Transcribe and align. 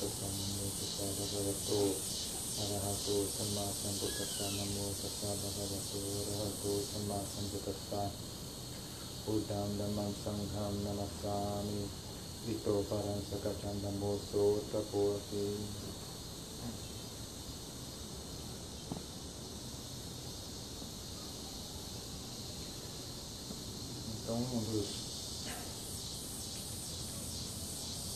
तस्सा 0.00 0.28
नमो 0.34 0.66
तस्सा 0.76 1.06
भगवतो 1.16 1.78
अरहतो 2.64 3.16
सम्मा 3.32 3.64
संबुद्धस्सा 3.78 4.46
नमो 4.56 4.86
तस्सा 5.00 5.34
भगवतो 5.42 6.00
अरहतो 6.20 6.72
सम्मा 6.90 7.18
संबुद्धस्सा 7.32 8.02
ऊर्जां 9.32 9.66
नमं 9.80 10.12
सङ्घं 10.22 10.78
नमस्सामि। 10.84 11.82
इतो 12.52 12.74
परं 12.90 13.20
सकटं 13.30 13.82
नमो 13.84 14.16
सोतपोऽपि 14.30 15.46
Então, 24.22 24.42
um 24.56 24.62
dos 24.64 24.88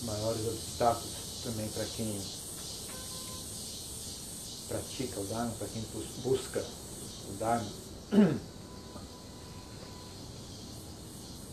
maiores 0.06 0.46
obstáculos. 0.46 1.13
Também 1.44 1.68
para 1.68 1.84
quem 1.84 2.20
pratica 4.66 5.20
o 5.20 5.24
Dharma, 5.24 5.52
para 5.58 5.68
quem 5.68 5.84
busca 6.22 6.64
o 7.28 7.32
Dharma, 7.38 7.70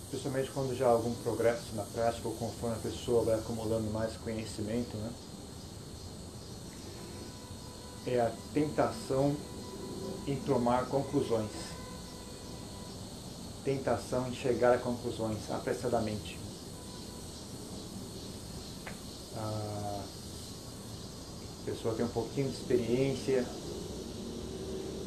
principalmente 0.09 0.49
quando 0.51 0.75
já 0.75 0.87
há 0.87 0.91
algum 0.91 1.13
progresso 1.15 1.75
na 1.75 1.83
prática 1.83 2.27
ou 2.27 2.33
conforme 2.35 2.77
a 2.77 2.79
pessoa 2.79 3.23
vai 3.25 3.35
acumulando 3.35 3.91
mais 3.91 4.15
conhecimento, 4.17 4.95
né? 4.97 5.11
é 8.07 8.19
a 8.19 8.31
tentação 8.53 9.35
em 10.25 10.35
tomar 10.37 10.87
conclusões 10.87 11.51
tentação 13.63 14.27
em 14.27 14.33
chegar 14.33 14.73
a 14.73 14.77
conclusões 14.79 15.37
apressadamente. 15.51 16.39
A 21.61 21.65
pessoa 21.65 21.93
tem 21.93 22.05
um 22.05 22.09
pouquinho 22.09 22.49
de 22.49 22.57
experiência, 22.57 23.45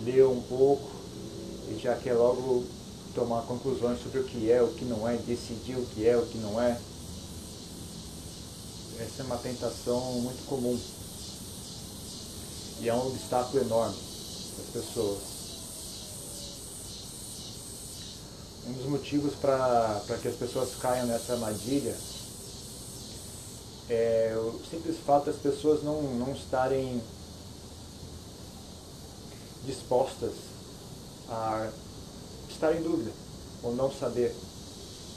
leu 0.05 0.31
um 0.31 0.43
pouco 0.43 0.89
e 1.69 1.79
já 1.81 1.97
quer 1.97 2.15
logo 2.15 2.65
tomar 3.15 3.43
conclusões 3.43 4.01
sobre 4.01 4.21
o 4.21 4.25
que 4.25 4.51
é, 4.51 4.63
o 4.63 4.69
que 4.69 4.85
não 4.85 5.09
é, 5.09 5.17
decidir 5.17 5.77
o 5.77 5.87
que 5.87 6.07
é, 6.07 6.17
o 6.17 6.27
que 6.27 6.39
não 6.39 6.61
é. 6.61 6.81
Essa 9.01 9.23
é 9.23 9.25
uma 9.25 9.37
tentação 9.37 10.01
muito 10.21 10.47
comum 10.47 10.79
e 12.81 12.89
é 12.89 12.95
um 12.95 13.09
obstáculo 13.09 13.63
enorme 13.63 13.97
para 14.55 14.65
as 14.65 14.87
pessoas. 14.87 15.35
um 18.67 18.73
dos 18.73 18.87
motivos 18.87 19.35
para 19.35 20.01
que 20.23 20.29
as 20.29 20.37
pessoas 20.37 20.71
caiam 20.81 21.07
nessa 21.07 21.35
armadilha 21.35 21.95
é 23.89 24.35
o 24.37 24.61
simples 24.71 24.97
fato 25.05 25.27
das 25.27 25.37
pessoas 25.37 25.83
não, 25.83 26.03
não 26.03 26.33
estarem 26.33 27.03
dispostas 29.67 30.33
a 31.29 31.71
estar 32.49 32.75
em 32.75 32.83
dúvida 32.83 33.11
ou 33.63 33.75
não 33.75 33.91
saber 33.91 34.35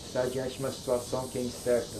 estar 0.05 0.27
diante 0.27 0.53
de 0.53 0.59
uma 0.59 0.71
situação 0.71 1.27
que 1.27 1.37
é 1.37 1.41
incerta. 1.41 1.97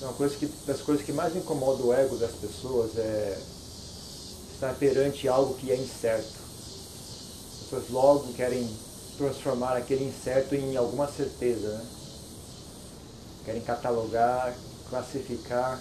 É 0.00 0.04
uma 0.04 0.14
coisa 0.14 0.36
que, 0.36 0.46
das 0.66 0.80
coisas 0.80 1.04
que 1.04 1.12
mais 1.12 1.36
incomoda 1.36 1.82
o 1.82 1.92
ego 1.92 2.16
das 2.16 2.32
pessoas 2.32 2.96
é 2.96 3.38
estar 4.52 4.74
perante 4.74 5.28
algo 5.28 5.54
que 5.54 5.70
é 5.70 5.76
incerto. 5.76 6.40
As 7.52 7.62
pessoas 7.64 7.90
logo 7.90 8.32
querem 8.32 8.68
transformar 9.16 9.76
aquele 9.76 10.04
incerto 10.04 10.54
em 10.54 10.76
alguma 10.76 11.06
certeza. 11.08 11.68
Né? 11.68 12.01
Querem 13.44 13.62
catalogar, 13.62 14.54
classificar, 14.88 15.80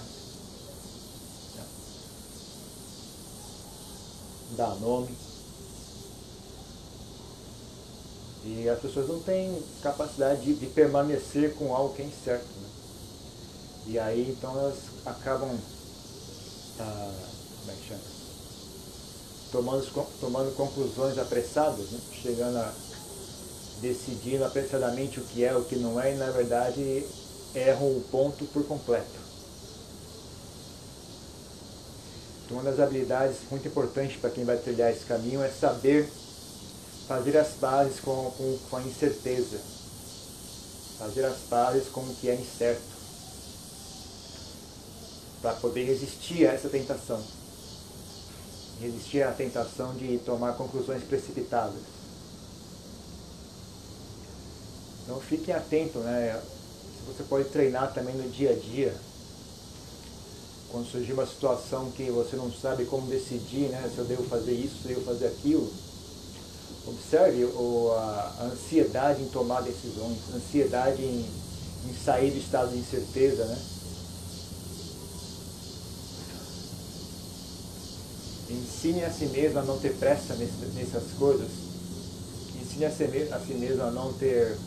dar 4.56 4.76
nome. 4.80 5.16
E 8.44 8.68
as 8.68 8.80
pessoas 8.80 9.08
não 9.08 9.20
têm 9.20 9.62
capacidade 9.84 10.42
de, 10.42 10.56
de 10.56 10.66
permanecer 10.68 11.54
com 11.56 11.76
algo 11.76 11.94
que 11.94 12.02
é 12.02 12.06
incerto. 12.06 12.48
Né? 12.48 12.70
E 13.88 14.00
aí 14.00 14.32
então 14.32 14.52
elas 14.58 14.78
acabam. 15.06 15.56
Ah, 16.80 17.14
é 17.68 17.88
chama? 17.88 18.02
Tomando, 19.52 20.06
tomando 20.20 20.56
conclusões 20.56 21.18
apressadas, 21.18 21.92
né? 21.92 22.00
chegando 22.22 22.58
a 22.58 22.74
decidindo 23.82 24.46
apressadamente 24.46 25.20
o 25.20 25.24
que 25.24 25.44
é, 25.44 25.56
o 25.56 25.64
que 25.64 25.76
não 25.76 26.00
é, 26.00 26.14
e 26.14 26.18
na 26.18 26.30
verdade 26.30 27.04
erram 27.56 27.98
o 27.98 28.02
ponto 28.12 28.46
por 28.46 28.66
completo. 28.66 29.20
Então, 32.46 32.58
uma 32.58 32.70
das 32.70 32.80
habilidades 32.80 33.38
muito 33.50 33.68
importantes 33.68 34.20
para 34.20 34.30
quem 34.30 34.44
vai 34.44 34.58
trilhar 34.58 34.92
esse 34.92 35.06
caminho 35.06 35.42
é 35.42 35.50
saber 35.50 36.10
fazer 37.08 37.38
as 37.38 37.50
pazes 37.54 38.00
com, 38.00 38.32
com, 38.32 38.58
com 38.70 38.78
a 38.78 38.82
incerteza, 38.82 39.60
fazer 40.98 41.26
as 41.26 41.38
pazes 41.50 41.88
com 41.90 42.02
o 42.02 42.16
que 42.16 42.30
é 42.30 42.36
incerto, 42.36 42.82
para 45.42 45.54
poder 45.56 45.86
resistir 45.86 46.48
a 46.48 46.54
essa 46.54 46.70
tentação, 46.70 47.22
resistir 48.80 49.24
à 49.24 49.32
tentação 49.32 49.94
de 49.96 50.20
tomar 50.20 50.54
conclusões 50.54 51.04
precipitadas. 51.04 51.82
Então 55.04 55.20
fiquem 55.20 55.54
atentos, 55.54 56.02
né? 56.04 56.42
Você 57.12 57.24
pode 57.24 57.50
treinar 57.50 57.94
também 57.94 58.16
no 58.16 58.30
dia 58.30 58.52
a 58.52 58.56
dia. 58.56 58.96
Quando 60.72 60.90
surgir 60.90 61.12
uma 61.12 61.26
situação 61.26 61.92
que 61.92 62.10
você 62.10 62.38
não 62.38 62.50
sabe 62.52 62.86
como 62.86 63.08
decidir, 63.08 63.68
né? 63.70 63.92
Se 63.94 63.98
eu 63.98 64.06
devo 64.06 64.24
fazer 64.24 64.54
isso, 64.54 64.78
se 64.82 64.90
eu 64.90 64.96
devo 64.96 65.06
fazer 65.06 65.28
aquilo. 65.28 65.70
Observe 66.88 67.44
o, 67.44 67.92
a, 67.94 68.46
ansiedade 68.46 69.22
em 69.22 69.28
tomar 69.28 69.62
decisões, 69.62 70.18
ansiedade 70.34 71.04
em, 71.04 71.26
em 71.90 71.94
sair 71.94 72.32
do 72.32 72.38
estado 72.38 72.72
de 72.72 72.78
incerteza, 72.78 73.46
né? 73.46 73.58
Ensine 78.50 79.04
a 79.04 79.12
si 79.12 79.26
mesmo 79.26 79.60
a 79.60 79.64
não 79.64 79.78
ter 79.80 79.94
pressa 79.96 80.34
nessas 80.36 81.12
coisas. 81.20 81.50
Ensine 82.62 82.86
a 82.86 82.92
si, 82.92 83.04
a 83.04 83.40
si 83.40 83.54
mesmo 83.54 83.84
a 83.84 83.92
não 83.92 84.14
ter 84.14 84.58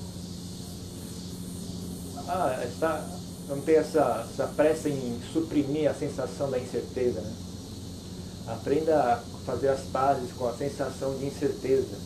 ah, 2.29 2.65
está, 2.65 3.07
não 3.49 3.61
ter 3.61 3.75
essa, 3.75 4.27
essa 4.33 4.47
pressa 4.49 4.89
em 4.89 5.21
suprimir 5.33 5.91
a 5.91 5.95
sensação 5.95 6.51
da 6.51 6.59
incerteza. 6.59 7.21
Né? 7.21 7.33
Aprenda 8.47 8.99
a 8.99 9.17
fazer 9.45 9.69
as 9.69 9.81
pazes 9.81 10.33
com 10.33 10.47
a 10.49 10.55
sensação 10.55 11.17
de 11.19 11.27
incerteza. 11.27 11.97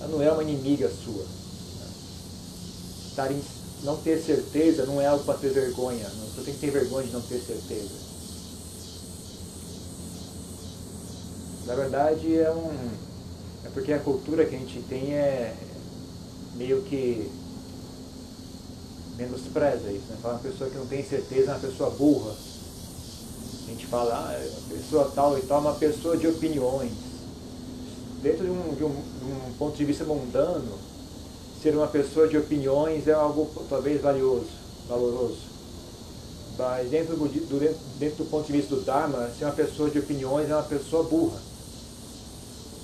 Ela 0.00 0.08
não 0.08 0.22
é 0.22 0.30
uma 0.30 0.42
inimiga 0.42 0.88
sua. 0.88 1.24
Estar 3.08 3.30
em, 3.30 3.42
não 3.82 3.96
ter 3.96 4.20
certeza 4.20 4.86
não 4.86 5.00
é 5.00 5.06
algo 5.06 5.24
para 5.24 5.38
ter 5.38 5.50
vergonha. 5.50 6.08
Você 6.08 6.42
tem 6.44 6.54
que 6.54 6.60
ter 6.60 6.70
vergonha 6.70 7.06
de 7.06 7.12
não 7.12 7.20
ter 7.20 7.40
certeza. 7.40 8.12
Na 11.66 11.74
verdade 11.74 12.36
é 12.36 12.50
um. 12.50 12.90
É 13.64 13.68
porque 13.72 13.92
a 13.92 13.98
cultura 13.98 14.44
que 14.44 14.54
a 14.54 14.58
gente 14.58 14.80
tem 14.88 15.14
é 15.14 15.54
meio 16.56 16.82
que 16.82 17.30
menospreza 19.26 19.90
isso, 19.90 20.06
né? 20.10 20.16
Fala 20.20 20.34
uma 20.34 20.40
pessoa 20.40 20.70
que 20.70 20.76
não 20.76 20.86
tem 20.86 21.04
certeza 21.04 21.50
é 21.50 21.54
uma 21.54 21.60
pessoa 21.60 21.90
burra. 21.90 22.32
A 22.32 23.70
gente 23.70 23.86
fala, 23.86 24.14
ah, 24.14 24.36
a 24.36 24.74
pessoa 24.74 25.10
tal 25.14 25.38
e 25.38 25.42
tal 25.42 25.58
é 25.58 25.60
uma 25.60 25.74
pessoa 25.74 26.16
de 26.16 26.26
opiniões. 26.26 26.92
Dentro 28.22 28.44
de 28.44 28.50
um, 28.50 28.74
de, 28.74 28.84
um, 28.84 28.90
de 28.90 29.24
um 29.24 29.52
ponto 29.58 29.76
de 29.76 29.84
vista 29.84 30.04
mundano, 30.04 30.78
ser 31.62 31.76
uma 31.76 31.86
pessoa 31.86 32.28
de 32.28 32.36
opiniões 32.36 33.06
é 33.06 33.12
algo 33.12 33.50
talvez 33.68 34.00
valioso, 34.00 34.50
valoroso. 34.88 35.52
Mas 36.58 36.90
dentro 36.90 37.16
do, 37.16 37.26
do, 37.26 37.98
dentro 37.98 38.24
do 38.24 38.30
ponto 38.30 38.46
de 38.46 38.52
vista 38.52 38.74
do 38.74 38.82
Dharma, 38.82 39.30
ser 39.38 39.44
uma 39.44 39.54
pessoa 39.54 39.88
de 39.88 39.98
opiniões 39.98 40.50
é 40.50 40.54
uma 40.54 40.62
pessoa 40.62 41.04
burra. 41.04 41.40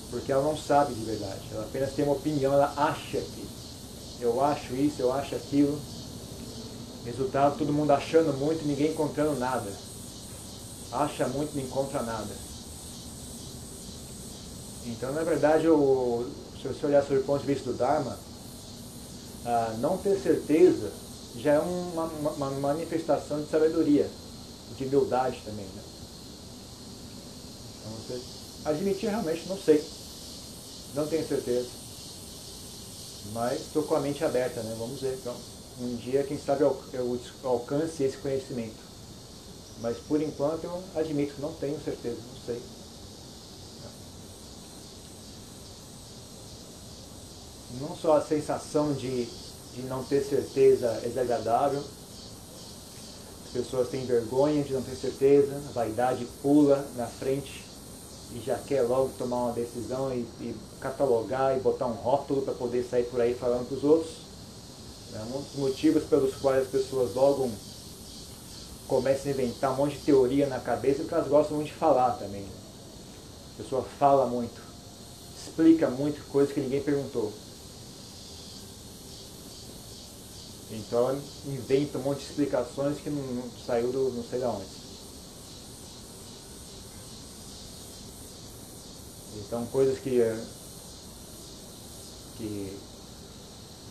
Porque 0.09 0.31
ela 0.31 0.43
não 0.43 0.57
sabe 0.57 0.93
de 0.93 1.05
verdade. 1.05 1.41
Ela 1.53 1.63
apenas 1.63 1.93
tem 1.93 2.03
uma 2.03 2.15
opinião, 2.15 2.53
ela 2.53 2.73
acha 2.75 3.19
que 3.19 3.47
eu 4.21 4.43
acho 4.43 4.75
isso, 4.75 5.01
eu 5.01 5.13
acho 5.13 5.35
aquilo. 5.35 5.79
Resultado, 7.05 7.57
todo 7.57 7.71
mundo 7.71 7.91
achando 7.91 8.37
muito 8.37 8.63
e 8.63 8.67
ninguém 8.67 8.91
encontrando 8.91 9.39
nada. 9.39 9.71
Acha 10.91 11.27
muito 11.27 11.53
e 11.53 11.57
não 11.57 11.65
encontra 11.65 12.01
nada. 12.03 12.49
Então, 14.85 15.13
na 15.13 15.23
verdade, 15.23 15.67
o, 15.67 16.25
se 16.61 16.67
você 16.67 16.85
olhar 16.85 17.01
sobre 17.03 17.19
o 17.19 17.23
ponto 17.23 17.41
de 17.41 17.47
vista 17.47 17.71
do 17.71 17.77
Dharma, 17.77 18.17
ah, 19.45 19.75
não 19.79 19.97
ter 19.97 20.19
certeza 20.19 20.91
já 21.37 21.53
é 21.53 21.59
uma, 21.59 22.03
uma, 22.05 22.31
uma, 22.31 22.51
manifestação 22.51 23.41
de 23.41 23.49
sabedoria, 23.49 24.09
de 24.77 24.85
humildade 24.85 25.41
também. 25.45 25.65
Né? 25.65 25.83
Então, 27.79 27.91
você 27.93 28.21
admitir 28.65 29.09
realmente, 29.09 29.47
não 29.47 29.57
sei, 29.57 29.83
não 30.95 31.07
tenho 31.07 31.27
certeza, 31.27 31.69
mas 33.31 33.61
estou 33.61 33.83
com 33.83 33.95
a 33.95 33.99
mente 33.99 34.23
aberta, 34.23 34.61
né? 34.63 34.75
vamos 34.77 34.99
ver 34.99 35.13
então 35.13 35.35
um 35.81 35.95
dia, 35.95 36.23
quem 36.23 36.37
sabe, 36.37 36.63
eu, 36.63 37.19
alcance 37.43 38.03
esse 38.03 38.17
conhecimento. 38.17 38.89
Mas 39.81 39.97
por 39.97 40.21
enquanto 40.21 40.65
eu 40.65 40.83
admito, 40.95 41.35
não 41.39 41.53
tenho 41.53 41.79
certeza, 41.79 42.17
não 42.17 42.45
sei. 42.45 42.61
Não 47.79 47.95
só 47.95 48.17
a 48.17 48.21
sensação 48.21 48.93
de, 48.93 49.25
de 49.75 49.83
não 49.83 50.03
ter 50.03 50.23
certeza 50.23 50.87
é 51.03 51.07
desagradável, 51.07 51.83
as 53.45 53.53
pessoas 53.53 53.89
têm 53.89 54.05
vergonha 54.05 54.63
de 54.63 54.73
não 54.73 54.81
ter 54.81 54.95
certeza, 54.95 55.55
a 55.69 55.71
vaidade 55.71 56.27
pula 56.41 56.85
na 56.95 57.07
frente 57.07 57.63
e 58.35 58.39
já 58.39 58.57
quer 58.57 58.83
logo 58.83 59.09
tomar 59.17 59.45
uma 59.45 59.53
decisão 59.53 60.13
e, 60.13 60.19
e 60.39 60.55
catalogar 60.79 61.57
e 61.57 61.59
botar 61.59 61.87
um 61.87 61.93
rótulo 61.93 62.41
para 62.41 62.53
poder 62.53 62.83
sair 62.83 63.05
por 63.05 63.21
aí 63.21 63.33
falando 63.33 63.67
para 63.67 63.77
os 63.77 63.83
outros. 63.83 64.28
É 65.13 65.19
um 65.21 65.41
dos 65.41 65.55
motivos 65.55 66.03
pelos 66.03 66.35
quais 66.35 66.63
as 66.63 66.69
pessoas 66.69 67.15
logo 67.15 67.51
começam 68.87 69.31
a 69.31 69.33
inventar 69.33 69.71
um 69.71 69.75
monte 69.75 69.97
de 69.97 70.05
teoria 70.05 70.47
na 70.47 70.59
cabeça 70.59 70.99
porque 70.99 71.13
elas 71.13 71.27
gostam 71.27 71.57
muito 71.57 71.69
de 71.69 71.75
falar 71.75 72.11
também. 72.13 72.41
Né? 72.41 72.49
A 73.53 73.63
pessoa 73.63 73.83
fala 73.83 74.25
muito, 74.27 74.61
explica 75.37 75.89
muito 75.89 76.23
coisas 76.29 76.53
que 76.53 76.59
ninguém 76.59 76.81
perguntou. 76.81 77.31
Então 80.71 80.99
ela 80.99 81.21
inventa 81.47 81.97
um 81.97 82.01
monte 82.03 82.19
de 82.19 82.25
explicações 82.25 82.99
que 82.99 83.09
não, 83.09 83.21
não 83.21 83.51
saiu 83.65 83.91
do 83.91 84.11
não 84.11 84.23
sei 84.23 84.39
de 84.39 84.45
onde. 84.45 84.65
Então 89.37 89.65
coisas 89.67 89.97
que, 89.97 90.21
que 92.37 92.77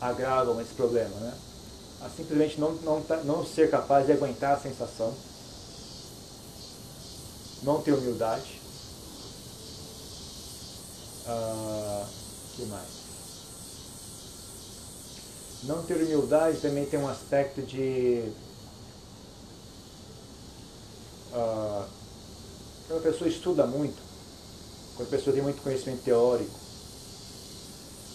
agravam 0.00 0.60
esse 0.60 0.74
problema, 0.74 1.14
né? 1.16 1.34
A 2.00 2.08
simplesmente 2.08 2.60
não, 2.60 2.72
não, 2.76 3.02
tá, 3.02 3.16
não 3.18 3.44
ser 3.44 3.70
capaz 3.70 4.06
de 4.06 4.12
aguentar 4.12 4.56
a 4.56 4.60
sensação, 4.60 5.12
não 7.62 7.82
ter 7.82 7.92
humildade. 7.92 8.60
Ah, 11.26 12.06
que 12.54 12.64
mais? 12.66 12.98
Não 15.64 15.82
ter 15.82 15.94
humildade 15.94 16.60
também 16.60 16.86
tem 16.86 17.00
um 17.00 17.08
aspecto 17.08 17.60
de. 17.62 18.32
Uh, 21.32 21.84
quando 22.86 23.00
a 23.00 23.02
pessoa 23.02 23.28
estuda 23.28 23.66
muito, 23.66 24.00
quando 24.96 25.08
a 25.08 25.10
pessoa 25.10 25.34
tem 25.34 25.42
muito 25.42 25.60
conhecimento 25.60 26.02
teórico, 26.04 26.67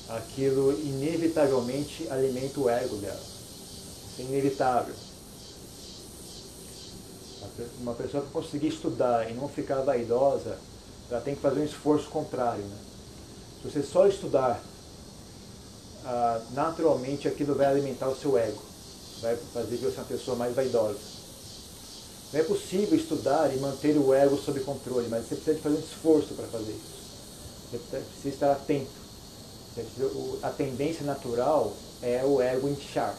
aquilo 0.10 0.72
inevitavelmente 0.72 2.08
alimenta 2.10 2.60
o 2.60 2.70
ego 2.70 2.98
dela. 2.98 3.20
Isso 3.20 4.22
é 4.22 4.24
inevitável. 4.24 4.96
Uma 7.80 7.94
pessoa 7.94 8.24
que 8.24 8.32
conseguir 8.32 8.70
estudar 8.70 9.30
e 9.30 9.34
não 9.34 9.48
ficar 9.48 9.82
vaidosa, 9.82 10.58
ela 11.10 11.22
tem 11.22 11.36
que 11.36 11.42
fazer 11.42 11.60
um 11.60 11.66
esforço 11.66 12.10
contrário. 12.10 12.64
Né? 12.64 12.78
Se 13.62 13.70
você 13.70 13.84
só 13.84 14.08
estudar 14.08 14.64
ah, 16.06 16.42
naturalmente 16.52 17.28
aquilo 17.28 17.56
vai 17.56 17.68
alimentar 17.68 18.10
o 18.10 18.16
seu 18.16 18.38
ego, 18.38 18.62
vai 19.22 19.38
fazer 19.54 19.78
você 19.78 19.98
uma 19.98 20.06
pessoa 20.06 20.36
mais 20.36 20.56
vaidosa. 20.56 21.00
Não 22.34 22.40
é 22.40 22.44
possível 22.44 22.98
estudar 22.98 23.56
e 23.56 23.60
manter 23.60 23.96
o 23.96 24.14
ego 24.14 24.36
sob 24.38 24.60
controle, 24.62 25.08
mas 25.08 25.26
você 25.28 25.36
precisa 25.36 25.56
de 25.56 25.62
fazer 25.62 25.76
um 25.76 25.80
esforço 25.80 26.34
para 26.34 26.48
fazer 26.48 26.72
isso. 26.72 27.04
Você 27.72 27.78
precisa 27.78 28.30
estar 28.30 28.52
atento. 28.52 29.03
A 30.44 30.50
tendência 30.50 31.04
natural 31.06 31.74
é 32.02 32.24
o 32.24 32.42
ego 32.42 32.70
inchar. 32.70 33.16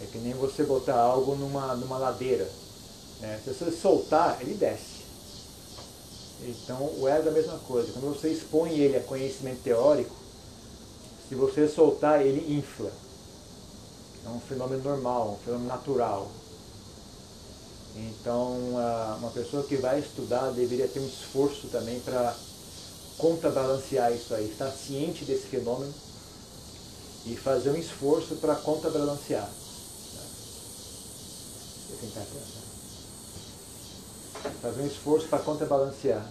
É 0.00 0.06
que 0.06 0.18
nem 0.18 0.32
você 0.34 0.62
botar 0.62 0.98
algo 0.98 1.34
numa, 1.34 1.74
numa 1.74 1.98
ladeira. 1.98 2.48
Né? 3.20 3.40
Se 3.44 3.52
você 3.52 3.72
soltar, 3.72 4.38
ele 4.40 4.54
desce. 4.54 4.98
Então 6.42 6.90
o 6.98 7.08
ego 7.08 7.28
é 7.28 7.30
a 7.30 7.34
mesma 7.34 7.58
coisa. 7.58 7.92
Quando 7.92 8.14
você 8.14 8.28
expõe 8.28 8.78
ele 8.78 8.96
a 8.96 9.02
conhecimento 9.02 9.62
teórico, 9.62 10.14
se 11.28 11.34
você 11.34 11.68
soltar, 11.68 12.24
ele 12.24 12.56
infla. 12.56 12.90
É 14.24 14.28
um 14.28 14.40
fenômeno 14.40 14.82
normal, 14.82 15.32
um 15.32 15.44
fenômeno 15.44 15.68
natural. 15.68 16.28
Então, 17.96 18.56
uma 19.18 19.30
pessoa 19.30 19.64
que 19.64 19.76
vai 19.76 19.98
estudar 19.98 20.50
deveria 20.52 20.86
ter 20.86 21.00
um 21.00 21.06
esforço 21.06 21.66
também 21.68 21.98
para 22.00 22.34
contrabalancear 23.18 24.12
isso 24.12 24.32
aí, 24.32 24.48
estar 24.48 24.70
ciente 24.70 25.24
desse 25.24 25.48
fenômeno 25.48 25.92
e 27.26 27.36
fazer 27.36 27.70
um 27.70 27.76
esforço 27.76 28.36
para 28.36 28.54
contrabalancear. 28.54 29.50
Fazer 34.62 34.82
um 34.82 34.86
esforço 34.86 35.28
para 35.28 35.40
contrabalancear. 35.40 36.26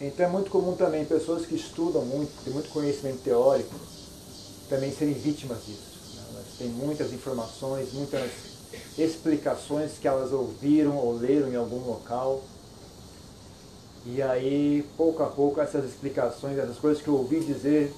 Então 0.00 0.26
é 0.26 0.28
muito 0.28 0.50
comum 0.50 0.74
também 0.74 1.04
pessoas 1.04 1.46
que 1.46 1.54
estudam 1.54 2.04
muito, 2.04 2.32
têm 2.44 2.52
muito 2.52 2.68
conhecimento 2.70 3.22
teórico, 3.22 3.74
também 4.68 4.92
serem 4.92 5.14
vítimas 5.14 5.64
disso. 5.64 6.16
Né? 6.16 6.22
Elas 6.34 6.46
têm 6.58 6.68
muitas 6.68 7.12
informações, 7.12 7.92
muitas 7.92 8.51
explicações 8.98 9.92
que 10.00 10.08
elas 10.08 10.32
ouviram 10.32 10.96
ou 10.96 11.16
leram 11.16 11.48
em 11.48 11.56
algum 11.56 11.78
local. 11.86 12.42
E 14.04 14.20
aí, 14.20 14.84
pouco 14.96 15.22
a 15.22 15.26
pouco, 15.26 15.60
essas 15.60 15.84
explicações, 15.84 16.58
essas 16.58 16.78
coisas 16.78 17.02
que 17.02 17.08
eu 17.08 17.14
ouvi 17.14 17.40
dizer, 17.40 17.94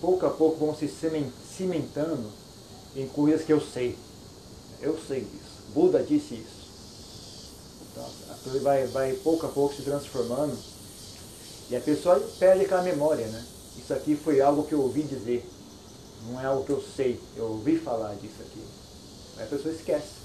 pouco 0.00 0.24
a 0.24 0.30
pouco 0.30 0.64
vão 0.64 0.74
se 0.74 0.88
cimentando 0.88 2.30
em 2.94 3.06
coisas 3.08 3.44
que 3.44 3.52
eu 3.52 3.60
sei. 3.60 3.98
Eu 4.80 4.98
sei 5.08 5.20
disso. 5.20 5.62
Buda 5.74 6.02
disse 6.02 6.34
isso. 6.34 6.64
Então, 7.90 8.06
a 8.30 8.34
coisa 8.34 8.60
vai, 8.60 8.86
vai 8.86 9.12
pouco 9.14 9.46
a 9.46 9.48
pouco 9.48 9.74
se 9.74 9.82
transformando 9.82 10.56
e 11.70 11.76
a 11.76 11.80
pessoa 11.80 12.20
perde 12.38 12.64
aquela 12.64 12.82
memória, 12.82 13.26
né? 13.26 13.44
Isso 13.78 13.92
aqui 13.92 14.14
foi 14.14 14.40
algo 14.40 14.64
que 14.64 14.74
eu 14.74 14.82
ouvi 14.82 15.02
dizer, 15.02 15.48
não 16.28 16.40
é 16.40 16.44
algo 16.44 16.64
que 16.64 16.70
eu 16.70 16.82
sei, 16.96 17.20
eu 17.36 17.46
ouvi 17.46 17.78
falar 17.78 18.14
disso 18.14 18.40
aqui. 18.40 18.62
Aí 19.36 19.44
a 19.44 19.48
pessoa 19.48 19.74
esquece. 19.74 20.24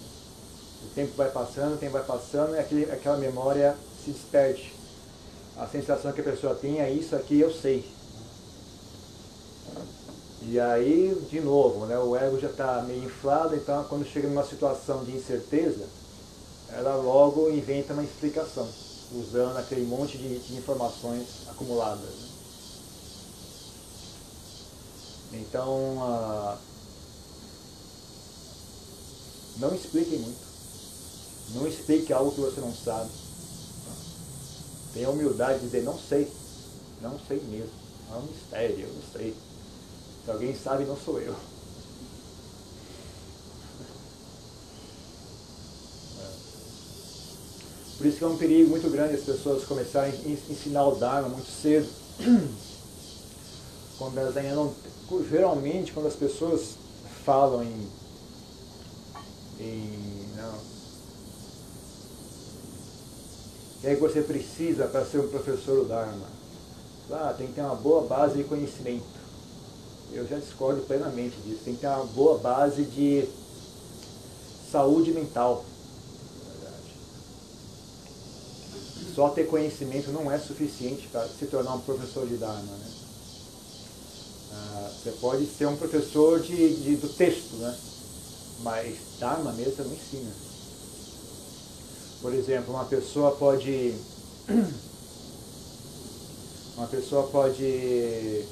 O 0.83 0.95
tempo 0.95 1.13
vai 1.15 1.29
passando, 1.29 1.75
o 1.75 1.77
tempo 1.77 1.93
vai 1.93 2.03
passando 2.03 2.55
e 2.55 2.59
aquele, 2.59 2.91
aquela 2.91 3.17
memória 3.17 3.75
se 4.03 4.11
desperde. 4.11 4.73
A 5.57 5.67
sensação 5.67 6.11
que 6.11 6.21
a 6.21 6.23
pessoa 6.23 6.55
tem 6.55 6.79
é 6.79 6.89
isso 6.89 7.15
aqui 7.15 7.39
eu 7.39 7.51
sei. 7.51 7.85
E 10.41 10.59
aí, 10.59 11.15
de 11.29 11.41
novo, 11.41 11.85
né, 11.85 11.99
o 11.99 12.15
ego 12.15 12.39
já 12.39 12.49
está 12.49 12.81
meio 12.81 13.03
inflado, 13.03 13.55
então 13.55 13.83
quando 13.83 14.05
chega 14.05 14.27
numa 14.27 14.45
situação 14.45 15.03
de 15.03 15.11
incerteza, 15.11 15.85
ela 16.71 16.95
logo 16.95 17.49
inventa 17.49 17.93
uma 17.93 18.03
explicação 18.03 18.67
usando 19.11 19.57
aquele 19.57 19.85
monte 19.85 20.17
de, 20.17 20.39
de 20.39 20.55
informações 20.55 21.47
acumuladas. 21.49 22.29
Então, 25.33 26.57
não 29.59 29.75
explique 29.75 30.17
muito. 30.17 30.49
Não 31.55 31.67
explique 31.67 32.13
algo 32.13 32.31
que 32.31 32.41
você 32.41 32.61
não 32.61 32.73
sabe. 32.73 33.09
Tenha 34.93 35.09
humildade 35.09 35.59
de 35.59 35.65
dizer, 35.65 35.83
não 35.83 35.97
sei. 35.97 36.31
Não 37.01 37.19
sei 37.27 37.41
mesmo. 37.49 37.71
É 38.11 38.15
um 38.15 38.21
mistério, 38.23 38.79
eu 38.79 38.93
não 38.93 39.01
sei. 39.13 39.35
Se 40.25 40.31
alguém 40.31 40.55
sabe, 40.55 40.85
não 40.85 40.97
sou 40.97 41.19
eu. 41.19 41.35
Por 47.97 48.07
isso 48.07 48.17
que 48.17 48.23
é 48.23 48.27
um 48.27 48.37
perigo 48.37 48.69
muito 48.69 48.89
grande 48.89 49.15
as 49.15 49.23
pessoas 49.23 49.65
começarem 49.65 50.13
a 50.13 50.51
ensinar 50.51 50.87
o 50.87 50.95
Dharma 50.95 51.29
muito 51.29 51.49
cedo. 51.49 51.87
Quando 53.97 54.17
elas 54.17 54.37
ainda 54.37 54.55
não. 54.55 54.73
Geralmente, 55.29 55.91
quando 55.91 56.07
as 56.07 56.15
pessoas 56.15 56.75
falam 57.25 57.63
em. 57.63 57.98
Em 59.59 60.29
não, 60.35 60.55
o 63.79 63.81
que 63.81 63.87
é 63.87 63.95
que 63.95 64.01
você 64.01 64.21
precisa 64.21 64.87
para 64.87 65.05
ser 65.05 65.19
um 65.19 65.29
professor 65.29 65.85
Dharma? 65.85 66.27
Ah, 67.11 67.33
tem 67.37 67.47
que 67.47 67.53
ter 67.53 67.61
uma 67.61 67.75
boa 67.75 68.05
base 68.05 68.37
de 68.37 68.43
conhecimento. 68.43 69.05
Eu 70.11 70.27
já 70.27 70.37
discordo 70.37 70.81
plenamente 70.81 71.37
disso. 71.41 71.61
Tem 71.63 71.75
que 71.75 71.81
ter 71.81 71.87
uma 71.87 72.05
boa 72.05 72.37
base 72.37 72.83
de 72.83 73.27
saúde 74.71 75.11
mental. 75.11 75.63
Só 79.15 79.29
ter 79.29 79.47
conhecimento 79.47 80.11
não 80.11 80.31
é 80.31 80.37
suficiente 80.37 81.07
para 81.07 81.27
se 81.27 81.45
tornar 81.47 81.73
um 81.73 81.81
professor 81.81 82.27
de 82.27 82.37
Dharma. 82.37 82.61
Né? 82.61 82.91
Ah, 84.51 84.91
você 84.91 85.11
pode 85.21 85.45
ser 85.45 85.67
um 85.67 85.77
professor 85.77 86.41
de, 86.41 86.75
de, 86.75 86.95
do 86.97 87.09
texto, 87.09 87.55
né? 87.55 87.77
Mas 88.61 88.97
Dharma 89.19 89.51
mesmo 89.53 89.75
você 89.75 89.83
não 89.83 89.93
ensina. 89.93 90.31
Por 92.21 92.33
exemplo, 92.33 92.73
uma 92.73 92.85
pessoa 92.85 93.31
pode. 93.35 93.95
Uma 96.77 96.87
pessoa 96.87 97.27
pode 97.27 98.45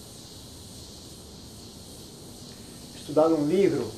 estudar 2.93 3.29
um 3.29 3.47
livro 3.47 3.89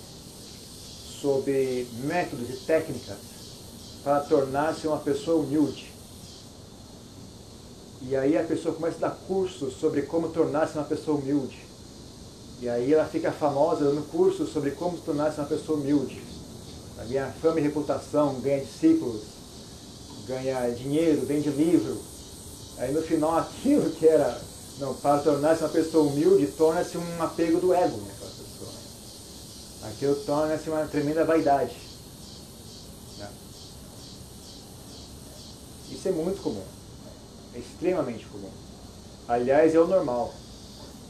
sobre 1.19 1.87
métodos 2.03 2.47
e 2.47 2.57
técnicas 2.57 3.17
para 4.03 4.19
tornar-se 4.19 4.85
uma 4.85 4.99
pessoa 4.99 5.41
humilde. 5.41 5.91
E 8.03 8.15
aí 8.15 8.37
a 8.37 8.43
pessoa 8.43 8.75
começa 8.75 8.97
a 8.97 9.09
dar 9.09 9.15
cursos 9.27 9.73
sobre 9.79 10.03
como 10.03 10.29
tornar-se 10.29 10.77
uma 10.77 10.85
pessoa 10.85 11.17
humilde. 11.17 11.68
E 12.61 12.67
aí 12.67 12.93
ela 12.93 13.05
fica 13.05 13.31
famosa 13.31 13.85
dando 13.85 14.09
cursos 14.11 14.51
sobre 14.51 14.71
como 14.71 14.97
tornar-se 14.97 15.39
uma 15.39 15.47
pessoa 15.47 15.79
humilde. 15.79 16.21
Ela 16.97 17.07
ganha 17.07 17.33
fama 17.41 17.59
e 17.59 17.63
reputação, 17.63 18.39
ganha 18.41 18.59
discípulos, 18.59 19.21
ganha 20.27 20.69
dinheiro, 20.71 21.25
vende 21.25 21.49
livro. 21.49 21.97
Aí 22.77 22.91
no 22.91 23.01
final 23.01 23.37
aquilo 23.39 23.89
que 23.91 24.05
era 24.05 24.39
não, 24.79 24.93
para 24.93 25.19
tornar-se 25.21 25.61
uma 25.61 25.69
pessoa 25.69 26.09
humilde, 26.09 26.47
torna-se 26.47 26.97
um 26.97 27.21
apego 27.21 27.59
do 27.59 27.73
ego 27.73 27.97
naquela 27.97 28.31
pessoa. 28.31 28.71
Aquilo 29.83 30.15
torna-se 30.25 30.69
uma 30.69 30.85
tremenda 30.85 31.25
vaidade. 31.25 31.75
Né? 33.17 33.29
Isso 35.91 36.07
é 36.07 36.11
muito 36.11 36.41
comum. 36.41 36.63
É 37.53 37.59
extremamente 37.59 38.25
comum. 38.27 38.51
Aliás, 39.27 39.75
é 39.75 39.79
o 39.79 39.87
normal. 39.87 40.33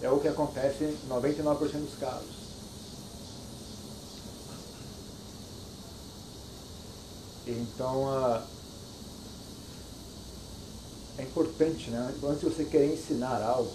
É 0.01 0.10
o 0.10 0.20
que 0.20 0.27
acontece 0.27 0.84
em 0.86 1.10
99% 1.10 1.58
dos 1.58 2.00
casos. 2.00 2.39
Então, 7.46 8.03
uh, 8.03 8.41
é 11.18 11.24
importante, 11.24 11.89
né? 11.89 12.13
Antes 12.24 12.39
de 12.41 12.46
você 12.46 12.65
querer 12.65 12.94
ensinar 12.94 13.41
algo, 13.41 13.72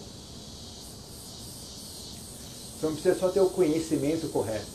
você 2.78 2.86
não 2.86 2.92
precisa 2.92 3.18
só 3.18 3.28
ter 3.30 3.40
o 3.40 3.50
conhecimento 3.50 4.28
correto. 4.28 4.74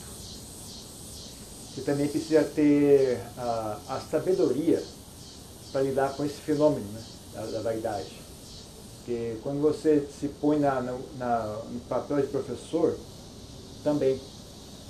Você 1.74 1.82
também 1.82 2.08
precisa 2.08 2.44
ter 2.44 3.22
a, 3.38 3.80
a 3.88 4.02
sabedoria 4.02 4.84
para 5.72 5.82
lidar 5.82 6.16
com 6.16 6.26
esse 6.26 6.42
fenômeno 6.42 6.86
né? 6.92 7.04
da, 7.34 7.46
da 7.46 7.62
vaidade. 7.62 8.19
Porque 9.10 9.38
quando 9.42 9.60
você 9.60 10.08
se 10.20 10.28
põe 10.40 10.60
na, 10.60 10.82
na, 11.18 11.40
no 11.72 11.80
papel 11.90 12.22
de 12.22 12.28
professor, 12.28 12.96
também 13.84 14.22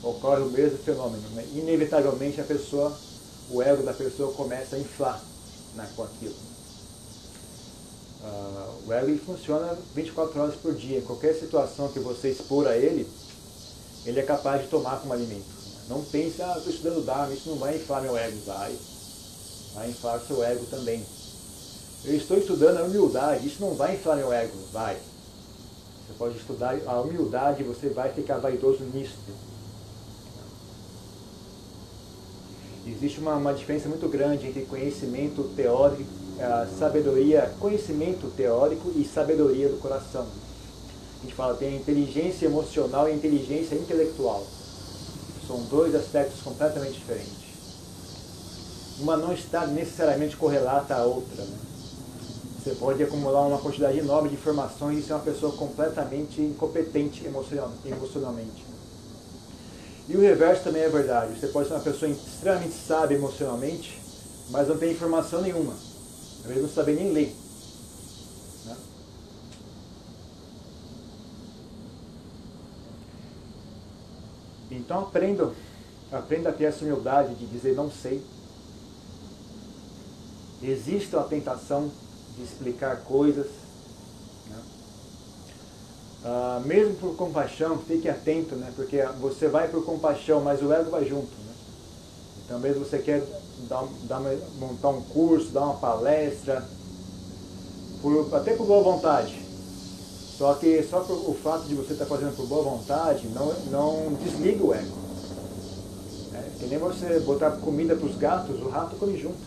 ocorre 0.03 0.41
o 0.41 0.49
mesmo 0.49 0.77
fenômeno. 0.79 1.23
Né? 1.29 1.47
Inevitavelmente 1.53 2.41
a 2.41 2.43
pessoa, 2.43 2.91
o 3.49 3.61
ego 3.61 3.81
da 3.81 3.93
pessoa 3.93 4.33
começa 4.33 4.75
a 4.75 4.79
inflar 4.79 5.23
né, 5.75 5.89
com 5.95 6.03
aquilo. 6.03 6.35
Uh, 8.21 8.87
o 8.87 8.91
ego 8.91 9.17
funciona 9.19 9.77
24 9.95 10.41
horas 10.41 10.55
por 10.55 10.73
dia. 10.75 11.01
Qualquer 11.03 11.33
situação 11.35 11.87
que 11.87 11.99
você 11.99 12.31
expor 12.31 12.67
a 12.67 12.75
ele, 12.75 13.09
ele 14.05 14.19
é 14.19 14.23
capaz 14.23 14.63
de 14.63 14.67
tomar 14.67 14.99
como 14.99 15.13
alimento. 15.13 15.47
Não 15.87 16.03
pense, 16.03 16.41
ah, 16.41 16.55
estou 16.57 16.73
estudando 16.73 17.05
Dharma, 17.05 17.33
isso 17.33 17.47
não 17.47 17.57
vai 17.57 17.77
inflar 17.77 18.01
meu 18.01 18.17
ego. 18.17 18.37
Vai. 18.45 18.75
Vai 19.75 19.89
inflar 19.89 20.19
seu 20.19 20.43
ego 20.43 20.65
também. 20.65 21.05
Eu 22.05 22.15
estou 22.15 22.37
estudando 22.37 22.77
a 22.77 22.83
humildade, 22.83 23.47
isso 23.47 23.61
não 23.61 23.75
vai 23.75 23.95
inflar 23.95 24.17
meu 24.17 24.31
ego. 24.31 24.57
Vai. 24.71 24.95
Você 24.95 26.13
pode 26.17 26.37
estudar 26.37 26.77
a 26.85 27.01
humildade, 27.01 27.63
você 27.63 27.89
vai 27.89 28.11
ficar 28.11 28.37
vaidoso 28.37 28.83
nisso. 28.93 29.17
Existe 32.87 33.19
uma, 33.19 33.35
uma 33.35 33.53
diferença 33.53 33.87
muito 33.87 34.07
grande 34.07 34.47
entre 34.47 34.65
conhecimento 34.65 35.43
teórico 35.55 36.19
sabedoria, 36.77 37.51
conhecimento 37.59 38.31
teórico 38.35 38.91
e 38.95 39.03
sabedoria 39.03 39.67
do 39.67 39.77
coração. 39.77 40.25
A 41.17 41.21
gente 41.21 41.35
fala 41.35 41.55
tem 41.55 41.73
a 41.73 41.75
inteligência 41.75 42.45
emocional 42.45 43.09
e 43.09 43.13
inteligência 43.13 43.75
intelectual. 43.75 44.45
São 45.45 45.61
dois 45.63 45.93
aspectos 45.93 46.41
completamente 46.41 46.93
diferentes. 46.93 47.49
Uma 48.99 49.17
não 49.17 49.33
está 49.33 49.67
necessariamente 49.67 50.37
correlata 50.37 50.95
à 50.95 51.03
outra. 51.03 51.43
Né? 51.43 51.57
Você 52.61 52.75
pode 52.75 53.01
acumular 53.01 53.47
uma 53.47 53.57
quantidade 53.57 53.97
enorme 53.99 54.29
de 54.29 54.35
informações 54.35 54.99
e 54.99 55.03
ser 55.03 55.13
uma 55.13 55.23
pessoa 55.23 55.55
completamente 55.55 56.41
incompetente 56.41 57.25
emocionalmente. 57.25 58.65
E 60.07 60.17
o 60.17 60.21
reverso 60.21 60.63
também 60.63 60.81
é 60.81 60.89
verdade. 60.89 61.39
Você 61.39 61.47
pode 61.47 61.67
ser 61.67 61.75
uma 61.75 61.83
pessoa 61.83 62.11
extremamente 62.11 62.73
sábia 62.73 63.15
emocionalmente, 63.15 64.01
mas 64.49 64.67
não 64.67 64.77
tem 64.77 64.91
informação 64.91 65.41
nenhuma 65.41 65.89
às 66.39 66.45
vezes 66.45 66.63
não 66.63 66.69
saber 66.69 66.95
nem 66.95 67.11
ler. 67.11 67.35
Né? 68.65 68.77
Então 74.71 75.01
aprenda, 75.01 75.53
aprenda 76.11 76.49
a 76.49 76.53
ter 76.53 76.65
essa 76.65 76.83
humildade 76.83 77.35
de 77.35 77.45
dizer 77.45 77.75
não 77.75 77.91
sei. 77.91 78.23
Existe 80.61 81.15
a 81.15 81.23
tentação 81.23 81.89
de 82.39 82.45
explicar 82.45 83.01
coisas. 83.01 83.47
Né? 84.49 84.57
Ah, 86.23 86.61
mesmo 86.65 86.95
por 86.95 87.15
compaixão, 87.15 87.77
fique 87.79 88.07
atento, 88.07 88.55
né? 88.55 88.71
porque 88.75 89.03
você 89.19 89.47
vai 89.47 89.67
por 89.67 89.83
compaixão, 89.83 90.39
mas 90.41 90.61
o 90.61 90.71
ego 90.71 90.89
vai 90.89 91.05
junto. 91.05 91.27
Né? 91.27 91.53
Então 92.45 92.59
mesmo 92.59 92.85
você 92.85 92.99
quer 92.99 93.21
dar, 93.67 93.83
dar, 94.03 94.21
montar 94.57 94.89
um 94.89 95.01
curso, 95.01 95.51
dar 95.51 95.65
uma 95.65 95.75
palestra, 95.75 96.65
por, 98.01 98.33
até 98.33 98.53
por 98.53 98.65
boa 98.65 98.83
vontade. 98.83 99.37
Só 100.37 100.53
que 100.53 100.81
só 100.83 101.01
o 101.01 101.37
fato 101.43 101.67
de 101.67 101.75
você 101.75 101.91
estar 101.91 102.05
tá 102.05 102.15
fazendo 102.15 102.33
por 102.33 102.47
boa 102.47 102.63
vontade 102.63 103.27
não, 103.27 103.53
não 103.69 104.13
desliga 104.13 104.63
o 104.63 104.73
ego. 104.73 104.97
É, 106.33 106.43
que 106.57 106.65
nem 106.67 106.79
você 106.79 107.19
botar 107.19 107.51
comida 107.51 107.93
para 107.93 108.05
os 108.05 108.15
gatos, 108.15 108.57
o 108.61 108.69
rato 108.69 108.95
come 108.95 109.17
junto. 109.19 109.37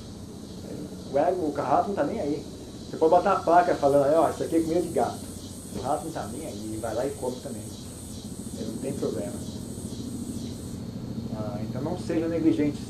O 1.10 1.18
ego, 1.18 1.46
o 1.46 1.52
rato 1.52 1.84
não 1.84 1.90
está 1.90 2.04
nem 2.04 2.20
aí. 2.20 2.52
Você 2.92 2.98
pode 2.98 3.10
botar 3.10 3.32
a 3.32 3.40
placa 3.40 3.74
falando, 3.74 4.14
ó, 4.16 4.28
isso 4.28 4.42
aqui 4.42 4.56
é 4.56 4.60
comida 4.60 4.82
de 4.82 4.88
gato. 4.88 5.18
O 5.78 5.80
rato 5.80 6.02
não 6.02 6.08
está 6.08 6.26
nem 6.26 6.46
aí, 6.46 6.78
vai 6.78 6.94
lá 6.94 7.06
e 7.06 7.10
come 7.12 7.36
também. 7.36 7.62
Ele 8.58 8.70
não 8.70 8.76
tem 8.82 8.92
problema. 8.92 9.32
Ah, 11.34 11.58
então 11.62 11.80
não 11.80 11.98
sejam 11.98 12.28
negligentes 12.28 12.80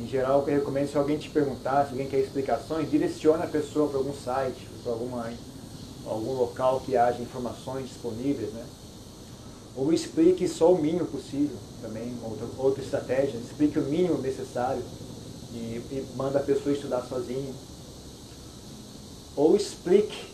Em 0.00 0.06
geral, 0.06 0.38
o 0.38 0.44
que 0.44 0.52
eu 0.52 0.54
recomendo, 0.54 0.88
se 0.88 0.96
alguém 0.96 1.18
te 1.18 1.28
perguntar, 1.28 1.86
se 1.86 1.90
alguém 1.90 2.06
quer 2.06 2.20
explicações, 2.20 2.88
direcione 2.88 3.42
a 3.42 3.48
pessoa 3.48 3.88
para 3.88 3.98
algum 3.98 4.14
site, 4.14 4.68
para 4.84 4.92
alguma, 4.92 5.32
algum 6.06 6.34
local 6.34 6.80
que 6.86 6.96
haja 6.96 7.20
informações 7.20 7.88
disponíveis, 7.88 8.52
né? 8.52 8.64
Ou 9.76 9.92
explique 9.92 10.46
só 10.46 10.72
o 10.72 10.80
mínimo 10.80 11.06
possível 11.06 11.56
também, 11.82 12.14
outra, 12.22 12.46
outra 12.58 12.82
estratégia, 12.82 13.38
explique 13.38 13.76
o 13.76 13.82
mínimo 13.82 14.18
necessário 14.18 14.84
e, 15.52 15.56
e 15.56 16.08
manda 16.16 16.38
a 16.38 16.42
pessoa 16.42 16.74
estudar 16.74 17.02
sozinha. 17.02 17.52
Ou 19.36 19.56
explique, 19.56 20.32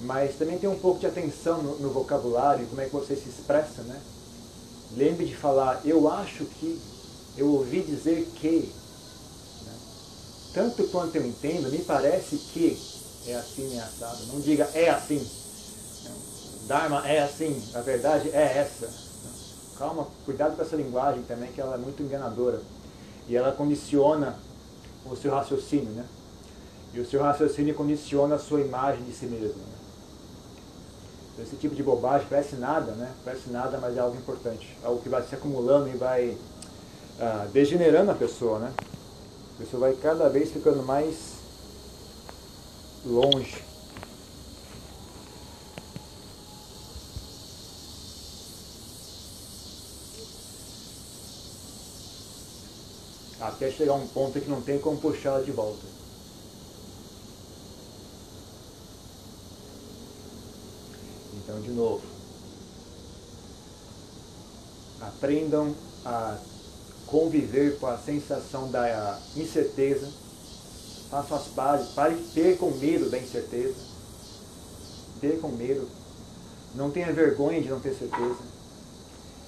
mas 0.00 0.36
também 0.36 0.58
tem 0.58 0.68
um 0.68 0.78
pouco 0.78 1.00
de 1.00 1.06
atenção 1.06 1.62
no, 1.62 1.78
no 1.78 1.90
vocabulário, 1.90 2.66
como 2.66 2.80
é 2.80 2.86
que 2.86 2.92
você 2.92 3.14
se 3.14 3.28
expressa, 3.28 3.82
né? 3.82 4.00
Lembre 4.96 5.24
de 5.24 5.36
falar, 5.36 5.80
eu 5.84 6.10
acho 6.10 6.44
que, 6.44 6.80
eu 7.36 7.48
ouvi 7.48 7.80
dizer 7.80 8.28
que, 8.34 8.72
tanto 10.52 10.84
quanto 10.88 11.14
eu 11.16 11.24
entendo, 11.24 11.70
me 11.70 11.78
parece 11.78 12.36
que 12.36 12.76
é 13.26 13.34
assim, 13.34 13.76
é 13.76 13.80
assado. 13.80 14.26
Não 14.32 14.40
diga 14.40 14.68
é 14.74 14.90
assim. 14.90 15.24
Dharma 16.66 17.06
é 17.06 17.22
assim, 17.22 17.62
a 17.74 17.80
verdade 17.80 18.30
é 18.30 18.58
essa. 18.58 18.88
Calma, 19.78 20.08
cuidado 20.24 20.56
com 20.56 20.62
essa 20.62 20.76
linguagem 20.76 21.22
também, 21.22 21.52
que 21.52 21.60
ela 21.60 21.74
é 21.74 21.78
muito 21.78 22.02
enganadora. 22.02 22.60
E 23.28 23.36
ela 23.36 23.52
condiciona 23.52 24.36
o 25.06 25.16
seu 25.16 25.30
raciocínio, 25.32 25.90
né? 25.90 26.04
E 26.92 27.00
o 27.00 27.06
seu 27.06 27.22
raciocínio 27.22 27.74
condiciona 27.74 28.34
a 28.34 28.38
sua 28.38 28.60
imagem 28.60 29.04
de 29.04 29.12
si 29.12 29.26
mesmo. 29.26 29.58
Né? 29.58 29.80
Esse 31.42 31.56
tipo 31.56 31.74
de 31.74 31.82
bobagem 31.82 32.26
parece 32.28 32.56
nada, 32.56 32.92
né? 32.92 33.10
Parece 33.24 33.48
nada, 33.50 33.78
mas 33.78 33.96
é 33.96 34.00
algo 34.00 34.16
importante. 34.16 34.76
Algo 34.82 35.00
que 35.00 35.08
vai 35.08 35.22
se 35.22 35.34
acumulando 35.34 35.88
e 35.88 35.96
vai 35.96 36.36
ah, 37.18 37.46
degenerando 37.52 38.10
a 38.10 38.14
pessoa, 38.14 38.58
né? 38.58 38.72
A 39.54 39.62
pessoa 39.62 39.80
vai 39.80 39.94
cada 39.94 40.28
vez 40.28 40.50
ficando 40.50 40.82
mais 40.82 41.34
longe. 43.04 43.69
Até 53.40 53.70
chegar 53.70 53.92
a 53.92 53.96
um 53.96 54.06
ponto 54.06 54.38
que 54.38 54.50
não 54.50 54.60
tem 54.60 54.78
como 54.78 54.98
puxar 54.98 55.30
ela 55.30 55.44
de 55.44 55.50
volta. 55.50 55.86
Então, 61.34 61.60
de 61.62 61.70
novo, 61.70 62.02
aprendam 65.00 65.74
a 66.04 66.38
conviver 67.06 67.78
com 67.78 67.86
a 67.86 67.98
sensação 67.98 68.70
da 68.70 69.18
incerteza, 69.34 70.08
façam 71.10 71.36
as 71.36 71.48
pazes, 71.48 71.88
pare 71.92 72.14
de 72.14 72.24
ter 72.32 72.58
com 72.58 72.70
medo 72.70 73.10
da 73.10 73.18
incerteza, 73.18 73.74
ter 75.20 75.40
com 75.40 75.48
medo, 75.48 75.88
não 76.74 76.90
tenha 76.90 77.12
vergonha 77.12 77.60
de 77.60 77.68
não 77.68 77.80
ter 77.80 77.94
certeza. 77.94 78.38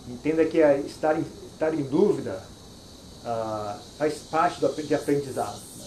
Entenda 0.08 0.44
que 0.44 0.58
estar 0.58 1.16
em, 1.16 1.24
estar 1.52 1.72
em 1.72 1.84
dúvida 1.84 2.42
ah, 3.24 3.78
faz 3.98 4.14
parte 4.30 4.60
do, 4.60 4.68
de 4.82 4.94
aprendizado. 4.94 5.60
Né? 5.76 5.84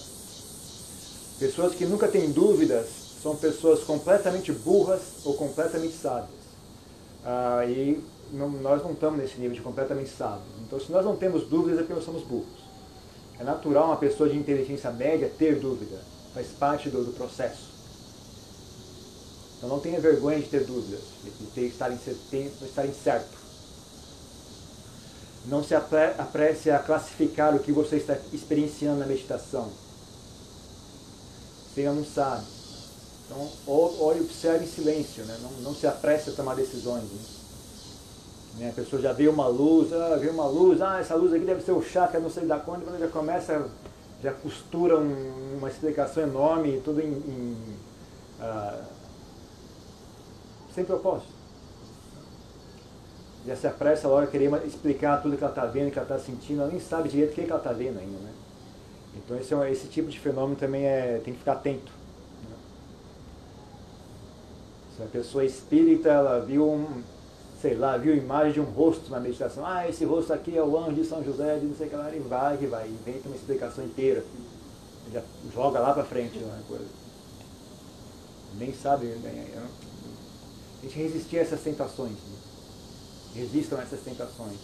Pessoas 1.40 1.76
que 1.76 1.86
nunca 1.86 2.08
têm 2.08 2.32
dúvidas 2.32 2.88
são 3.22 3.36
pessoas 3.36 3.84
completamente 3.84 4.52
burras 4.52 5.02
ou 5.24 5.34
completamente 5.34 5.96
sábias. 5.96 6.30
Ah, 7.26 7.66
e 7.66 8.02
não, 8.32 8.50
nós 8.50 8.84
não 8.84 8.92
estamos 8.92 9.20
nesse 9.20 9.40
nível 9.40 9.56
de 9.56 9.62
completamente 9.62 10.10
sábios. 10.10 10.46
Então, 10.66 10.80
se 10.80 10.92
nós 10.92 11.04
não 11.04 11.16
temos 11.16 11.48
dúvidas, 11.48 11.80
é 11.80 11.82
porque 11.82 11.94
nós 11.94 12.06
somos 12.06 12.24
burros. 12.24 12.66
É 13.40 13.44
natural 13.44 13.88
uma 13.88 13.98
pessoa 13.98 14.30
de 14.30 14.38
inteligência 14.38 14.92
média 14.92 15.32
ter 15.38 15.60
dúvida. 15.60 16.00
Faz 16.34 16.48
parte 16.48 16.90
do, 16.90 17.04
do 17.04 17.12
processo. 17.14 17.74
Então, 19.58 19.70
não 19.70 19.80
tenha 19.80 20.00
vergonha 20.00 20.40
de 20.40 20.48
ter 20.48 20.64
dúvidas, 20.64 21.02
de 21.24 21.32
ter, 21.48 21.66
estar, 21.68 21.92
em, 21.92 21.98
ter, 21.98 22.52
estar 22.62 22.86
incerto. 22.86 23.35
Não 25.48 25.64
se 25.64 25.76
apresse 25.76 26.72
a 26.72 26.80
classificar 26.80 27.56
o 27.56 27.60
que 27.60 27.72
você 27.72 27.98
está 27.98 28.18
experienciando 28.34 29.00
na 29.00 29.06
meditação. 29.06 29.70
Você 31.74 31.84
não 31.84 32.06
sabe. 32.06 32.46
Então, 33.26 33.50
olhe 33.68 34.20
e 34.20 34.24
observe 34.24 34.66
em 34.66 34.68
silêncio, 34.68 35.26
né? 35.26 35.38
não, 35.42 35.52
não 35.62 35.76
se 35.76 35.86
apresse 35.86 36.30
a 36.30 36.34
tomar 36.34 36.56
decisões. 36.56 37.04
Né? 37.04 37.20
Né? 38.60 38.70
A 38.70 38.74
pessoa 38.74 39.02
já 39.02 39.12
vê 39.12 39.28
uma 39.28 39.48
luz, 39.48 39.92
ah, 39.92 40.16
vê 40.16 40.30
uma 40.30 40.48
luz, 40.48 40.82
ah, 40.82 41.00
essa 41.00 41.16
luz 41.16 41.34
aqui 41.34 41.44
deve 41.44 41.62
ser 41.62 41.74
o 41.74 41.82
chakra, 41.82 42.20
não 42.20 42.30
sei 42.30 42.46
da 42.46 42.58
quando, 42.58 42.86
quando 42.86 43.00
já 43.00 43.08
começa, 43.08 43.68
já 44.24 44.32
costura 44.32 44.98
um, 44.98 45.58
uma 45.58 45.70
explicação 45.70 46.24
enorme, 46.24 46.82
tudo 46.84 47.02
em, 47.02 47.12
em 47.12 47.58
ah, 48.40 48.82
sem 50.74 50.86
propósito. 50.86 51.35
Já 53.48 53.56
se 53.56 53.68
apressa 53.68 54.08
a 54.08 54.12
hora 54.12 54.28
querer 54.28 54.52
explicar 54.66 55.22
tudo 55.22 55.38
que 55.38 55.44
ela 55.44 55.52
está 55.52 55.66
vendo, 55.66 55.92
que 55.92 56.00
ela 56.00 56.08
está 56.08 56.18
sentindo, 56.18 56.62
ela 56.62 56.72
nem 56.72 56.80
sabe 56.80 57.10
direito 57.10 57.32
o 57.32 57.36
que, 57.36 57.44
que 57.44 57.52
ela 57.52 57.60
está 57.60 57.72
vendo 57.72 58.00
ainda. 58.00 58.18
Né? 58.18 58.32
Então 59.18 59.38
esse, 59.38 59.54
é, 59.54 59.72
esse 59.72 59.88
tipo 59.88 60.10
de 60.10 60.20
fenômeno 60.20 60.56
também 60.56 60.86
é, 60.86 61.22
tem 61.24 61.34
que 61.34 61.40
ficar 61.40 61.54
atento. 61.54 61.92
Né? 62.50 62.56
Se 64.96 65.04
a 65.04 65.06
pessoa 65.06 65.44
é 65.44 65.48
espírita, 65.48 66.10
ela 66.10 66.40
viu 66.40 66.68
um, 66.68 67.04
sei 67.62 67.76
lá, 67.76 67.98
viu 67.98 68.16
imagem 68.16 68.54
de 68.54 68.62
um 68.62 68.66
rosto 68.66 69.12
na 69.12 69.20
meditação. 69.20 69.66
Ah, 69.66 69.88
esse 69.88 70.04
rosto 70.06 70.34
aqui 70.34 70.58
é 70.58 70.64
o 70.64 70.78
anjo 70.78 70.94
de 70.94 71.06
São 71.06 71.24
José, 71.24 71.58
de 71.58 71.68
não 71.68 71.76
sei 71.76 71.88
o 71.88 71.90
que 71.92 71.96
lá, 71.96 72.16
e 72.16 72.20
vai, 72.20 72.58
que 72.58 72.66
vai, 72.66 72.88
inventa 72.88 73.28
uma 73.28 73.36
explicação 73.36 73.86
inteira. 73.86 74.24
Já 75.14 75.22
joga 75.54 75.80
lá 75.80 75.94
para 75.94 76.04
frente 76.04 76.40
uma 76.40 76.64
coisa. 76.68 76.86
Nem 78.58 78.74
sabe, 78.74 79.06
nem, 79.06 79.42
a 79.58 80.84
gente 80.84 80.98
resistir 80.98 81.38
a 81.38 81.42
essas 81.42 81.62
tentações. 81.62 82.12
Né? 82.12 82.35
Resistam 83.36 83.78
a 83.78 83.84
essas 83.84 84.00
tentações. 84.00 84.58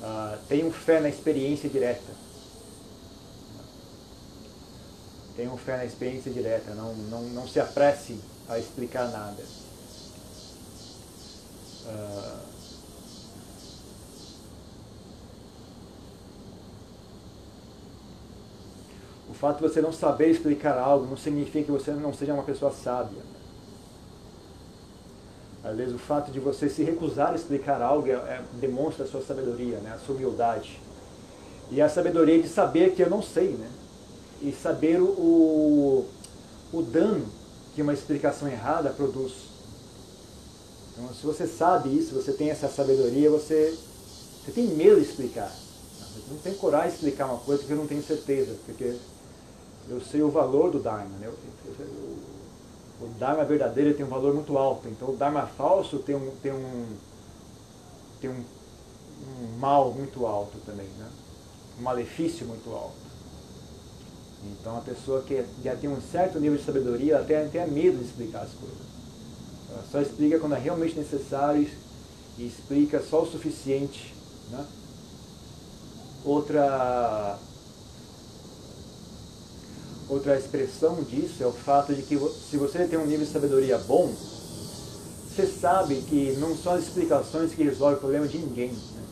Uh, 0.00 0.38
tenham 0.48 0.70
fé 0.70 1.00
na 1.00 1.08
experiência 1.08 1.68
direta. 1.68 2.12
Tenham 5.36 5.56
fé 5.56 5.78
na 5.78 5.84
experiência 5.84 6.30
direta. 6.30 6.74
Não, 6.74 6.94
não, 6.94 7.22
não 7.22 7.48
se 7.48 7.58
apresse 7.58 8.20
a 8.48 8.56
explicar 8.56 9.10
nada. 9.10 9.42
Uh, 11.86 12.38
o 19.30 19.34
fato 19.34 19.56
de 19.56 19.62
você 19.62 19.80
não 19.80 19.92
saber 19.92 20.30
explicar 20.30 20.78
algo 20.78 21.06
não 21.06 21.16
significa 21.16 21.64
que 21.64 21.72
você 21.72 21.90
não 21.90 22.14
seja 22.14 22.32
uma 22.32 22.44
pessoa 22.44 22.70
sábia. 22.70 23.37
Às 25.68 25.76
vezes 25.76 25.94
o 25.94 25.98
fato 25.98 26.30
de 26.30 26.40
você 26.40 26.68
se 26.68 26.82
recusar 26.82 27.32
a 27.32 27.34
explicar 27.34 27.82
algo 27.82 28.08
é, 28.08 28.12
é, 28.12 28.42
demonstra 28.54 29.04
a 29.04 29.08
sua 29.08 29.20
sabedoria, 29.20 29.76
né? 29.78 29.92
a 29.94 29.98
sua 29.98 30.14
humildade. 30.14 30.80
E 31.70 31.82
a 31.82 31.88
sabedoria 31.90 32.40
de 32.40 32.48
saber 32.48 32.94
que 32.94 33.02
eu 33.02 33.10
não 33.10 33.22
sei, 33.22 33.50
né? 33.50 33.68
E 34.40 34.50
saber 34.52 34.98
o, 34.98 36.06
o 36.72 36.82
dano 36.82 37.26
que 37.74 37.82
uma 37.82 37.92
explicação 37.92 38.48
errada 38.48 38.88
produz. 38.88 39.32
Então, 40.92 41.12
se 41.12 41.26
você 41.26 41.46
sabe 41.46 41.94
isso, 41.94 42.14
você 42.14 42.32
tem 42.32 42.48
essa 42.48 42.68
sabedoria, 42.68 43.28
você, 43.28 43.76
você 44.42 44.52
tem 44.52 44.68
medo 44.68 44.96
de 44.96 45.06
explicar. 45.06 45.52
Você 45.52 46.30
não 46.30 46.38
tem 46.38 46.54
coragem 46.54 46.90
de 46.90 46.94
explicar 46.94 47.26
uma 47.26 47.38
coisa 47.38 47.62
que 47.62 47.70
eu 47.70 47.76
não 47.76 47.86
tenho 47.86 48.02
certeza, 48.02 48.56
porque 48.64 48.96
eu 49.90 50.00
sei 50.00 50.22
o 50.22 50.30
valor 50.30 50.70
do 50.70 50.78
Dharma. 50.78 51.18
Né? 51.18 51.30
O 53.00 53.06
Dharma 53.18 53.44
verdadeiro 53.44 53.94
tem 53.94 54.04
um 54.04 54.08
valor 54.08 54.34
muito 54.34 54.56
alto. 54.58 54.88
Então 54.88 55.10
o 55.10 55.16
Dharma 55.16 55.46
falso 55.46 55.98
tem 55.98 56.16
um, 56.16 56.30
tem 56.42 56.52
um, 56.52 56.86
tem 58.20 58.30
um, 58.30 58.34
um 58.34 59.58
mal 59.58 59.92
muito 59.92 60.26
alto 60.26 60.58
também, 60.66 60.86
né? 60.98 61.08
um 61.78 61.82
malefício 61.82 62.46
muito 62.46 62.70
alto. 62.70 63.08
Então 64.44 64.78
a 64.78 64.80
pessoa 64.80 65.22
que 65.22 65.44
já 65.62 65.76
tem 65.76 65.88
um 65.90 66.00
certo 66.00 66.38
nível 66.40 66.58
de 66.58 66.64
sabedoria, 66.64 67.16
ela 67.16 67.24
tem, 67.24 67.48
tem 67.48 67.68
medo 67.70 67.98
de 67.98 68.04
explicar 68.04 68.42
as 68.42 68.52
coisas. 68.52 68.88
Ela 69.70 69.84
só 69.90 70.00
explica 70.00 70.38
quando 70.38 70.54
é 70.54 70.58
realmente 70.58 70.98
necessário 70.98 71.68
e 72.36 72.46
explica 72.46 73.00
só 73.02 73.22
o 73.22 73.30
suficiente. 73.30 74.14
Né? 74.50 74.64
Outra 76.24 77.38
Outra 80.08 80.38
expressão 80.38 81.02
disso 81.02 81.42
é 81.42 81.46
o 81.46 81.52
fato 81.52 81.94
de 81.94 82.00
que 82.00 82.16
se 82.16 82.56
você 82.56 82.84
tem 82.84 82.98
um 82.98 83.04
nível 83.04 83.26
de 83.26 83.30
sabedoria 83.32 83.76
bom, 83.76 84.10
você 84.10 85.46
sabe 85.46 85.96
que 85.96 86.34
não 86.40 86.56
são 86.56 86.72
as 86.72 86.84
explicações 86.84 87.52
que 87.52 87.62
resolvem 87.62 87.96
o 87.98 88.00
problema 88.00 88.26
de 88.26 88.38
ninguém. 88.38 88.70
Né? 88.70 89.02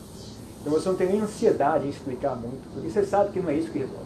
Então 0.59 0.73
você 0.73 0.89
não 0.89 0.95
tem 0.95 1.07
nem 1.07 1.21
ansiedade 1.21 1.85
em 1.85 1.89
explicar 1.89 2.35
muito, 2.35 2.67
porque 2.73 2.89
você 2.89 3.05
sabe 3.05 3.31
que 3.31 3.39
não 3.39 3.49
é 3.49 3.55
isso 3.55 3.69
que 3.69 3.77
resolve. 3.77 4.05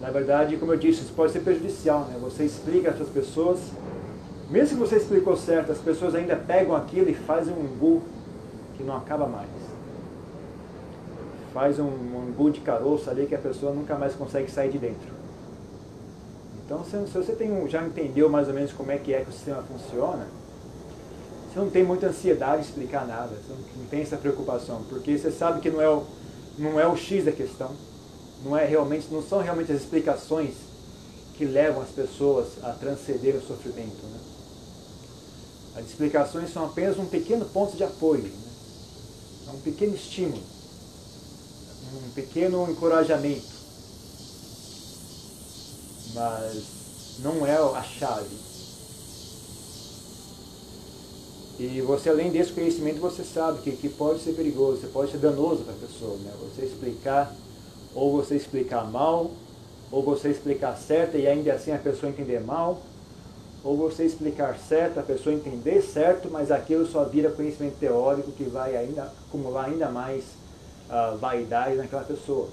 Na 0.00 0.10
verdade, 0.10 0.56
como 0.56 0.72
eu 0.72 0.78
disse, 0.78 1.02
isso 1.02 1.12
pode 1.12 1.32
ser 1.32 1.40
prejudicial. 1.40 2.06
Né? 2.06 2.18
Você 2.22 2.44
explica 2.44 2.90
para 2.90 3.04
as 3.04 3.10
pessoas, 3.10 3.58
mesmo 4.48 4.78
que 4.78 4.88
você 4.88 4.96
explicou 4.96 5.36
certo, 5.36 5.70
as 5.70 5.78
pessoas 5.78 6.14
ainda 6.14 6.34
pegam 6.34 6.74
aquilo 6.74 7.10
e 7.10 7.14
fazem 7.14 7.52
um 7.52 7.60
umbu 7.60 8.02
que 8.78 8.82
não 8.82 8.96
acaba 8.96 9.26
mais 9.26 9.69
faz 11.52 11.78
um, 11.78 11.84
um 11.84 12.50
de 12.50 12.60
caroço 12.60 13.10
ali 13.10 13.26
que 13.26 13.34
a 13.34 13.38
pessoa 13.38 13.72
nunca 13.72 13.96
mais 13.96 14.14
consegue 14.14 14.50
sair 14.50 14.70
de 14.70 14.78
dentro. 14.78 15.20
Então, 16.64 16.84
se, 16.84 16.90
se 17.10 17.18
você 17.18 17.32
tem 17.32 17.52
um, 17.52 17.68
já 17.68 17.82
entendeu 17.82 18.28
mais 18.28 18.48
ou 18.48 18.54
menos 18.54 18.72
como 18.72 18.90
é 18.92 18.98
que 18.98 19.12
é 19.12 19.22
que 19.22 19.30
o 19.30 19.32
sistema 19.32 19.62
funciona, 19.62 20.26
você 21.52 21.58
não 21.58 21.68
tem 21.68 21.82
muita 21.82 22.06
ansiedade 22.06 22.62
de 22.62 22.68
explicar 22.68 23.06
nada, 23.06 23.28
você 23.28 23.52
não, 23.52 23.82
não 23.82 23.86
tem 23.86 24.02
essa 24.02 24.16
preocupação, 24.16 24.82
porque 24.88 25.18
você 25.18 25.32
sabe 25.32 25.60
que 25.60 25.68
não 25.68 25.80
é 25.80 25.88
o, 25.88 26.04
não 26.56 26.78
é 26.78 26.86
o 26.86 26.96
X 26.96 27.24
da 27.24 27.32
questão, 27.32 27.72
não, 28.44 28.56
é 28.56 28.64
realmente, 28.64 29.08
não 29.10 29.22
são 29.22 29.40
realmente 29.40 29.72
as 29.72 29.80
explicações 29.80 30.54
que 31.36 31.44
levam 31.44 31.82
as 31.82 31.90
pessoas 31.90 32.62
a 32.62 32.70
transcender 32.70 33.34
o 33.34 33.40
sofrimento. 33.40 34.06
Né? 34.06 34.18
As 35.76 35.86
explicações 35.86 36.52
são 36.52 36.66
apenas 36.66 36.98
um 36.98 37.06
pequeno 37.06 37.44
ponto 37.46 37.76
de 37.76 37.82
apoio, 37.82 38.22
né? 38.22 38.30
é 39.48 39.50
um 39.50 39.60
pequeno 39.60 39.94
estímulo 39.94 40.59
um 41.94 42.10
pequeno 42.14 42.70
encorajamento, 42.70 43.46
mas 46.14 47.18
não 47.20 47.46
é 47.46 47.56
a 47.56 47.82
chave. 47.82 48.50
E 51.58 51.80
você, 51.82 52.08
além 52.08 52.30
desse 52.30 52.52
conhecimento, 52.52 53.00
você 53.00 53.22
sabe 53.22 53.60
que, 53.60 53.72
que 53.72 53.88
pode 53.88 54.20
ser 54.20 54.32
perigoso, 54.32 54.80
você 54.80 54.86
pode 54.86 55.10
ser 55.10 55.18
danoso 55.18 55.62
para 55.62 55.74
a 55.74 55.76
pessoa. 55.76 56.16
Né? 56.16 56.32
Você 56.40 56.64
explicar, 56.64 57.34
ou 57.94 58.12
você 58.12 58.34
explicar 58.34 58.90
mal, 58.90 59.30
ou 59.92 60.02
você 60.02 60.30
explicar 60.30 60.74
certo 60.78 61.18
e 61.18 61.26
ainda 61.26 61.52
assim 61.52 61.72
a 61.72 61.78
pessoa 61.78 62.10
entender 62.10 62.40
mal, 62.40 62.80
ou 63.62 63.76
você 63.76 64.04
explicar 64.04 64.58
certo, 64.58 65.00
a 65.00 65.02
pessoa 65.02 65.34
entender 65.34 65.82
certo, 65.82 66.30
mas 66.30 66.50
aquilo 66.50 66.86
só 66.86 67.04
vira 67.04 67.30
conhecimento 67.30 67.78
teórico 67.78 68.32
que 68.32 68.44
vai 68.44 68.74
ainda 68.74 69.12
acumular 69.28 69.66
ainda 69.66 69.90
mais 69.90 70.24
a 70.90 71.10
vaidade 71.12 71.76
naquela 71.76 72.02
pessoa. 72.02 72.48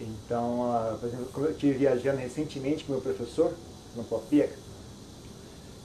Então, 0.00 0.62
uh, 0.62 0.98
por 0.98 1.08
exemplo, 1.08 1.44
eu 1.44 1.50
estive 1.50 1.78
viajando 1.78 2.18
recentemente 2.18 2.84
com 2.84 2.92
meu 2.92 3.02
professor, 3.02 3.52
no 3.94 4.02
Popieca, 4.02 4.56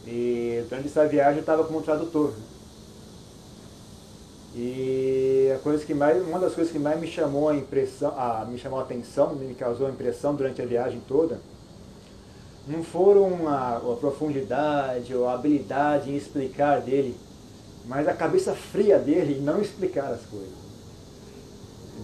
e 0.06 0.65
durante 0.70 0.88
essa 0.88 1.06
viagem 1.06 1.36
eu 1.36 1.41
estava 1.41 1.63
como 1.65 1.82
tradutor. 1.82 2.34
E 4.56 5.52
a 5.56 5.60
coisa 5.60 5.86
que 5.86 5.93
mais, 5.93 6.26
uma 6.26 6.39
das 6.39 6.56
coisas 6.56 6.72
que 6.72 6.80
mais 6.80 7.00
me 7.00 7.08
chamou 7.08 7.50
a 7.50 7.56
impressão, 7.56 8.13
a, 8.17 8.46
me 8.46 8.58
chamou 8.58 8.80
a 8.80 8.84
atenção, 8.84 9.36
me 9.36 9.54
causou 9.54 9.86
a 9.86 9.89
impressão 9.89 10.34
durante 10.34 10.62
a 10.62 10.65
viagem 10.65 11.02
toda, 11.08 11.39
não 12.67 12.84
foram 12.84 13.47
a, 13.47 13.77
a 13.77 13.95
profundidade 13.95 15.15
ou 15.15 15.27
a 15.27 15.34
habilidade 15.34 16.12
em 16.12 16.15
explicar 16.15 16.82
dele, 16.82 17.15
mas 17.86 18.08
a 18.08 18.13
cabeça 18.13 18.53
fria 18.53 18.99
dele 18.99 19.39
em 19.39 19.41
não 19.41 19.62
explicar 19.62 20.12
as 20.12 20.25
coisas. 20.25 20.67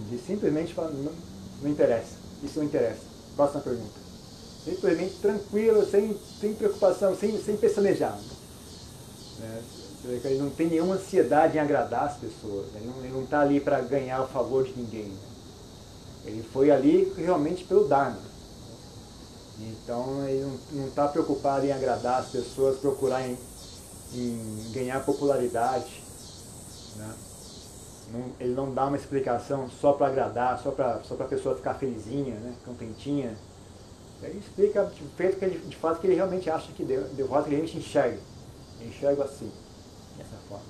Ele 0.08 0.20
simplesmente 0.26 0.72
fala, 0.72 0.90
não, 0.90 1.12
não 1.62 1.70
interessa, 1.70 2.16
isso 2.42 2.58
não 2.58 2.66
interessa. 2.66 3.02
Próxima 3.36 3.60
pergunta. 3.60 4.04
Simplesmente 4.64 5.14
tranquilo, 5.20 5.84
sem, 5.84 6.16
sem 6.40 6.54
preocupação, 6.54 7.14
sem, 7.14 7.38
sem 7.42 7.56
pestanejar. 7.56 8.18
Né? 9.38 9.62
Ele 10.24 10.38
não 10.38 10.50
tem 10.50 10.68
nenhuma 10.68 10.94
ansiedade 10.94 11.56
em 11.56 11.60
agradar 11.60 12.04
as 12.04 12.16
pessoas. 12.16 12.66
Ele 12.74 13.10
não 13.12 13.24
está 13.24 13.40
ali 13.40 13.60
para 13.60 13.80
ganhar 13.80 14.22
o 14.22 14.28
favor 14.28 14.64
de 14.64 14.72
ninguém. 14.76 15.04
Né? 15.04 15.18
Ele 16.26 16.42
foi 16.42 16.70
ali 16.70 17.12
realmente 17.16 17.64
pelo 17.64 17.86
Dharma. 17.86 18.33
Então 19.60 20.26
ele 20.28 20.58
não 20.72 20.88
está 20.88 21.06
preocupado 21.06 21.64
em 21.64 21.72
agradar 21.72 22.20
as 22.20 22.28
pessoas, 22.28 22.78
procurar 22.78 23.26
em, 23.26 23.38
em 24.12 24.72
ganhar 24.72 25.04
popularidade. 25.04 26.02
Né? 26.96 27.14
Não, 28.12 28.24
ele 28.38 28.54
não 28.54 28.74
dá 28.74 28.86
uma 28.86 28.96
explicação 28.96 29.68
só 29.80 29.92
para 29.92 30.08
agradar, 30.08 30.60
só 30.60 30.70
para 30.70 31.02
só 31.02 31.14
a 31.14 31.24
pessoa 31.24 31.56
ficar 31.56 31.74
felizinha, 31.74 32.34
né? 32.34 32.54
contentinha. 32.64 33.36
Ele 34.22 34.38
explica 34.38 34.84
de 34.86 35.02
feito 35.16 35.38
que 35.38 35.44
ele, 35.44 35.58
de 35.58 35.76
fato 35.76 36.00
que 36.00 36.06
ele 36.06 36.14
realmente 36.14 36.48
acha 36.48 36.72
que 36.72 36.82
deu, 36.82 37.04
deu 37.08 37.28
voto 37.28 37.48
que 37.48 37.54
a 37.54 37.58
gente 37.58 37.76
enxerga. 37.76 38.18
Eu 38.80 38.88
enxergo 38.88 39.22
assim, 39.22 39.50
dessa 40.16 40.36
forma. 40.48 40.64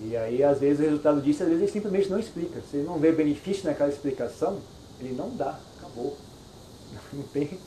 E 0.00 0.16
aí, 0.16 0.42
às 0.42 0.58
vezes, 0.58 0.80
o 0.80 0.82
resultado 0.82 1.20
disso, 1.20 1.42
às 1.42 1.48
vezes, 1.48 1.62
ele 1.62 1.72
simplesmente 1.72 2.08
não 2.08 2.18
explica. 2.18 2.60
Se 2.62 2.78
ele 2.78 2.86
não 2.86 2.98
vê 2.98 3.12
benefício 3.12 3.66
naquela 3.66 3.90
explicação, 3.90 4.58
ele 4.98 5.14
não 5.14 5.36
dá, 5.36 5.58
acabou. 5.78 6.16
Não 7.12 7.22
tem, 7.24 7.58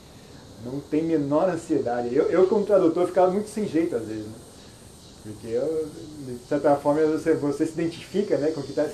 não 0.63 0.79
tem 0.79 1.03
menor 1.03 1.49
ansiedade. 1.49 2.15
Eu, 2.15 2.29
eu 2.29 2.47
como 2.47 2.65
tradutor, 2.65 3.07
ficava 3.07 3.29
muito 3.31 3.49
sem 3.49 3.67
jeito, 3.67 3.95
às 3.95 4.05
vezes. 4.05 4.25
Né? 4.25 4.33
Porque, 5.23 5.47
eu, 5.47 5.89
de 6.25 6.37
certa 6.47 6.75
forma, 6.77 7.01
você, 7.05 7.33
você 7.33 7.65
se 7.65 7.73
identifica 7.73 8.37
né, 8.37 8.51
com 8.51 8.61
o 8.61 8.63
que 8.63 8.71
está 8.71 8.85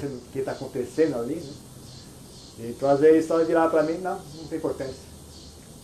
tá 0.45 0.51
acontecendo 0.51 1.17
ali. 1.17 1.35
Né? 1.35 1.53
Então, 2.69 2.89
às 2.89 2.99
vezes, 2.99 3.27
só 3.27 3.43
virar 3.43 3.69
para 3.69 3.83
mim, 3.83 3.99
não, 3.99 4.19
não 4.35 4.47
tem 4.47 4.57
importância. 4.57 5.09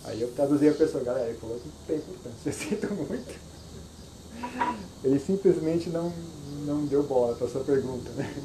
Aí 0.06 0.22
eu 0.22 0.32
traduzia 0.34 0.72
a 0.72 0.76
pessoa, 0.76 1.04
galera, 1.04 1.30
ele 1.30 1.40
falou 1.40 1.56
não 1.56 1.72
tem 1.88 1.98
importância, 1.98 2.38
eu 2.46 2.54
sinto 2.54 2.94
muito. 2.94 3.40
Ele 5.04 5.20
simplesmente 5.20 5.90
não, 5.90 6.14
não 6.66 6.86
deu 6.86 7.02
bola 7.04 7.36
para 7.36 7.48
sua 7.48 7.64
pergunta. 7.64 8.12
Né? 8.12 8.36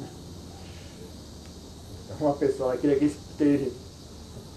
Então 2.05 2.17
uma 2.27 2.33
pessoa 2.33 2.75
queria 2.77 2.97
que 2.97 3.15
que 3.37 3.71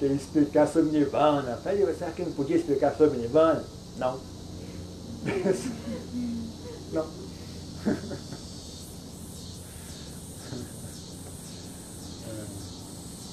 ele 0.06 0.14
explicasse 0.14 0.74
sobre 0.74 0.90
Nirvana. 0.90 1.58
Falei, 1.62 1.86
será 1.94 2.10
que 2.10 2.22
ele 2.22 2.30
não 2.30 2.36
podia 2.36 2.56
explicar 2.56 2.94
sobre 2.96 3.18
Nirvana? 3.18 3.64
Não. 3.98 4.18
não. 6.92 7.06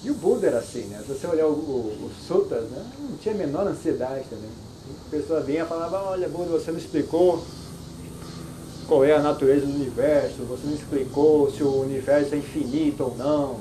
E 0.04 0.10
o 0.10 0.16
Buda 0.16 0.48
era 0.48 0.58
assim, 0.58 0.86
né? 0.86 1.00
Se 1.06 1.14
você 1.14 1.28
olhar 1.28 1.46
o, 1.46 1.52
o, 1.52 2.08
os 2.08 2.26
sutras, 2.26 2.64
né? 2.72 2.84
não 3.00 3.18
tinha 3.18 3.36
a 3.36 3.38
menor 3.38 3.68
ansiedade 3.68 4.26
também. 4.30 4.50
A 5.08 5.12
pessoa 5.12 5.42
vinha 5.42 5.64
e 5.64 5.68
falava, 5.68 6.02
olha 6.10 6.28
Buda, 6.28 6.50
você 6.50 6.72
não 6.72 6.80
explicou 6.80 7.44
qual 8.88 9.06
é 9.06 9.14
a 9.14 9.22
natureza 9.22 9.66
do 9.66 9.74
universo, 9.74 10.44
você 10.44 10.66
não 10.66 10.74
explicou 10.74 11.52
se 11.52 11.62
o 11.64 11.82
universo 11.82 12.34
é 12.34 12.40
infinito 12.40 13.04
ou 13.04 13.16
não, 13.16 13.60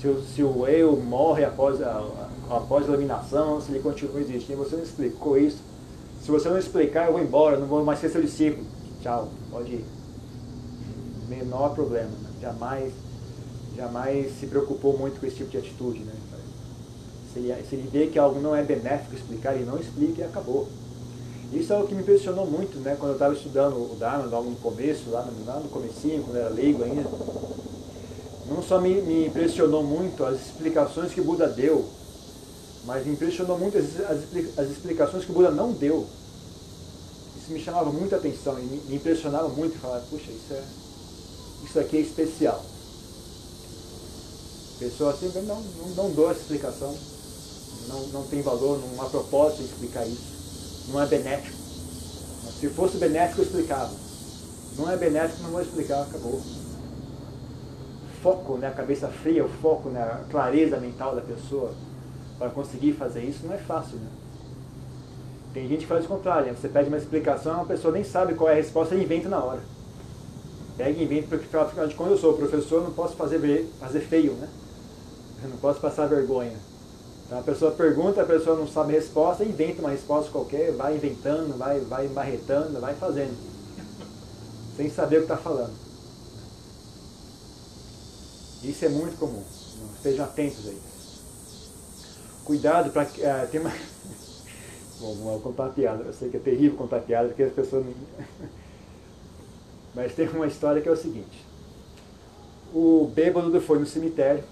se 0.00 0.08
o, 0.08 0.22
se 0.34 0.42
o 0.42 0.66
eu 0.66 0.96
morre 0.96 1.44
após 1.44 1.82
a, 1.82 2.27
após 2.50 2.88
a 2.88 2.92
eliminação, 2.92 3.60
se 3.60 3.70
ele 3.70 3.80
continua 3.80 4.20
existindo, 4.20 4.58
você 4.58 4.76
não 4.76 4.82
explicou 4.82 5.38
isso. 5.38 5.58
Se 6.22 6.30
você 6.30 6.48
não 6.48 6.58
explicar, 6.58 7.06
eu 7.06 7.12
vou 7.12 7.22
embora, 7.22 7.56
não 7.56 7.66
vou 7.66 7.84
mais 7.84 8.00
ser 8.00 8.10
seu 8.10 8.22
discípulo. 8.22 8.66
Tchau, 9.02 9.28
pode 9.50 9.72
ir. 9.72 9.84
Menor 11.28 11.74
problema, 11.74 12.10
né? 12.10 12.30
jamais 12.40 12.92
jamais 13.78 14.32
se 14.40 14.46
preocupou 14.46 14.98
muito 14.98 15.20
com 15.20 15.26
esse 15.26 15.36
tipo 15.36 15.50
de 15.50 15.58
atitude. 15.58 16.00
Né? 16.00 16.12
Se, 17.32 17.38
ele, 17.38 17.54
se 17.68 17.76
ele 17.76 17.88
vê 17.90 18.08
que 18.08 18.18
algo 18.18 18.40
não 18.40 18.54
é 18.54 18.62
benéfico 18.62 19.14
explicar, 19.14 19.54
ele 19.54 19.64
não 19.64 19.78
explica 19.78 20.22
e 20.22 20.24
acabou. 20.24 20.66
Isso 21.52 21.72
é 21.72 21.78
o 21.78 21.86
que 21.86 21.94
me 21.94 22.02
impressionou 22.02 22.44
muito 22.44 22.78
né? 22.80 22.96
quando 22.98 23.10
eu 23.10 23.14
estava 23.14 23.32
estudando 23.32 23.76
o 23.76 23.96
Dharma 23.96 24.26
logo 24.26 24.50
no 24.50 24.56
começo, 24.56 25.10
lá 25.10 25.22
no, 25.22 25.46
lá 25.46 25.60
no 25.60 25.68
comecinho, 25.68 26.24
quando 26.24 26.36
eu 26.36 26.46
era 26.46 26.54
leigo 26.54 26.82
ainda. 26.82 27.08
Não 28.48 28.62
só 28.62 28.80
me, 28.80 29.00
me 29.02 29.26
impressionou 29.26 29.84
muito 29.84 30.24
as 30.24 30.40
explicações 30.40 31.12
que 31.12 31.20
Buda 31.20 31.46
deu, 31.46 31.84
mas 32.88 33.06
me 33.06 33.12
impressionou 33.12 33.56
muito 33.56 33.76
as, 33.76 33.84
as, 34.58 34.70
explicações 34.70 35.24
que 35.24 35.30
o 35.30 35.34
Buda 35.34 35.50
não 35.50 35.72
deu. 35.72 36.06
Isso 37.36 37.52
me 37.52 37.60
chamava 37.60 37.92
muita 37.92 38.16
atenção 38.16 38.58
e 38.58 38.62
me, 38.62 38.78
me 38.88 38.96
impressionava 38.96 39.48
muito 39.48 39.76
e 39.76 39.78
falava, 39.78 40.02
puxa, 40.10 40.30
isso, 40.30 40.54
é, 40.54 40.62
isso 41.64 41.78
aqui 41.78 41.98
é 41.98 42.00
especial 42.00 42.64
pessoa 44.78 45.10
assim, 45.10 45.30
não, 45.46 45.60
não, 45.60 45.88
não 45.96 46.10
dou 46.12 46.30
essa 46.30 46.40
explicação, 46.40 46.96
não, 47.88 48.00
não 48.08 48.22
tem 48.24 48.40
valor, 48.42 48.78
não 48.78 49.02
há 49.02 49.08
propósito 49.08 49.62
em 49.62 49.64
explicar 49.64 50.06
isso, 50.06 50.88
não 50.88 51.02
é 51.02 51.06
benéfico. 51.06 51.58
Se 52.60 52.68
fosse 52.70 52.96
benéfico, 52.96 53.40
eu 53.40 53.44
explicava. 53.44 53.92
Não 54.76 54.90
é 54.90 54.96
benéfico, 54.96 55.42
não 55.42 55.50
vou 55.50 55.62
explicar, 55.62 56.02
acabou. 56.02 56.40
Foco, 58.22 58.56
né, 58.56 58.68
a 58.68 58.72
cabeça 58.72 59.08
fria, 59.08 59.44
o 59.44 59.48
foco, 59.48 59.88
né, 59.90 60.00
a 60.00 60.24
clareza 60.30 60.78
mental 60.78 61.14
da 61.14 61.20
pessoa 61.20 61.72
para 62.38 62.50
conseguir 62.50 62.92
fazer 62.92 63.22
isso 63.22 63.46
não 63.46 63.54
é 63.54 63.58
fácil. 63.58 63.98
Né? 63.98 64.08
Tem 65.52 65.66
gente 65.68 65.80
que 65.80 65.86
faz 65.86 66.04
o 66.04 66.08
contrário, 66.08 66.46
né? 66.46 66.56
você 66.58 66.68
pede 66.68 66.88
uma 66.88 66.96
explicação, 66.96 67.62
a 67.62 67.64
pessoa 67.64 67.92
nem 67.92 68.04
sabe 68.04 68.34
qual 68.34 68.48
é 68.48 68.52
a 68.52 68.56
resposta 68.56 68.94
e 68.94 69.02
inventa 69.02 69.28
na 69.28 69.42
hora. 69.42 69.60
Pega 70.76 70.98
e 70.98 71.02
inventa, 71.02 71.36
porque 71.36 71.56
afinal 71.56 71.88
de 71.88 71.94
contas 71.96 72.12
eu 72.12 72.18
sou 72.18 72.34
professor, 72.34 72.82
não 72.82 72.92
posso 72.92 73.16
fazer, 73.16 73.68
fazer 73.80 74.00
feio, 74.00 74.32
né? 74.34 74.48
Eu 75.42 75.48
não 75.50 75.56
posso 75.56 75.80
passar 75.80 76.06
vergonha. 76.06 76.56
Então 77.26 77.40
a 77.40 77.42
pessoa 77.42 77.72
pergunta, 77.72 78.22
a 78.22 78.24
pessoa 78.24 78.56
não 78.56 78.66
sabe 78.66 78.96
a 78.96 79.00
resposta, 79.00 79.44
inventa 79.44 79.80
uma 79.80 79.90
resposta 79.90 80.30
qualquer, 80.30 80.72
vai 80.72 80.94
inventando, 80.94 81.58
vai, 81.58 81.80
vai 81.80 82.08
marretando, 82.08 82.80
vai 82.80 82.94
fazendo. 82.94 83.36
Sem 84.76 84.88
saber 84.88 85.16
o 85.16 85.26
que 85.26 85.32
está 85.32 85.36
falando. 85.36 85.74
Isso 88.62 88.84
é 88.84 88.88
muito 88.88 89.18
comum. 89.18 89.42
Estejam 89.96 90.24
atentos 90.24 90.66
a 90.68 90.70
isso. 90.70 90.87
Cuidado 92.48 92.90
para 92.92 93.04
que. 93.04 93.20
Uh, 93.20 93.46
tem 93.52 93.60
uma. 93.60 93.68
Bom, 94.98 95.14
vou 95.16 95.38
contar 95.40 95.68
piada. 95.68 96.02
Eu 96.02 96.14
sei 96.14 96.30
que 96.30 96.38
é 96.38 96.40
terrível 96.40 96.78
contar 96.78 97.00
piada, 97.00 97.28
porque 97.28 97.42
as 97.42 97.52
pessoas 97.52 97.84
não. 97.84 97.92
Mas 99.94 100.14
tem 100.14 100.26
uma 100.30 100.46
história 100.46 100.80
que 100.80 100.88
é 100.88 100.92
o 100.92 100.96
seguinte. 100.96 101.44
O 102.72 103.10
bêbado 103.14 103.60
foi 103.60 103.78
no 103.78 103.84
cemitério 103.84 104.42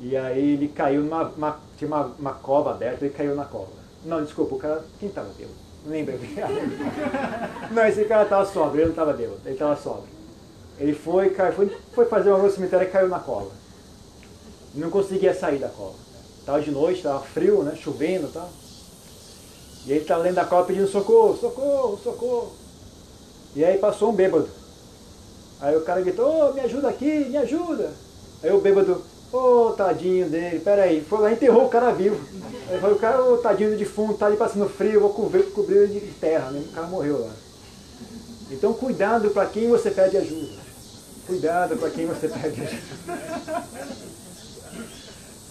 e 0.00 0.16
aí 0.16 0.52
ele 0.52 0.68
caiu 0.68 1.02
numa. 1.02 1.24
Uma, 1.30 1.60
tinha 1.76 1.88
uma, 1.88 2.04
uma 2.16 2.34
cova 2.34 2.70
aberta, 2.70 3.04
ele 3.04 3.12
caiu 3.12 3.34
na 3.34 3.44
cova. 3.44 3.72
Não, 4.04 4.22
desculpa, 4.22 4.54
o 4.54 4.58
cara. 4.58 4.84
Quem 5.00 5.08
estava 5.08 5.30
bêbado? 5.30 5.56
Não 5.84 5.90
não, 7.74 7.86
esse 7.88 8.04
cara 8.04 8.22
estava 8.22 8.46
sóbrio, 8.46 8.82
ele 8.82 8.84
não 8.84 8.90
estava 8.90 9.12
bêbado, 9.12 9.40
ele 9.44 9.54
estava 9.54 9.74
sóbrio. 9.74 10.06
Ele 10.78 10.94
foi, 10.94 11.30
caiu, 11.30 11.54
foi, 11.54 11.76
foi 11.92 12.04
fazer 12.04 12.30
uma 12.30 12.38
no 12.38 12.50
cemitério 12.52 12.86
e 12.86 12.90
caiu 12.90 13.08
na 13.08 13.18
cova. 13.18 13.50
Não 14.76 14.90
conseguia 14.90 15.34
sair 15.34 15.58
da 15.58 15.68
cova. 15.68 16.11
Estava 16.42 16.60
de 16.60 16.72
noite, 16.72 16.96
estava 16.96 17.20
frio, 17.20 17.62
né? 17.62 17.76
Chovendo 17.76 18.26
e 18.26 18.32
tal. 18.32 18.50
E 19.86 19.92
ele 19.92 20.00
estava 20.00 20.24
dentro 20.24 20.36
da 20.36 20.44
cova 20.44 20.66
pedindo 20.66 20.88
socorro, 20.88 21.36
socorro, 21.36 22.00
socorro. 22.02 22.52
E 23.54 23.64
aí 23.64 23.78
passou 23.78 24.10
um 24.10 24.14
bêbado. 24.14 24.48
Aí 25.60 25.76
o 25.76 25.82
cara 25.82 26.00
gritou, 26.00 26.50
oh, 26.50 26.52
me 26.52 26.60
ajuda 26.60 26.88
aqui, 26.88 27.26
me 27.30 27.36
ajuda. 27.36 27.92
Aí 28.42 28.50
o 28.50 28.60
bêbado, 28.60 29.00
Ô, 29.32 29.68
oh, 29.68 29.72
tadinho 29.72 30.28
dele, 30.28 30.60
peraí. 30.60 31.00
Foi 31.00 31.20
lá 31.20 31.30
e 31.30 31.34
enterrou 31.34 31.64
o 31.64 31.68
cara 31.68 31.90
vivo. 31.92 32.20
Aí 32.68 32.78
foi 32.78 32.92
o 32.92 32.98
cara, 32.98 33.22
ô, 33.22 33.34
oh, 33.34 33.38
tadinho 33.38 33.70
do 33.70 33.78
defunto, 33.78 34.18
tá 34.18 34.26
ali 34.26 34.36
passando 34.36 34.68
frio, 34.68 35.00
vou 35.00 35.14
cobrir, 35.14 35.44
cobrir 35.52 35.76
ele 35.76 36.00
de 36.00 36.12
terra, 36.14 36.50
né? 36.50 36.62
O 36.68 36.74
cara 36.74 36.86
morreu 36.88 37.18
lá. 37.18 37.32
Então, 38.50 38.74
cuidado 38.74 39.30
para 39.30 39.46
quem 39.46 39.68
você 39.68 39.90
pede 39.90 40.18
ajuda. 40.18 40.60
Cuidado 41.26 41.76
para 41.78 41.88
quem 41.88 42.04
você 42.04 42.28
pede 42.28 42.60
ajuda. 42.60 42.82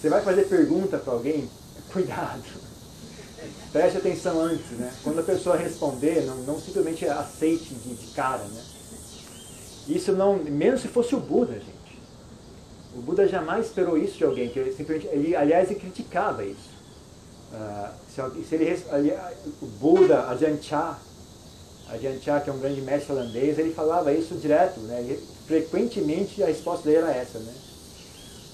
Você 0.02 0.10
vai 0.10 0.22
fazer 0.24 0.46
pergunta 0.46 0.98
para 0.98 1.14
alguém? 1.14 1.48
Cuidado. 1.94 2.42
Preste 3.72 4.00
atenção 4.00 4.42
antes, 4.42 4.72
né? 4.72 4.92
Quando 5.04 5.20
a 5.20 5.24
pessoa 5.24 5.56
responder, 5.56 6.26
não, 6.26 6.38
não 6.38 6.60
simplesmente 6.60 7.06
aceite 7.08 7.76
de, 7.76 7.94
de 7.94 8.08
cara, 8.08 8.44
né? 8.44 8.64
Isso 9.88 10.12
não, 10.14 10.38
menos 10.38 10.82
se 10.82 10.88
fosse 10.88 11.14
o 11.14 11.20
Buda, 11.20 11.54
gente. 11.54 12.00
O 12.96 13.02
Buda 13.02 13.28
jamais 13.28 13.68
esperou 13.68 13.96
isso 13.96 14.18
de 14.18 14.24
alguém, 14.24 14.50
que 14.50 14.58
ele 14.58 14.74
simplesmente, 14.74 15.08
ele, 15.14 15.36
aliás, 15.36 15.70
ele 15.70 15.80
criticava 15.80 16.44
isso. 16.44 16.72
Uh, 17.54 17.90
se, 18.10 18.48
se 18.48 18.56
ele, 18.56 18.84
ali, 18.90 19.14
o 19.62 19.66
Buda, 19.68 20.30
Ajahn 20.30 20.58
Chah, 20.62 20.98
Ajahn 21.90 22.20
Chah, 22.22 22.42
que 22.42 22.50
é 22.50 22.54
um 22.54 22.60
grande 22.60 22.82
mestre 22.82 23.14
holandês, 23.14 23.60
ele 23.60 23.74
falava 23.74 24.12
isso 24.12 24.34
direto, 24.36 24.80
né? 24.82 25.00
Ele, 25.00 25.24
frequentemente 25.46 26.42
a 26.42 26.48
resposta 26.48 26.86
dele 26.86 26.98
era 26.98 27.16
essa, 27.16 27.38
né? 27.38 27.54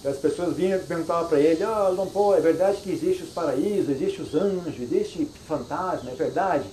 As 0.06 0.18
pessoas 0.18 0.56
vinham 0.56 0.78
e 0.78 0.84
perguntavam 0.84 1.28
para 1.28 1.40
ele, 1.40 1.64
ah, 1.64 1.94
oh, 2.14 2.34
é 2.36 2.40
verdade 2.40 2.78
que 2.78 2.92
existe 2.92 3.24
os 3.24 3.30
paraísos, 3.30 3.90
existe 3.90 4.22
os 4.22 4.36
anjos, 4.36 4.80
existe 4.80 5.26
fantasma, 5.48 6.12
é 6.12 6.16
verdade? 6.16 6.66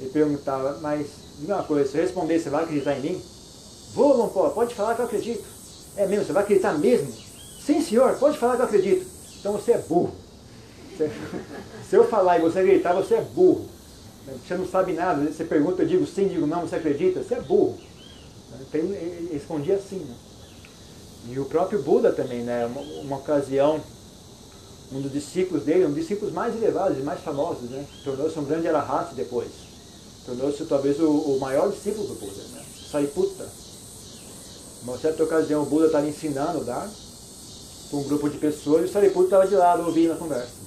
Ele 0.00 0.10
perguntava, 0.10 0.78
mas, 0.80 1.06
uma 1.40 1.62
coisa, 1.62 1.90
se 1.90 1.96
eu 1.96 2.02
responder, 2.02 2.38
você 2.38 2.50
vai 2.50 2.64
acreditar 2.64 2.96
em 2.96 3.00
mim? 3.00 3.22
Vou, 3.94 4.16
Lompó, 4.16 4.48
pode 4.50 4.74
falar 4.74 4.94
que 4.94 5.00
eu 5.00 5.06
acredito. 5.06 5.44
É 5.96 6.06
mesmo, 6.06 6.24
você 6.24 6.32
vai 6.32 6.42
acreditar 6.42 6.76
mesmo? 6.78 7.12
Sim, 7.64 7.82
senhor, 7.82 8.16
pode 8.16 8.38
falar 8.38 8.56
que 8.56 8.62
eu 8.62 8.66
acredito. 8.66 9.06
Então 9.38 9.52
você 9.52 9.72
é 9.72 9.78
burro. 9.78 10.12
Se 11.88 11.96
eu 11.96 12.06
falar 12.08 12.38
e 12.38 12.42
você 12.42 12.60
acreditar, 12.60 12.92
você 12.92 13.14
é 13.14 13.20
burro. 13.20 13.66
Você 14.46 14.54
não 14.54 14.66
sabe 14.66 14.92
nada. 14.92 15.30
Você 15.30 15.44
pergunta, 15.44 15.82
eu 15.82 15.88
digo 15.88 16.06
sim, 16.06 16.28
digo 16.28 16.46
não, 16.46 16.62
você 16.62 16.76
acredita? 16.76 17.22
Você 17.22 17.34
é 17.34 17.40
burro. 17.40 17.78
Então, 18.60 18.80
ele 18.80 19.30
respondia 19.32 19.76
assim. 19.76 19.98
Né? 19.98 20.14
E 21.28 21.38
o 21.38 21.44
próprio 21.44 21.82
Buda 21.82 22.12
também, 22.12 22.42
né? 22.42 22.66
Uma, 22.66 22.80
uma, 23.02 23.16
ocasião, 23.16 23.80
um 24.92 25.00
dos 25.00 25.12
discípulos 25.12 25.64
dele, 25.64 25.84
um 25.84 25.88
dos 25.88 26.00
discípulos 26.00 26.32
mais 26.32 26.54
elevados 26.54 26.98
e 26.98 27.02
mais 27.02 27.20
famosos, 27.20 27.70
né? 27.70 27.84
Tornou-se 28.04 28.38
um 28.38 28.44
grande 28.44 28.68
arahata 28.68 29.14
depois. 29.14 29.50
Tornou-se 30.24 30.64
talvez 30.64 30.98
o, 31.00 31.10
o, 31.10 31.40
maior 31.40 31.70
discípulo 31.70 32.06
do 32.06 32.14
Buda, 32.14 32.42
né? 32.52 32.64
Sariputta. 32.90 33.46
Uma 34.82 34.98
certa 34.98 35.22
ocasião 35.22 35.62
o 35.62 35.66
Buda 35.66 35.86
estava 35.86 36.08
ensinando 36.08 36.64
lá 36.64 36.88
para 37.90 37.98
um 37.98 38.04
grupo 38.04 38.30
de 38.30 38.38
pessoas 38.38 38.82
e 38.82 38.84
o 38.84 38.92
Sariputta 38.92 39.26
estava 39.26 39.46
de 39.46 39.56
lado 39.56 39.84
ouvindo 39.84 40.12
a 40.14 40.16
conversa. 40.16 40.60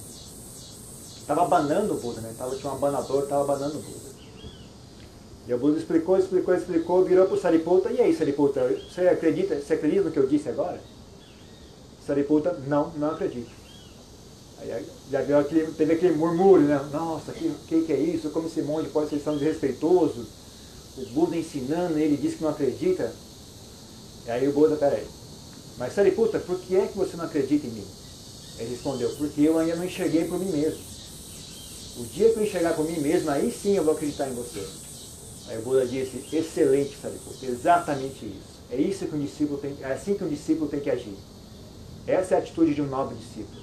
Estava 1.20 1.42
abanando 1.42 1.94
o 1.94 1.96
Buda, 1.96 2.20
né? 2.20 2.32
Tava, 2.38 2.54
tinha 2.54 2.70
um 2.70 2.76
abanador, 2.76 3.24
estava 3.24 3.42
abanando 3.42 3.78
o 3.78 3.82
Buda. 3.82 4.13
E 5.46 5.52
o 5.52 5.58
Buda 5.58 5.78
explicou, 5.78 6.18
explicou, 6.18 6.54
explicou, 6.54 7.04
virou 7.04 7.26
para 7.26 7.34
o 7.34 7.40
Sariputta, 7.40 7.90
e 7.90 8.00
aí 8.00 8.16
Sariputta, 8.16 8.66
você 8.88 9.02
acredita, 9.08 9.56
você 9.56 9.74
acredita 9.74 10.04
no 10.04 10.10
que 10.10 10.18
eu 10.18 10.26
disse 10.26 10.48
agora? 10.48 10.80
Sariputta, 12.06 12.58
não, 12.66 12.90
não 12.96 13.10
acredito. 13.10 13.50
Aí 14.58 14.86
já 15.10 15.40
aquele, 15.40 15.66
teve 15.72 15.92
aquele 15.92 16.14
murmúrio, 16.14 16.66
né? 16.66 16.80
Nossa, 16.90 17.30
o 17.30 17.34
que, 17.34 17.52
que, 17.68 17.82
que, 17.82 17.92
é 17.92 17.98
isso? 17.98 18.30
Como 18.30 18.48
esse 18.48 18.62
monge 18.62 18.88
pode 18.88 19.10
ser 19.10 19.18
tão 19.18 19.36
desrespeitoso? 19.36 20.26
O 20.96 21.06
Buda 21.10 21.36
ensinando, 21.36 21.98
ele 21.98 22.16
disse 22.16 22.36
que 22.36 22.42
não 22.42 22.50
acredita. 22.50 23.12
E 24.26 24.30
aí 24.30 24.48
o 24.48 24.52
Buda, 24.52 24.76
peraí, 24.76 25.06
mas 25.76 25.94
Sariputta, 25.94 26.38
por 26.38 26.58
que 26.60 26.76
é 26.76 26.86
que 26.86 26.96
você 26.96 27.16
não 27.16 27.24
acredita 27.24 27.66
em 27.66 27.70
mim? 27.70 27.86
Ele 28.58 28.70
respondeu, 28.70 29.10
porque 29.16 29.42
eu 29.42 29.58
ainda 29.58 29.76
não 29.76 29.84
enxerguei 29.84 30.24
por 30.24 30.38
mim 30.38 30.50
mesmo. 30.50 30.80
O 31.98 32.04
dia 32.04 32.30
que 32.30 32.38
eu 32.38 32.44
enxergar 32.44 32.74
por 32.74 32.86
mim 32.86 32.98
mesmo, 33.00 33.30
aí 33.30 33.52
sim 33.52 33.76
eu 33.76 33.84
vou 33.84 33.94
acreditar 33.94 34.28
em 34.28 34.34
você. 34.34 34.83
Aí 35.48 35.58
o 35.58 35.62
Buda 35.62 35.86
disse, 35.86 36.24
excelente, 36.34 36.96
Sariputta, 36.96 37.46
exatamente 37.46 38.24
isso. 38.24 38.54
É 38.70 38.76
isso 38.76 39.06
que 39.06 39.14
um 39.14 39.20
discípulo 39.20 39.58
tem, 39.58 39.76
é 39.80 39.92
assim 39.92 40.14
que 40.14 40.24
um 40.24 40.28
discípulo 40.28 40.68
tem 40.68 40.80
que 40.80 40.90
agir. 40.90 41.16
Essa 42.06 42.34
é 42.34 42.38
a 42.38 42.40
atitude 42.40 42.74
de 42.74 42.82
um 42.82 42.86
nobre 42.86 43.16
discípulo. 43.16 43.62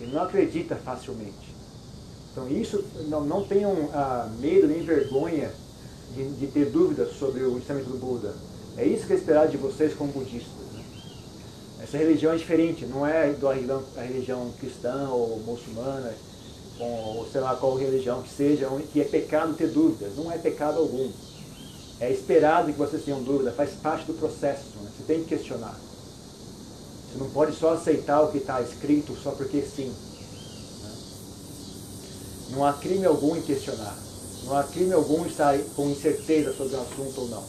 Ele 0.00 0.12
não 0.12 0.22
acredita 0.22 0.76
facilmente. 0.76 1.54
Então 2.30 2.48
isso, 2.48 2.84
não, 3.08 3.24
não 3.24 3.44
tenham 3.44 3.90
ah, 3.92 4.30
medo 4.38 4.68
nem 4.68 4.82
vergonha 4.82 5.50
de, 6.14 6.28
de, 6.34 6.46
ter 6.48 6.66
dúvidas 6.66 7.16
sobre 7.16 7.42
o 7.42 7.58
ensinamento 7.58 7.90
do 7.90 7.98
Buda. 7.98 8.34
É 8.76 8.84
isso 8.84 9.06
que 9.06 9.12
é 9.12 9.16
esperado 9.16 9.50
de 9.50 9.56
vocês 9.56 9.94
como 9.94 10.12
budistas. 10.12 10.52
Né? 10.72 10.84
Essa 11.82 11.98
religião 11.98 12.32
é 12.32 12.36
diferente, 12.36 12.86
não 12.86 13.06
é 13.06 13.26
religião, 13.26 13.82
a 13.96 14.00
religião 14.02 14.52
cristã 14.60 15.08
ou 15.08 15.40
muçulmana, 15.40 16.12
ou 16.80 17.26
sei 17.30 17.40
lá 17.40 17.56
qual 17.56 17.74
religião 17.74 18.22
que 18.22 18.28
seja, 18.28 18.68
que 18.92 19.00
é 19.00 19.04
pecado 19.04 19.54
ter 19.54 19.68
dúvidas. 19.68 20.16
Não 20.16 20.30
é 20.30 20.38
pecado 20.38 20.78
algum. 20.78 21.10
É 22.00 22.10
esperado 22.10 22.72
que 22.72 22.78
vocês 22.78 23.04
tenham 23.04 23.22
dúvida, 23.22 23.50
faz 23.50 23.70
parte 23.72 24.06
do 24.06 24.14
processo. 24.14 24.76
Né? 24.82 24.90
Você 24.96 25.02
tem 25.04 25.22
que 25.22 25.30
questionar. 25.30 25.74
Você 27.10 27.18
não 27.18 27.28
pode 27.30 27.56
só 27.56 27.74
aceitar 27.74 28.22
o 28.22 28.30
que 28.30 28.38
está 28.38 28.60
escrito 28.62 29.16
só 29.16 29.32
porque 29.32 29.62
sim. 29.62 29.92
Né? 30.82 30.90
Não 32.50 32.64
há 32.64 32.72
crime 32.74 33.04
algum 33.04 33.36
em 33.36 33.42
questionar. 33.42 33.96
Não 34.44 34.56
há 34.56 34.62
crime 34.62 34.92
algum 34.92 35.24
em 35.24 35.28
estar 35.28 35.58
com 35.74 35.90
incerteza 35.90 36.54
sobre 36.54 36.76
o 36.76 36.80
assunto 36.80 37.20
ou 37.22 37.28
não. 37.28 37.44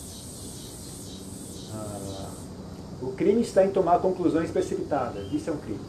Ah, 1.76 2.30
o 3.04 3.12
crime 3.12 3.42
está 3.42 3.64
em 3.64 3.70
tomar 3.70 4.00
conclusões 4.00 4.50
precipitadas. 4.50 5.32
Isso 5.32 5.52
é 5.52 5.54
um 5.54 5.58
crime. 5.58 5.80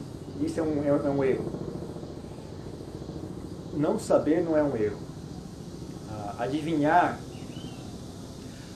Isso 0.43 0.61
é 0.61 0.63
um, 0.63 0.85
é 0.85 1.11
um 1.11 1.25
erro 1.25 1.70
não 3.75 3.99
saber 3.99 4.43
não 4.43 4.57
é 4.57 4.63
um 4.63 4.77
erro. 4.77 5.01
Ah, 6.11 6.37
adivinhar, 6.41 7.19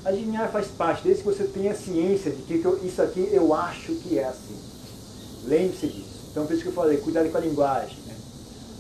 adivinhar 0.04 0.50
faz 0.50 0.68
parte, 0.68 1.02
desde 1.04 1.22
que 1.22 1.28
você 1.28 1.44
tenha 1.44 1.74
ciência 1.74 2.30
de 2.30 2.42
que 2.42 2.86
isso 2.86 3.02
aqui 3.02 3.28
eu 3.32 3.54
acho 3.54 3.94
que 3.96 4.18
é 4.18 4.24
assim. 4.24 4.58
Lembre-se 5.44 5.86
disso. 5.88 6.14
Então, 6.30 6.46
por 6.46 6.54
isso 6.54 6.62
que 6.62 6.68
eu 6.68 6.74
falei, 6.74 6.96
cuidado 6.98 7.30
com 7.30 7.38
a 7.38 7.40
linguagem. 7.40 7.96
Né? 8.06 8.14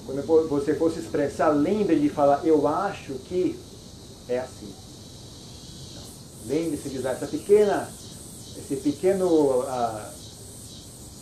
Quando 0.06 0.48
você 0.48 0.74
for 0.74 0.92
se 0.92 1.00
expressar, 1.00 1.50
lembre 1.50 1.98
de 1.98 2.08
falar, 2.08 2.44
eu 2.44 2.66
acho 2.66 3.14
que 3.28 3.58
é 4.28 4.38
assim. 4.38 4.72
Lembre-se 6.46 6.88
de 6.88 6.98
usar 6.98 7.12
essa 7.12 7.26
pequena, 7.26 7.88
esse 8.58 8.76
pequeno 8.76 9.62
ah, 9.62 10.10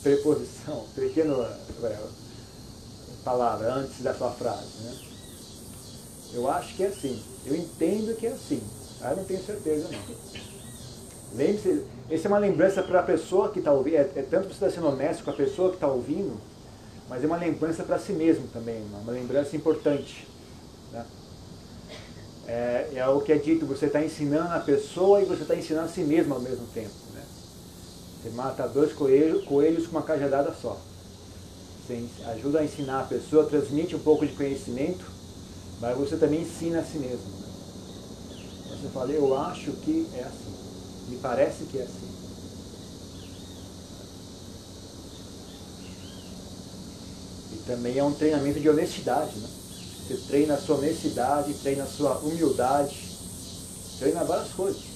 preposição, 0.03 0.85
pequeno 0.95 1.47
palavra 3.25 3.73
antes 3.75 4.03
da 4.03 4.15
sua 4.15 4.31
frase. 4.31 4.83
Né? 4.83 4.95
Eu 6.35 6.51
acho 6.51 6.75
que 6.75 6.85
é 6.85 6.89
assim. 6.89 7.23
Eu 7.45 7.57
entendo 7.57 8.17
que 8.17 8.27
é 8.27 8.33
assim. 8.33 8.63
Ah, 9.01 9.11
eu 9.11 9.17
não 9.17 9.25
tenho 9.25 9.43
certeza 9.45 9.89
não. 9.89 10.53
Lembre-se, 11.35 11.85
essa 12.11 12.27
é 12.27 12.29
uma 12.29 12.39
lembrança 12.39 12.83
para 12.83 13.01
a 13.01 13.03
pessoa 13.03 13.51
que 13.51 13.59
está 13.59 13.73
ouvindo, 13.73 13.97
é, 13.97 14.01
é, 14.01 14.23
tanto 14.23 14.49
para 14.49 14.55
você 14.55 14.67
estar 14.67 14.71
sendo 14.71 14.89
honesto 14.89 15.25
com 15.25 15.31
a 15.31 15.35
pessoa 15.35 15.71
que 15.71 15.77
está 15.77 15.87
ouvindo, 15.89 16.39
mas 17.09 17.25
é 17.25 17.27
uma 17.27 17.39
lembrança 17.39 17.83
para 17.83 17.99
si 17.99 18.13
mesmo 18.13 18.47
também, 18.49 18.83
uma, 18.83 18.99
uma 18.99 19.13
lembrança 19.13 19.57
importante. 19.57 20.29
Né? 20.93 21.07
É, 22.47 22.91
é, 22.97 23.09
o 23.09 23.21
que 23.23 23.33
é 23.33 23.39
dito, 23.39 23.65
você 23.65 23.87
está 23.87 24.05
ensinando 24.05 24.53
a 24.53 24.61
pessoa 24.61 25.23
e 25.23 25.25
você 25.25 25.43
está 25.43 25.55
ensinando 25.55 25.87
a 25.87 25.89
si 25.89 26.03
mesmo 26.03 26.35
ao 26.35 26.41
mesmo 26.41 26.67
tempo. 26.67 26.95
Né? 27.15 27.23
Você 28.23 28.31
mata 28.31 28.69
dois 28.69 28.93
coelhos, 28.93 29.45
coelhos 29.45 29.87
com 29.87 29.93
uma 29.93 30.03
cajadada 30.03 30.53
só. 30.53 30.79
Você 31.87 32.07
ajuda 32.27 32.61
a 32.61 32.65
ensinar 32.65 33.01
a 33.01 33.05
pessoa, 33.05 33.45
transmite 33.45 33.97
um 33.97 33.99
pouco 33.99 34.25
de 34.25 34.33
conhecimento, 34.35 35.05
mas 35.81 35.97
você 35.97 36.17
também 36.17 36.43
ensina 36.43 36.79
a 36.79 36.85
si 36.85 36.99
mesmo. 36.99 37.19
Né? 37.19 37.47
Você 38.71 38.89
fala, 38.89 39.11
eu 39.11 39.37
acho 39.37 39.73
que 39.73 40.07
é 40.15 40.23
assim, 40.23 41.09
me 41.09 41.17
parece 41.17 41.65
que 41.65 41.79
é 41.79 41.83
assim. 41.83 42.13
E 47.53 47.57
também 47.67 47.99
é 47.99 48.05
um 48.05 48.15
treinamento 48.15 48.61
de 48.61 48.69
honestidade. 48.69 49.37
Né? 49.37 49.49
Você 50.07 50.17
treina 50.29 50.55
a 50.55 50.59
sua 50.59 50.77
honestidade, 50.77 51.55
treina 51.55 51.83
a 51.83 51.87
sua 51.87 52.17
humildade, 52.19 52.97
treina 53.99 54.23
várias 54.23 54.53
coisas. 54.53 54.93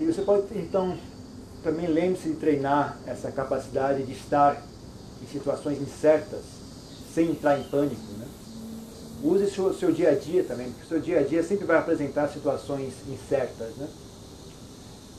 E 0.00 0.04
você 0.20 0.24
pode, 0.24 0.58
então, 0.58 0.96
também 1.62 1.86
lembre-se 1.86 2.28
de 2.28 2.36
treinar 2.36 2.98
essa 3.06 3.32
capacidade 3.32 4.02
de 4.02 4.12
estar 4.12 4.62
em 5.22 5.26
situações 5.26 5.80
incertas, 5.80 6.40
sem 7.14 7.30
entrar 7.30 7.58
em 7.58 7.64
pânico. 7.64 8.02
Né? 8.18 8.26
Use 9.22 9.44
o 9.44 9.50
seu, 9.50 9.74
seu, 9.74 9.92
dia 9.92 10.10
a 10.10 10.14
dia 10.14 10.44
também, 10.44 10.70
porque 10.70 10.84
o 10.84 10.88
seu 10.88 11.00
dia 11.00 11.20
a 11.20 11.22
dia 11.22 11.42
sempre 11.42 11.66
vai 11.66 11.78
apresentar 11.78 12.28
situações 12.28 12.94
incertas. 13.08 13.74
Né? 13.76 13.88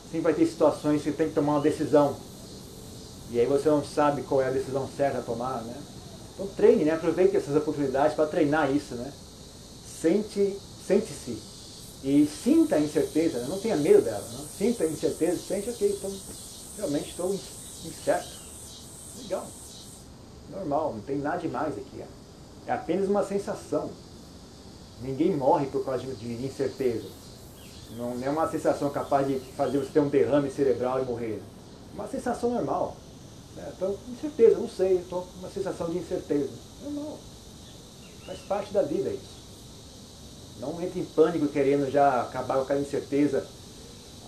Sempre 0.04 0.20
vai 0.20 0.34
ter 0.34 0.46
situações 0.46 1.02
que 1.02 1.10
você 1.10 1.16
tem 1.16 1.28
que 1.28 1.34
tomar 1.34 1.54
uma 1.54 1.60
decisão. 1.60 2.16
E 3.30 3.40
aí 3.40 3.46
você 3.46 3.68
não 3.68 3.84
sabe 3.84 4.22
qual 4.22 4.42
é 4.42 4.48
a 4.48 4.50
decisão 4.50 4.88
certa 4.96 5.18
a 5.18 5.22
tomar. 5.22 5.62
Né? 5.62 5.74
Então 6.34 6.46
treine, 6.56 6.84
né? 6.84 6.92
aproveite 6.92 7.36
essas 7.36 7.56
oportunidades 7.56 8.14
para 8.14 8.26
treinar 8.26 8.74
isso. 8.74 8.94
Né? 8.94 9.12
Sente, 10.00 10.58
sente-se 10.86 11.51
e 12.04 12.26
sinta 12.26 12.76
a 12.76 12.80
incerteza, 12.80 13.46
não 13.46 13.60
tenha 13.60 13.76
medo 13.76 14.02
dela. 14.02 14.26
Não? 14.32 14.44
Sinta 14.46 14.84
a 14.84 14.86
incerteza, 14.88 15.38
sente, 15.38 15.70
ok, 15.70 15.88
então, 15.88 16.12
realmente 16.76 17.10
estou 17.10 17.32
incerto. 17.32 18.42
Legal. 19.22 19.46
Normal, 20.50 20.94
não 20.94 21.00
tem 21.02 21.18
nada 21.18 21.38
demais 21.38 21.78
aqui. 21.78 22.00
É, 22.00 22.06
é 22.66 22.72
apenas 22.72 23.08
uma 23.08 23.24
sensação. 23.24 23.90
Ninguém 25.00 25.36
morre 25.36 25.66
por 25.66 25.84
causa 25.84 26.04
de 26.04 26.44
incerteza. 26.44 27.08
Não 27.96 28.18
é 28.22 28.30
uma 28.30 28.50
sensação 28.50 28.90
capaz 28.90 29.26
de 29.26 29.38
fazer 29.56 29.78
você 29.78 29.90
ter 29.90 30.00
um 30.00 30.08
derrame 30.08 30.50
cerebral 30.50 31.00
e 31.02 31.04
morrer. 31.04 31.42
Uma 31.94 32.08
sensação 32.08 32.50
normal. 32.50 32.96
Então, 33.76 33.96
incerteza, 34.08 34.58
não 34.58 34.68
sei, 34.68 34.96
estou 34.98 35.22
com 35.22 35.38
uma 35.38 35.50
sensação 35.50 35.88
de 35.90 35.98
incerteza. 35.98 36.50
Normal. 36.82 37.18
Faz 38.26 38.38
parte 38.40 38.72
da 38.72 38.82
vida 38.82 39.10
isso. 39.10 39.31
Não 40.60 40.80
entre 40.82 41.00
em 41.00 41.04
pânico 41.04 41.48
querendo 41.48 41.90
já 41.90 42.22
acabar 42.22 42.56
com 42.56 42.62
aquela 42.62 42.80
incerteza, 42.80 43.46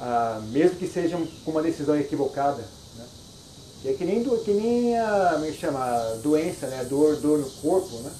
ah, 0.00 0.40
mesmo 0.50 0.76
que 0.76 0.86
seja 0.86 1.16
com 1.44 1.50
uma 1.50 1.62
decisão 1.62 1.96
equivocada. 1.98 2.64
Né? 2.96 3.06
É 3.86 3.92
que 3.92 4.04
nem, 4.04 4.24
que 4.24 4.52
nem 4.52 4.98
a, 4.98 5.32
como 5.34 5.44
é 5.44 5.52
chama, 5.52 6.18
doença, 6.22 6.66
né? 6.66 6.84
dor, 6.84 7.16
dor 7.16 7.38
no 7.38 7.50
corpo, 7.50 7.96
né? 7.98 8.10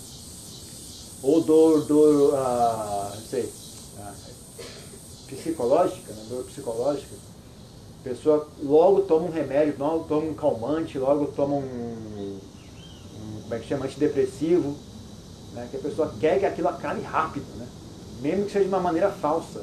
ou 1.23 1.41
dor, 1.41 1.85
dor 1.87 2.35
ah, 2.37 3.13
não 3.15 3.23
sei, 3.23 3.51
ah, 3.99 4.15
psicológica, 5.27 6.13
né? 6.13 6.25
dor 6.29 6.45
psicológica. 6.45 7.15
A 8.01 8.05
pessoa 8.05 8.47
logo 8.63 9.03
toma 9.03 9.27
um 9.27 9.31
remédio, 9.31 9.77
logo 9.79 10.05
toma 10.05 10.27
um 10.27 10.35
calmante, 10.35 10.99
logo 10.99 11.29
toma 11.29 11.55
um, 11.55 11.61
um 11.63 12.39
como 13.45 13.55
é 13.55 13.59
que 13.59 13.69
chama, 13.69 13.85
antidepressivo, 13.87 14.77
Né? 15.53 15.69
Que 15.71 15.77
a 15.77 15.81
pessoa 15.81 16.13
quer 16.19 16.41
que 16.41 16.47
aquilo 16.47 16.69
acabe 16.69 17.01
rápido, 17.03 17.47
né? 17.57 17.67
Mesmo 18.25 18.47
que 18.47 18.53
seja 18.53 18.65
de 18.65 18.71
uma 18.71 18.81
maneira 18.81 19.11
falsa. 19.11 19.63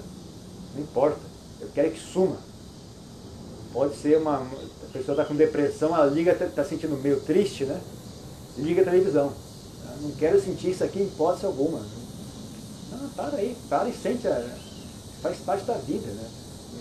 Não 0.76 0.84
importa. 0.84 1.20
Eu 1.60 1.68
quero 1.74 1.92
que 1.92 2.00
suma. 2.00 2.38
Pode 3.74 3.96
ser 3.96 4.20
uma. 4.20 4.38
A 4.38 4.94
pessoa 4.94 5.16
está 5.16 5.26
com 5.26 5.36
depressão, 5.36 5.96
ela 5.96 6.06
liga, 6.06 6.32
está 6.32 6.46
tá 6.46 6.64
sentindo 6.64 6.96
meio 7.02 7.20
triste, 7.22 7.66
né? 7.66 7.82
Liga 8.58 8.84
a 8.84 8.86
televisão. 8.86 9.34
Eu 9.96 10.10
não 10.10 10.12
quero 10.12 10.40
sentir 10.40 10.72
isso 10.72 10.84
aqui 10.84 11.00
em 11.00 11.08
hipótese 11.08 11.46
alguma. 11.46 11.80
Não, 12.92 13.10
para 13.10 13.38
aí, 13.38 13.58
para 13.68 13.90
e 13.90 13.94
sente. 13.94 14.28
Faz 15.24 15.38
parte 15.40 15.66
da 15.66 15.76
vida, 15.76 16.08
né? 16.08 16.30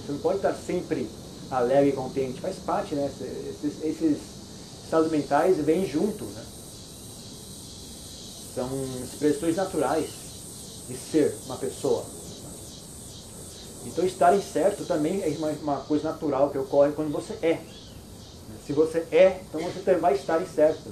Você 0.05 0.13
não 0.13 0.19
pode 0.19 0.37
estar 0.37 0.55
sempre 0.55 1.09
alegre 1.51 1.91
e 1.91 1.93
contente. 1.93 2.41
Faz 2.41 2.57
parte, 2.57 2.95
né? 2.95 3.11
Esses, 3.49 3.83
esses 3.83 4.19
estados 4.85 5.11
mentais 5.11 5.57
vêm 5.59 5.87
junto, 5.87 6.25
né? 6.25 6.43
São 8.55 8.69
expressões 9.03 9.57
naturais 9.57 10.20
de 10.91 10.97
ser 10.97 11.33
uma 11.47 11.57
pessoa. 11.57 12.05
Então 13.87 14.05
estar 14.05 14.37
certo 14.43 14.85
também 14.85 15.23
é 15.23 15.29
uma, 15.39 15.51
uma, 15.51 15.77
coisa 15.85 16.11
natural 16.11 16.51
que 16.51 16.59
ocorre 16.59 16.93
quando 16.93 17.13
você 17.13 17.33
é. 17.41 17.61
Se 18.67 18.73
você 18.73 19.07
é, 19.13 19.41
então 19.49 19.61
você 19.61 19.81
também 19.81 20.01
vai 20.01 20.15
estar 20.15 20.45
certo. 20.47 20.91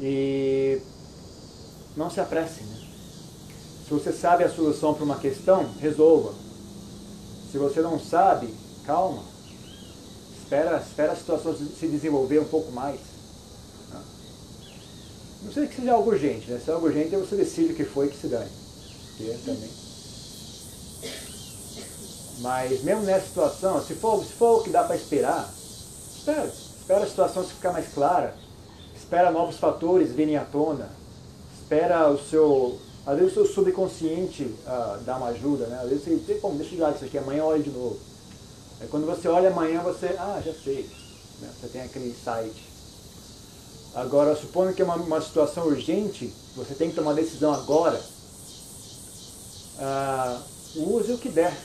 E 0.00 0.82
não 1.96 2.10
se 2.10 2.20
apresse. 2.20 2.62
Né? 2.62 2.76
Se 3.86 3.94
você 3.94 4.12
sabe 4.12 4.42
a 4.42 4.50
solução 4.50 4.92
para 4.92 5.04
uma 5.04 5.18
questão, 5.18 5.72
resolva. 5.78 6.34
Se 7.50 7.56
você 7.56 7.80
não 7.80 8.00
sabe, 8.00 8.52
calma. 8.84 9.22
Espera, 10.42 10.76
espera 10.78 11.12
a 11.12 11.16
situação 11.16 11.56
se 11.56 11.86
desenvolver 11.86 12.40
um 12.40 12.44
pouco 12.48 12.70
mais. 12.72 13.15
Não 15.46 15.52
sei 15.52 15.68
que 15.68 15.76
seja 15.76 15.92
algo 15.92 16.10
urgente, 16.10 16.50
né? 16.50 16.60
Se 16.62 16.68
é 16.68 16.74
algo 16.74 16.86
urgente, 16.86 17.14
você 17.14 17.36
decide 17.36 17.72
o 17.72 17.76
que 17.76 17.84
foi 17.84 18.08
que 18.08 18.16
se. 18.16 18.26
Que 19.16 19.30
é 19.30 19.38
também. 19.44 19.70
Mas 22.40 22.82
mesmo 22.82 23.02
nessa 23.04 23.26
situação, 23.26 23.80
se 23.80 23.94
for, 23.94 24.24
se 24.24 24.32
for 24.32 24.60
o 24.60 24.62
que 24.64 24.70
dá 24.70 24.82
para 24.82 24.96
esperar, 24.96 25.48
espera. 26.16 26.46
Espera 26.46 27.04
a 27.04 27.06
situação 27.06 27.44
se 27.44 27.52
ficar 27.52 27.72
mais 27.72 27.86
clara. 27.94 28.34
Espera 28.96 29.30
novos 29.30 29.56
fatores 29.56 30.10
virem 30.10 30.36
à 30.36 30.44
tona. 30.44 30.88
Espera 31.62 32.10
o 32.10 32.18
seu. 32.18 32.78
Às 33.06 33.16
vezes 33.16 33.32
o 33.32 33.34
seu 33.34 33.46
subconsciente 33.46 34.42
uh, 34.42 34.98
dá 35.04 35.16
uma 35.16 35.28
ajuda, 35.28 35.66
né? 35.68 35.78
Às 35.80 35.90
vezes 35.90 36.04
você 36.04 36.16
diz, 36.16 36.26
deixa 36.26 36.74
eu 36.74 36.78
olhar 36.78 36.92
isso 36.92 37.04
aqui, 37.04 37.18
amanhã 37.18 37.44
olha 37.44 37.62
de 37.62 37.70
novo. 37.70 38.00
Aí 38.80 38.88
quando 38.88 39.06
você 39.06 39.28
olha 39.28 39.50
amanhã, 39.50 39.80
você, 39.80 40.06
ah, 40.18 40.42
já 40.44 40.52
sei. 40.52 40.90
Né? 41.40 41.48
Você 41.60 41.68
tem 41.68 41.82
aquele 41.82 42.08
insight. 42.08 42.65
Agora, 43.96 44.36
supondo 44.36 44.74
que 44.74 44.82
é 44.82 44.84
uma, 44.84 44.96
uma 44.96 45.22
situação 45.22 45.68
urgente, 45.68 46.30
você 46.54 46.74
tem 46.74 46.90
que 46.90 46.96
tomar 46.96 47.14
decisão 47.14 47.54
agora, 47.54 47.98
ah, 49.78 50.42
use 50.76 51.12
o 51.12 51.18
que 51.18 51.30
der. 51.30 51.56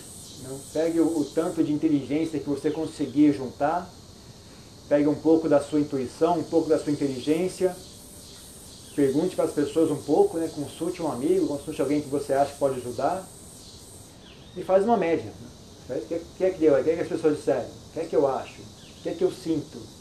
Não? 0.44 0.58
Pegue 0.72 1.02
o, 1.02 1.20
o, 1.20 1.26
tanto 1.26 1.62
de 1.62 1.74
inteligência 1.74 2.40
que 2.40 2.48
você 2.50 2.72
conseguir 2.72 3.34
juntar, 3.34 3.86
pegue 4.88 5.10
um 5.10 5.16
pouco 5.16 5.50
da 5.50 5.60
sua 5.60 5.82
intuição, 5.82 6.40
um 6.40 6.44
pouco 6.44 6.70
da 6.70 6.80
sua 6.80 6.94
inteligência, 6.94 7.76
pergunte 8.96 9.36
para 9.36 9.44
as 9.44 9.52
pessoas 9.52 9.92
um 9.92 10.02
pouco, 10.02 10.38
né? 10.38 10.50
consulte 10.56 11.02
um 11.02 11.12
amigo, 11.12 11.48
consulte 11.48 11.82
alguém 11.82 12.02
que 12.02 12.08
você 12.08 12.32
acha 12.32 12.54
que 12.54 12.60
pode 12.60 12.80
ajudar 12.80 13.28
e 14.56 14.64
faz 14.64 14.86
uma 14.86 14.96
média. 14.96 15.34
Né? 15.90 15.98
O 15.98 16.08
que, 16.08 16.22
que 16.38 16.44
é 16.46 16.50
que 16.50 16.58
que, 16.60 16.66
é 16.66 16.96
que 16.96 17.02
as 17.02 17.10
pessoas 17.10 17.36
disseram? 17.36 17.68
O 17.68 17.94
que 17.94 18.00
é 18.00 18.06
que 18.06 18.16
eu 18.16 18.26
acho? 18.26 18.62
O 18.62 19.04
que 19.04 19.10
é 19.10 19.14
que 19.14 19.22
eu 19.22 19.32
sinto? 19.34 20.01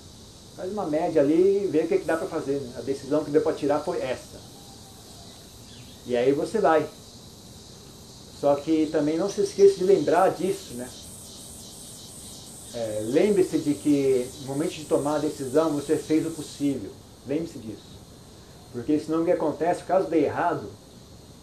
Faz 0.60 0.72
uma 0.72 0.84
média 0.84 1.22
ali 1.22 1.64
e 1.64 1.68
vê 1.68 1.84
o 1.84 1.88
que, 1.88 2.00
que 2.00 2.04
dá 2.04 2.18
para 2.18 2.28
fazer. 2.28 2.60
Né? 2.60 2.74
A 2.76 2.82
decisão 2.82 3.24
que 3.24 3.30
deu 3.30 3.40
para 3.40 3.56
tirar 3.56 3.80
foi 3.80 3.98
essa. 4.02 4.38
E 6.04 6.14
aí 6.14 6.32
você 6.32 6.58
vai. 6.58 6.86
Só 8.38 8.54
que 8.56 8.90
também 8.92 9.16
não 9.16 9.30
se 9.30 9.40
esqueça 9.40 9.78
de 9.78 9.84
lembrar 9.84 10.28
disso, 10.34 10.74
né? 10.74 10.86
É, 12.74 13.00
Lembre-se 13.04 13.56
de 13.56 13.72
que 13.72 14.30
no 14.42 14.48
momento 14.48 14.72
de 14.72 14.84
tomar 14.84 15.16
a 15.16 15.20
decisão 15.20 15.70
você 15.70 15.96
fez 15.96 16.26
o 16.26 16.30
possível. 16.30 16.90
Lembre-se 17.26 17.58
disso. 17.58 17.98
Porque 18.70 19.00
senão 19.00 19.22
o 19.22 19.24
que 19.24 19.32
acontece, 19.32 19.82
caso 19.84 20.10
dê 20.10 20.24
errado, 20.24 20.68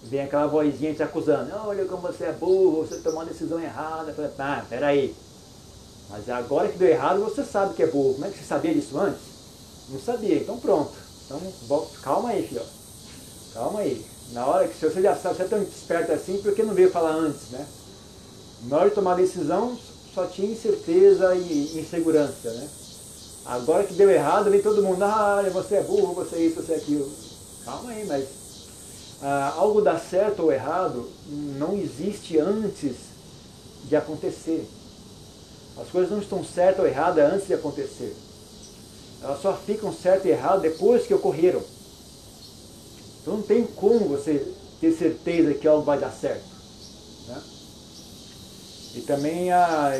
vem 0.03 0.21
aquela 0.21 0.45
vozinha 0.45 0.93
te 0.93 1.01
acusando, 1.01 1.51
olha 1.65 1.85
como 1.85 2.03
você 2.03 2.25
é 2.25 2.33
burro, 2.33 2.85
você 2.85 2.99
tomou 2.99 3.21
a 3.21 3.25
decisão 3.25 3.59
errada. 3.59 4.13
Ah, 4.37 4.63
peraí, 4.69 5.15
mas 6.09 6.29
agora 6.29 6.69
que 6.69 6.77
deu 6.77 6.87
errado, 6.87 7.19
você 7.19 7.43
sabe 7.43 7.73
que 7.73 7.83
é 7.83 7.87
burro. 7.87 8.13
Como 8.13 8.25
é 8.25 8.29
que 8.29 8.37
você 8.37 8.45
sabia 8.45 8.73
disso 8.73 8.97
antes? 8.97 9.21
Não 9.89 9.99
sabia, 9.99 10.35
então 10.35 10.57
pronto. 10.57 10.93
Então 11.25 11.87
calma 12.01 12.29
aí, 12.29 12.47
filho. 12.47 12.61
Calma 13.53 13.79
aí. 13.81 14.05
Na 14.31 14.45
hora 14.45 14.67
que 14.67 14.77
você 14.77 15.01
já 15.01 15.15
sabe, 15.15 15.37
você 15.37 15.43
é 15.43 15.47
tão 15.47 15.61
esperto 15.61 16.11
assim, 16.11 16.41
por 16.41 16.53
que 16.53 16.63
não 16.63 16.73
veio 16.73 16.91
falar 16.91 17.11
antes, 17.11 17.49
né? 17.49 17.65
Na 18.63 18.77
hora 18.77 18.89
de 18.89 18.95
tomar 18.95 19.13
a 19.13 19.17
decisão, 19.17 19.77
só 20.13 20.25
tinha 20.25 20.51
incerteza 20.51 21.35
e 21.35 21.79
insegurança, 21.79 22.51
né? 22.51 22.67
Agora 23.45 23.85
que 23.85 23.93
deu 23.93 24.09
errado, 24.09 24.51
vem 24.51 24.61
todo 24.61 24.83
mundo, 24.83 25.01
ah, 25.03 25.41
você 25.53 25.75
é 25.75 25.83
burro, 25.83 26.13
você 26.13 26.35
é 26.35 26.39
isso, 26.39 26.61
você 26.61 26.73
é 26.73 26.75
aquilo. 26.75 27.09
Calma 27.63 27.91
aí, 27.91 28.05
mas 28.05 28.27
ah, 29.21 29.53
algo 29.55 29.81
dar 29.81 29.99
certo 29.99 30.43
ou 30.43 30.51
errado 30.51 31.09
não 31.29 31.77
existe 31.77 32.37
antes 32.37 32.95
de 33.85 33.95
acontecer. 33.95 34.67
As 35.79 35.89
coisas 35.89 36.11
não 36.11 36.19
estão 36.19 36.43
certas 36.43 36.79
ou 36.79 36.87
erradas 36.87 37.33
antes 37.33 37.47
de 37.47 37.53
acontecer. 37.53 38.15
Elas 39.21 39.41
só 39.41 39.55
ficam 39.55 39.93
certas 39.93 40.25
e 40.25 40.29
erradas 40.29 40.61
depois 40.61 41.05
que 41.05 41.13
ocorreram. 41.13 41.61
Então 43.21 43.37
não 43.37 43.43
tem 43.43 43.65
como 43.65 44.07
você 44.07 44.53
ter 44.79 44.91
certeza 44.93 45.53
que 45.53 45.67
algo 45.67 45.83
vai 45.83 45.99
dar 45.99 46.11
certo. 46.11 46.45
Né? 47.27 47.41
E 48.95 49.01
também 49.01 49.51
a, 49.51 49.91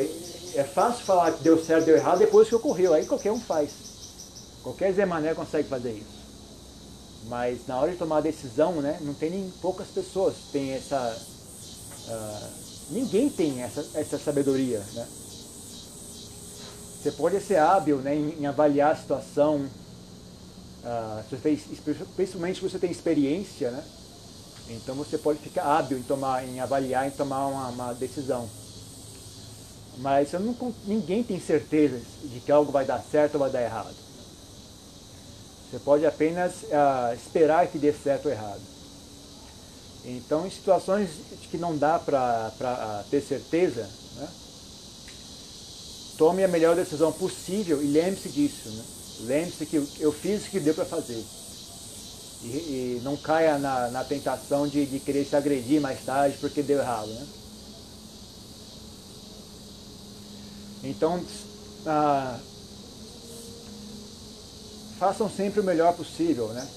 é 0.56 0.64
fácil 0.64 1.06
falar 1.06 1.32
que 1.34 1.44
deu 1.44 1.64
certo, 1.64 1.86
deu 1.86 1.96
errado 1.96 2.20
depois 2.20 2.48
que 2.48 2.56
ocorreu. 2.56 2.94
Aí 2.94 3.06
qualquer 3.06 3.32
um 3.32 3.40
faz. 3.40 3.72
Qualquer 4.64 4.94
Zé 4.94 5.06
Mané 5.06 5.34
consegue 5.34 5.68
fazer 5.68 5.92
isso. 5.92 6.18
Mas 7.28 7.68
na 7.68 7.80
hora 7.80 7.92
de 7.92 7.98
tomar 7.98 8.18
a 8.18 8.22
decisão, 8.22 8.82
né, 8.82 8.98
não 9.02 9.14
tem 9.14 9.30
nem 9.30 9.52
poucas 9.62 9.88
pessoas 9.88 10.36
têm 10.52 10.72
essa. 10.72 11.18
Uh, 12.08 12.48
ninguém 12.92 13.30
tem 13.30 13.62
essa, 13.62 13.86
essa 13.94 14.18
sabedoria. 14.18 14.80
Né? 14.94 15.08
Você 17.08 17.12
pode 17.14 17.40
ser 17.40 17.56
hábil 17.56 18.00
né, 18.00 18.14
em, 18.14 18.42
em 18.42 18.46
avaliar 18.46 18.92
a 18.92 18.96
situação, 18.98 19.66
uh, 20.84 21.24
principalmente 22.18 22.60
se 22.60 22.70
você 22.70 22.78
tem 22.78 22.92
experiência, 22.92 23.72
né? 23.72 23.82
Então 24.72 24.94
você 24.94 25.18
pode 25.18 25.40
ficar 25.40 25.64
hábil 25.64 25.98
em, 26.00 26.04
tomar, 26.04 26.46
em 26.46 26.60
avaliar, 26.60 27.08
em 27.08 27.12
tomar 27.12 27.48
uma, 27.48 27.70
uma 27.70 27.94
decisão. 27.94 28.50
Mas 30.00 30.34
não, 30.34 30.74
ninguém 30.86 31.24
tem 31.24 31.40
certeza 31.40 32.02
de 32.26 32.42
que 32.42 32.52
algo 32.52 32.74
vai 32.74 32.84
dar 32.84 33.02
certo 33.02 33.36
ou 33.36 33.40
vai 33.40 33.52
dar 33.52 33.62
errado. 33.62 33.96
Você 35.72 35.80
pode 35.80 36.06
apenas 36.06 36.64
uh, 36.64 37.14
esperar 37.16 37.68
que 37.68 37.78
dê 37.78 37.94
certo 37.94 38.26
ou 38.26 38.34
errado. 38.34 38.62
Então, 40.04 40.46
em 40.46 40.52
situações 40.52 41.10
que 41.50 41.58
não 41.58 41.78
dá 41.78 42.00
para 42.00 42.52
uh, 42.52 43.10
ter 43.10 43.22
certeza, 43.22 43.90
né, 44.18 44.28
tome 46.18 46.44
a 46.44 46.48
melhor 46.48 46.76
decisão 46.76 47.12
possível 47.12 47.82
e 47.82 47.88
lembre-se 47.88 48.30
disso. 48.30 48.70
Né? 48.70 48.84
Lembre-se 49.22 49.66
que 49.66 49.76
eu 50.00 50.12
fiz 50.12 50.46
o 50.46 50.50
que 50.50 50.60
deu 50.60 50.74
para 50.74 50.86
fazer. 50.86 51.24
E, 52.44 52.48
e, 52.48 53.02
não 53.04 53.18
caia 53.18 53.58
na, 53.58 53.90
na 53.90 54.04
tentação 54.04 54.68
de, 54.68 54.86
de, 54.86 55.00
querer 55.00 55.26
se 55.26 55.36
agredir 55.36 55.82
mais 55.82 56.04
tarde 56.04 56.38
porque 56.40 56.62
deu 56.62 56.80
errado. 56.80 57.08
Né? 57.08 57.28
Então, 60.84 61.24
ah, 61.86 62.40
façam 65.00 65.30
sempre 65.30 65.62
o 65.62 65.64
melhor 65.64 65.94
possível. 65.94 66.48
Né? 66.50 66.68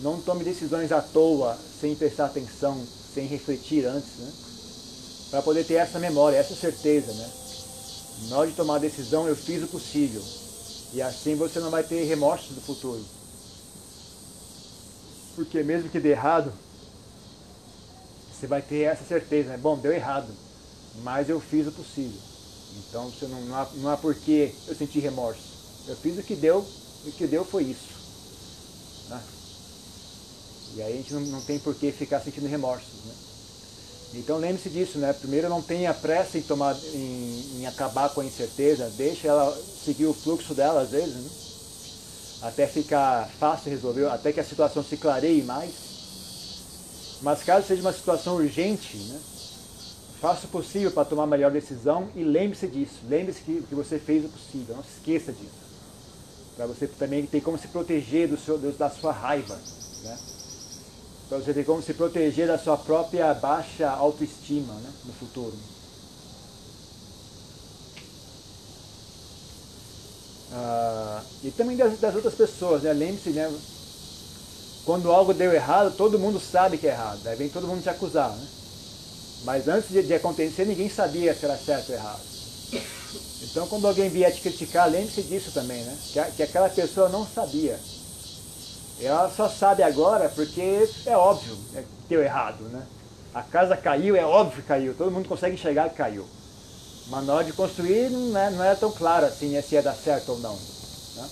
Não 0.00 0.20
tome 0.20 0.44
decisões 0.44 0.90
à 0.90 1.00
toa, 1.00 1.56
sem 1.80 1.94
prestar 1.94 2.26
atenção, 2.26 2.84
sem 3.14 3.26
refletir 3.26 3.86
antes. 3.86 4.10
Né? 4.18 4.32
Para 5.30 5.42
poder 5.42 5.64
ter 5.64 5.74
essa 5.74 5.98
memória, 6.00 6.36
essa 6.36 6.54
certeza. 6.54 7.12
Né? 7.12 7.30
Na 8.26 8.38
hora 8.38 8.50
de 8.50 8.56
tomar 8.56 8.76
a 8.76 8.80
decisão, 8.80 9.28
eu 9.28 9.36
fiz 9.36 9.62
o 9.62 9.68
possível. 9.68 10.22
E 10.92 11.00
assim 11.00 11.34
você 11.36 11.60
não 11.60 11.70
vai 11.70 11.84
ter 11.84 12.04
remorsos 12.04 12.54
do 12.54 12.60
futuro. 12.60 13.04
Porque 15.36 15.62
mesmo 15.62 15.88
que 15.88 16.00
dê 16.00 16.10
errado, 16.10 16.52
você 18.32 18.46
vai 18.46 18.60
ter 18.60 18.82
essa 18.82 19.04
certeza, 19.04 19.50
né? 19.50 19.56
Bom, 19.56 19.78
deu 19.78 19.92
errado, 19.92 20.28
mas 21.02 21.28
eu 21.28 21.40
fiz 21.40 21.66
o 21.66 21.72
possível. 21.72 22.20
Então 22.78 23.10
você 23.10 23.26
não, 23.26 23.40
não, 23.42 23.56
há, 23.56 23.68
não 23.74 23.90
há 23.90 23.96
por 23.96 24.14
que 24.14 24.54
eu 24.66 24.74
sentir 24.74 25.00
remorso. 25.00 25.42
Eu 25.86 25.96
fiz 25.96 26.18
o 26.18 26.22
que 26.22 26.34
deu, 26.34 26.66
e 27.04 27.10
o 27.10 27.12
que 27.12 27.26
deu 27.26 27.44
foi 27.44 27.64
isso. 27.64 27.98
Né? 29.08 29.22
E 30.76 30.82
aí 30.82 30.92
a 30.92 30.96
gente 30.96 31.14
não, 31.14 31.20
não 31.20 31.40
tem 31.40 31.58
por 31.58 31.74
que 31.74 31.92
ficar 31.92 32.20
sentindo 32.20 32.46
remorsos. 32.46 33.04
Né? 33.04 33.14
Então 34.14 34.38
lembre-se 34.38 34.70
disso, 34.70 34.98
né? 34.98 35.12
Primeiro 35.12 35.48
não 35.48 35.60
tenha 35.60 35.92
pressa 35.92 36.38
em 36.38 36.42
tomar, 36.42 36.74
em, 36.94 37.60
em, 37.60 37.66
acabar 37.66 38.08
com 38.08 38.20
a 38.20 38.24
incerteza, 38.24 38.90
deixe 38.96 39.26
ela 39.26 39.54
seguir 39.84 40.06
o 40.06 40.14
fluxo 40.14 40.54
dela 40.54 40.80
às 40.80 40.90
vezes, 40.90 41.14
né? 41.14 41.30
até 42.42 42.66
ficar 42.66 43.28
fácil 43.38 43.70
resolver, 43.70 44.06
até 44.06 44.32
que 44.32 44.40
a 44.40 44.44
situação 44.44 44.82
se 44.82 44.96
clareie 44.96 45.42
mais. 45.42 45.88
Mas 47.20 47.42
caso 47.42 47.66
seja 47.66 47.82
uma 47.82 47.92
situação 47.92 48.36
urgente, 48.36 48.96
né, 48.96 49.20
faça 50.20 50.46
o 50.46 50.48
possível 50.48 50.90
para 50.90 51.04
tomar 51.04 51.24
a 51.24 51.26
melhor 51.26 51.50
decisão 51.50 52.08
e 52.14 52.22
lembre-se 52.22 52.68
disso. 52.68 53.00
Lembre-se 53.08 53.42
que, 53.42 53.62
que 53.62 53.74
você 53.74 53.98
fez 53.98 54.24
o 54.24 54.28
possível, 54.28 54.76
não 54.76 54.84
se 54.84 54.90
esqueça 54.98 55.32
disso. 55.32 55.68
Para 56.56 56.66
você 56.66 56.86
também 56.86 57.26
ter 57.26 57.40
como 57.40 57.58
se 57.58 57.68
proteger 57.68 58.28
do 58.28 58.36
seu, 58.36 58.58
da 58.58 58.90
sua 58.90 59.12
raiva. 59.12 59.58
Né? 60.02 60.18
Para 61.28 61.38
você 61.38 61.52
ter 61.52 61.64
como 61.64 61.82
se 61.82 61.92
proteger 61.92 62.46
da 62.46 62.58
sua 62.58 62.76
própria 62.76 63.34
baixa 63.34 63.88
autoestima 63.90 64.72
né, 64.74 64.90
no 65.04 65.12
futuro. 65.12 65.54
Ah, 70.52 71.22
e 71.44 71.50
também 71.50 71.76
das, 71.76 71.98
das 71.98 72.14
outras 72.14 72.34
pessoas, 72.34 72.82
né? 72.82 72.92
lembre-se, 72.92 73.30
né? 73.30 73.52
quando 74.86 75.12
algo 75.12 75.34
deu 75.34 75.52
errado, 75.52 75.94
todo 75.94 76.18
mundo 76.18 76.40
sabe 76.40 76.78
que 76.78 76.86
é 76.86 76.92
errado, 76.92 77.26
aí 77.26 77.36
vem 77.36 77.50
todo 77.50 77.66
mundo 77.66 77.82
te 77.82 77.90
acusar. 77.90 78.30
Né? 78.30 78.46
Mas 79.44 79.68
antes 79.68 79.90
de, 79.90 80.02
de 80.02 80.14
acontecer, 80.14 80.64
ninguém 80.64 80.88
sabia 80.88 81.34
se 81.34 81.44
era 81.44 81.58
certo 81.58 81.90
ou 81.90 81.94
errado. 81.94 82.20
Então, 83.42 83.66
quando 83.68 83.86
alguém 83.86 84.08
vier 84.08 84.32
te 84.32 84.40
criticar, 84.40 84.90
lembre-se 84.90 85.22
disso 85.22 85.50
também, 85.52 85.82
né? 85.84 85.96
Que, 86.12 86.24
que 86.36 86.42
aquela 86.42 86.68
pessoa 86.68 87.08
não 87.08 87.26
sabia. 87.26 87.78
Ela 89.00 89.30
só 89.30 89.48
sabe 89.48 89.82
agora 89.82 90.28
porque 90.28 90.88
é 91.06 91.16
óbvio 91.16 91.56
é, 91.74 91.82
que 91.82 92.08
deu 92.08 92.22
errado, 92.22 92.64
né? 92.64 92.84
A 93.32 93.42
casa 93.42 93.76
caiu, 93.76 94.16
é 94.16 94.24
óbvio 94.24 94.62
que 94.62 94.68
caiu, 94.68 94.94
todo 94.94 95.12
mundo 95.12 95.28
consegue 95.28 95.54
enxergar 95.54 95.88
que 95.88 95.96
caiu. 95.96 96.26
Mas 97.06 97.24
na 97.24 97.34
hora 97.34 97.44
de 97.44 97.52
construir 97.52 98.10
não, 98.10 98.38
é, 98.38 98.50
não 98.50 98.64
era 98.64 98.74
tão 98.74 98.90
claro 98.90 99.26
assim 99.26 99.50
né, 99.50 99.62
se 99.62 99.76
ia 99.76 99.82
dar 99.82 99.94
certo 99.94 100.32
ou 100.32 100.38
não. 100.38 100.54
Né? 100.54 101.28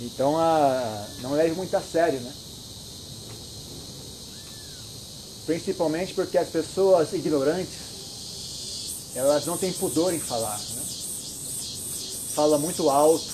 Então 0.00 0.38
a, 0.38 1.06
não 1.20 1.32
leve 1.32 1.54
muito 1.54 1.76
a 1.76 1.80
sério, 1.80 2.18
né? 2.20 2.32
Principalmente 5.44 6.14
porque 6.14 6.38
as 6.38 6.48
pessoas 6.48 7.12
ignorantes, 7.12 9.14
elas 9.14 9.44
não 9.44 9.58
têm 9.58 9.72
pudor 9.74 10.14
em 10.14 10.20
falar. 10.20 10.56
Né? 10.56 10.82
Fala 12.34 12.56
muito 12.56 12.88
alto 12.88 13.29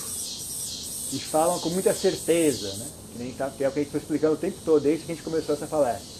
e 1.13 1.19
falam 1.19 1.59
com 1.59 1.69
muita 1.69 1.93
certeza, 1.93 2.67
né? 2.73 2.85
Que, 3.11 3.19
nem 3.19 3.31
tá, 3.33 3.49
que 3.49 3.63
é 3.63 3.69
o 3.69 3.71
que 3.71 3.79
a 3.79 3.83
gente 3.83 3.91
foi 3.91 4.01
explicando 4.01 4.33
o 4.33 4.37
tempo 4.37 4.57
todo, 4.65 4.81
desde 4.81 5.05
que 5.05 5.11
a 5.11 5.15
gente 5.15 5.23
começou 5.23 5.55
essa 5.55 5.67
palestra. 5.67 6.17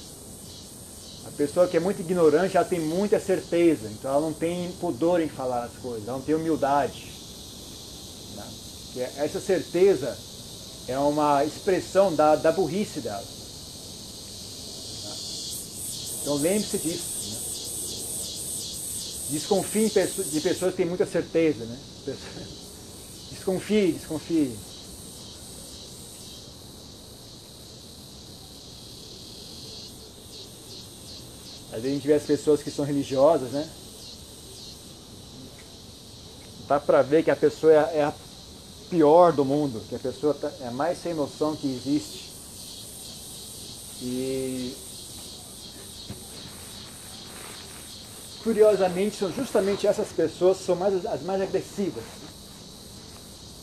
A 1.26 1.32
pessoa 1.32 1.68
que 1.68 1.76
é 1.76 1.80
muito 1.80 2.00
ignorante, 2.00 2.56
ela 2.56 2.66
tem 2.66 2.80
muita 2.80 3.20
certeza, 3.20 3.90
então 3.90 4.10
ela 4.12 4.22
não 4.22 4.34
tem 4.34 4.72
pudor 4.74 5.22
em 5.22 5.28
falar 5.28 5.66
as 5.66 5.74
coisas, 5.74 6.08
ela 6.08 6.18
não 6.18 6.24
tem 6.24 6.36
humildade. 6.36 7.12
Né? 8.36 9.12
Essa 9.18 9.40
certeza 9.40 10.18
é 10.88 10.98
uma 10.98 11.44
expressão 11.44 12.16
da, 12.16 12.36
da 12.36 12.52
burrice 12.52 13.02
dela. 13.02 13.24
Então 16.22 16.36
lembre-se 16.36 16.78
disso. 16.78 17.18
Né? 17.30 17.38
Desconfie 19.32 19.90
de 19.90 20.42
pessoas 20.42 20.72
que 20.72 20.78
têm 20.78 20.86
muita 20.86 21.06
certeza. 21.06 21.66
Né? 21.66 21.78
Desconfie, 23.32 23.94
desconfie. 23.94 24.56
Às 31.78 31.84
vezes 31.84 31.92
a 31.92 32.00
gente 32.00 32.08
vê 32.08 32.14
as 32.16 32.24
pessoas 32.24 32.64
que 32.64 32.72
são 32.72 32.84
religiosas, 32.84 33.52
né? 33.52 33.70
Dá 36.68 36.80
pra 36.80 37.04
ver 37.04 37.24
que 37.24 37.30
a 37.30 37.36
pessoa 37.36 37.72
é 37.72 38.04
a 38.04 38.14
pior 38.90 39.32
do 39.32 39.46
mundo, 39.46 39.80
que 39.88 39.96
a 39.96 40.00
pessoa 40.00 40.34
tá, 40.34 40.52
é 40.62 40.68
a 40.70 40.72
mais 40.72 41.00
sem 41.00 41.14
noção 41.14 41.56
que 41.56 41.68
existe. 41.68 42.32
E 44.02 44.76
curiosamente, 48.44 49.18
são 49.18 49.32
justamente 49.32 49.86
essas 49.86 50.08
pessoas 50.08 50.58
que 50.58 50.64
são 50.64 50.76
mais, 50.76 51.06
as 51.06 51.22
mais 51.22 51.42
agressivas. 51.44 52.04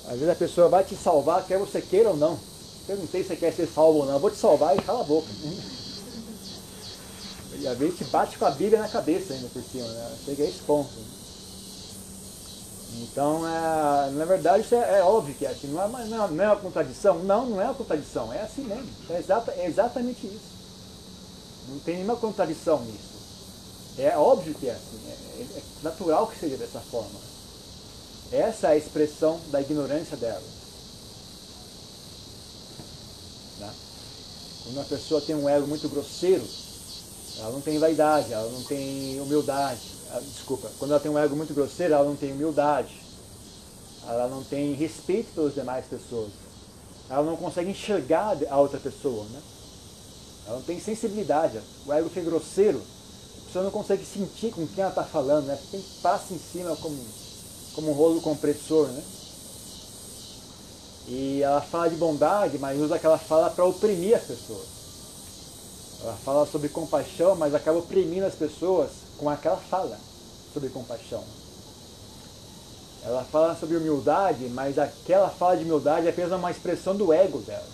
Às 0.06 0.20
vezes 0.20 0.28
a 0.28 0.36
pessoa 0.36 0.68
vai 0.68 0.84
te 0.84 0.94
salvar, 0.94 1.44
quer 1.44 1.58
você 1.58 1.80
queira 1.80 2.10
ou 2.10 2.16
não. 2.16 2.38
Perguntei 2.86 3.22
se 3.22 3.28
você 3.28 3.36
quer 3.36 3.52
ser 3.52 3.66
salvo 3.66 4.00
ou 4.00 4.06
não. 4.06 4.14
Eu 4.14 4.20
vou 4.20 4.30
te 4.30 4.36
salvar 4.36 4.76
e 4.78 4.82
cala 4.82 5.00
a 5.00 5.04
boca. 5.04 5.26
E 7.64 7.66
às 7.66 7.78
vezes 7.78 7.96
te 7.96 8.04
bate 8.04 8.36
com 8.36 8.44
a 8.44 8.50
Bíblia 8.50 8.78
na 8.78 8.88
cabeça 8.88 9.32
ainda 9.32 9.48
por 9.48 9.62
cima. 9.62 9.88
Né? 9.88 10.16
Chega 10.26 10.44
a 10.44 10.46
esse 10.46 10.58
ponto. 10.58 10.90
Então, 13.00 13.48
é, 13.48 14.10
na 14.10 14.24
verdade, 14.26 14.64
isso 14.64 14.74
é, 14.74 14.98
é, 14.98 15.02
óbvio 15.02 15.34
que 15.34 15.46
é 15.46 15.48
assim. 15.48 15.68
Não 15.68 15.80
é, 15.80 15.86
uma, 15.86 16.04
não 16.04 16.44
é 16.44 16.46
uma 16.48 16.56
contradição? 16.56 17.20
Não, 17.20 17.46
não 17.46 17.62
é 17.62 17.64
uma 17.64 17.74
contradição. 17.74 18.30
É 18.30 18.42
assim 18.42 18.64
mesmo. 18.64 18.86
É, 19.08 19.18
exata, 19.18 19.50
é 19.52 19.66
exatamente 19.66 20.26
isso. 20.26 20.54
Não 21.70 21.78
tem 21.78 21.94
nenhuma 21.94 22.16
contradição 22.16 22.84
nisso. 22.84 23.14
É 23.96 24.14
óbvio 24.14 24.52
que 24.54 24.68
é 24.68 24.72
assim, 24.72 25.00
é, 25.08 25.42
é, 25.42 25.62
natural 25.82 26.26
que 26.26 26.38
seja 26.38 26.58
dessa 26.58 26.80
forma. 26.80 27.18
Essa 28.30 28.68
é 28.68 28.70
a 28.72 28.76
expressão 28.76 29.40
da 29.50 29.62
ignorância 29.62 30.18
dela. 30.18 30.42
Né? 33.58 33.72
Quando 34.64 34.76
uma 34.76 34.84
pessoa 34.84 35.22
tem 35.22 35.34
um 35.34 35.48
ego 35.48 35.66
muito 35.66 35.88
grosseiro, 35.88 36.44
ela 37.38 37.50
não 37.50 37.60
tem 37.60 37.78
vaidade, 37.78 38.32
ela 38.32 38.50
não 38.50 38.62
tem 38.64 39.20
humildade. 39.20 39.80
Ela, 40.10 40.20
desculpa, 40.20 40.70
quando 40.78 40.92
ela 40.92 41.00
tem 41.00 41.10
um 41.10 41.18
ego 41.18 41.34
muito 41.34 41.54
grosseiro, 41.54 41.94
ela 41.94 42.04
não 42.04 42.16
tem 42.16 42.32
humildade. 42.32 43.02
Ela 44.06 44.28
não 44.28 44.44
tem 44.44 44.74
respeito 44.74 45.34
pelas 45.34 45.54
demais 45.54 45.86
pessoas. 45.86 46.30
Ela 47.08 47.22
não 47.22 47.36
consegue 47.36 47.70
enxergar 47.70 48.36
a 48.48 48.60
outra 48.60 48.78
pessoa. 48.78 49.24
Né? 49.24 49.40
Ela 50.46 50.56
não 50.56 50.62
tem 50.62 50.80
sensibilidade. 50.80 51.60
O 51.86 51.92
ego 51.92 52.08
fica 52.08 52.22
grosseiro 52.22 52.82
pessoa 53.54 53.64
não 53.64 53.70
consegue 53.70 54.04
sentir 54.04 54.50
com 54.50 54.66
quem 54.66 54.82
ela 54.82 54.90
está 54.90 55.04
falando, 55.04 55.46
né? 55.46 55.56
Tem 55.70 55.80
passa 56.02 56.34
em 56.34 56.38
cima 56.38 56.74
como, 56.74 56.98
como 57.74 57.90
um 57.90 57.94
rolo 57.94 58.20
compressor, 58.20 58.88
né? 58.88 59.02
E 61.06 61.40
ela 61.40 61.60
fala 61.60 61.88
de 61.88 61.94
bondade, 61.94 62.58
mas 62.58 62.80
usa 62.80 62.96
aquela 62.96 63.16
fala 63.16 63.50
para 63.50 63.64
oprimir 63.64 64.16
as 64.16 64.24
pessoas. 64.24 64.73
Ela 66.04 66.16
fala 66.22 66.46
sobre 66.46 66.68
compaixão, 66.68 67.34
mas 67.34 67.54
acaba 67.54 67.78
oprimindo 67.78 68.26
as 68.26 68.34
pessoas 68.34 68.90
com 69.16 69.30
aquela 69.30 69.56
fala 69.56 69.98
sobre 70.52 70.68
compaixão. 70.68 71.24
Ela 73.02 73.24
fala 73.24 73.56
sobre 73.56 73.76
humildade, 73.78 74.44
mas 74.50 74.78
aquela 74.78 75.30
fala 75.30 75.56
de 75.56 75.64
humildade 75.64 76.06
é 76.06 76.10
apenas 76.10 76.32
uma 76.32 76.50
expressão 76.50 76.94
do 76.94 77.10
ego 77.10 77.38
dela. 77.38 77.66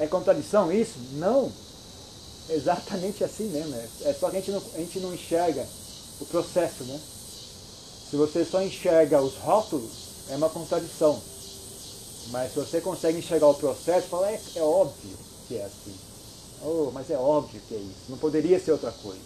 É 0.00 0.06
contradição 0.08 0.72
isso? 0.72 0.98
Não 1.12 1.52
exatamente 2.48 3.22
assim 3.22 3.44
mesmo. 3.44 3.72
É, 3.76 4.10
é 4.10 4.12
só 4.12 4.30
que 4.30 4.36
a 4.36 4.40
gente, 4.40 4.50
não, 4.50 4.62
a 4.74 4.78
gente 4.78 4.98
não 4.98 5.14
enxerga 5.14 5.64
o 6.20 6.26
processo, 6.26 6.82
né? 6.82 7.00
Se 8.10 8.16
você 8.16 8.44
só 8.44 8.60
enxerga 8.60 9.22
os 9.22 9.36
rótulos, 9.36 9.92
é 10.28 10.34
uma 10.34 10.50
contradição. 10.50 11.20
Mas 12.30 12.52
se 12.52 12.58
você 12.58 12.80
consegue 12.80 13.18
enxergar 13.18 13.46
o 13.46 13.54
processo, 13.54 14.08
fala, 14.08 14.28
é, 14.28 14.40
é 14.56 14.62
óbvio 14.62 15.29
que 15.50 15.56
é 15.56 15.64
assim. 15.64 15.94
Oh, 16.62 16.92
mas 16.92 17.10
é 17.10 17.16
óbvio 17.16 17.60
que 17.66 17.74
é 17.74 17.78
isso. 17.78 18.04
Não 18.08 18.18
poderia 18.18 18.60
ser 18.60 18.70
outra 18.70 18.92
coisa. 18.92 19.20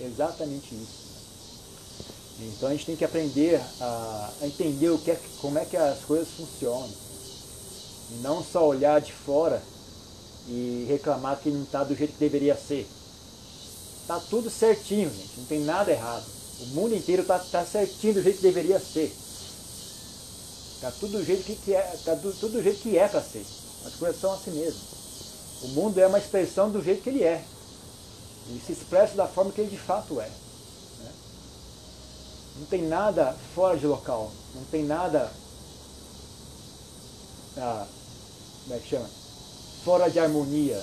Exatamente 0.00 0.74
isso. 0.74 1.04
Então 2.40 2.68
a 2.68 2.72
gente 2.72 2.86
tem 2.86 2.96
que 2.96 3.04
aprender 3.04 3.60
a, 3.80 4.32
a 4.42 4.46
entender 4.46 4.88
o 4.88 4.98
que 4.98 5.12
é, 5.12 5.20
como 5.40 5.56
é 5.56 5.64
que 5.64 5.76
as 5.76 6.00
coisas 6.00 6.26
funcionam. 6.30 6.90
E 8.10 8.14
não 8.16 8.42
só 8.42 8.66
olhar 8.66 9.00
de 9.00 9.12
fora 9.12 9.62
e 10.48 10.86
reclamar 10.88 11.38
que 11.38 11.50
não 11.50 11.62
está 11.62 11.84
do 11.84 11.94
jeito 11.94 12.14
que 12.14 12.18
deveria 12.18 12.56
ser. 12.56 12.88
Está 14.00 14.18
tudo 14.18 14.50
certinho, 14.50 15.08
gente, 15.08 15.38
não 15.38 15.44
tem 15.46 15.60
nada 15.60 15.92
errado. 15.92 16.26
O 16.60 16.66
mundo 16.66 16.96
inteiro 16.96 17.22
está 17.22 17.38
tá 17.38 17.64
certinho 17.64 18.14
do 18.14 18.22
jeito 18.22 18.36
que 18.36 18.42
deveria 18.42 18.80
ser. 18.80 19.14
Está 20.74 20.90
tudo 20.90 21.18
do 21.18 21.24
jeito 21.24 21.44
que, 21.44 21.54
que 21.54 21.74
é, 21.74 21.82
tá 22.04 22.16
tudo, 22.16 22.36
tudo 22.40 22.52
do 22.54 22.62
jeito 22.62 22.80
que 22.80 22.98
é 22.98 23.06
para 23.06 23.22
ser. 23.22 23.46
As 23.86 23.94
coisas 23.94 24.20
são 24.20 24.32
assim 24.32 24.50
mesmo. 24.50 25.03
O 25.64 25.68
mundo 25.68 25.98
é 25.98 26.06
uma 26.06 26.18
expressão 26.18 26.70
do 26.70 26.82
jeito 26.82 27.02
que 27.02 27.10
ele 27.10 27.24
é. 27.24 27.44
Ele 28.48 28.62
se 28.64 28.72
expressa 28.72 29.14
da 29.14 29.26
forma 29.26 29.50
que 29.50 29.60
ele 29.60 29.70
de 29.70 29.78
fato 29.78 30.20
é. 30.20 30.28
Né? 30.28 31.12
Não 32.60 32.66
tem 32.66 32.82
nada 32.82 33.36
fora 33.54 33.76
de 33.76 33.86
local. 33.86 34.30
Não 34.54 34.64
tem 34.64 34.84
nada. 34.84 35.30
Ah, 37.56 37.86
como 38.64 38.76
é 38.76 38.78
que 38.78 38.88
chama? 38.88 39.24
fora 39.84 40.10
de 40.10 40.18
harmonia. 40.18 40.82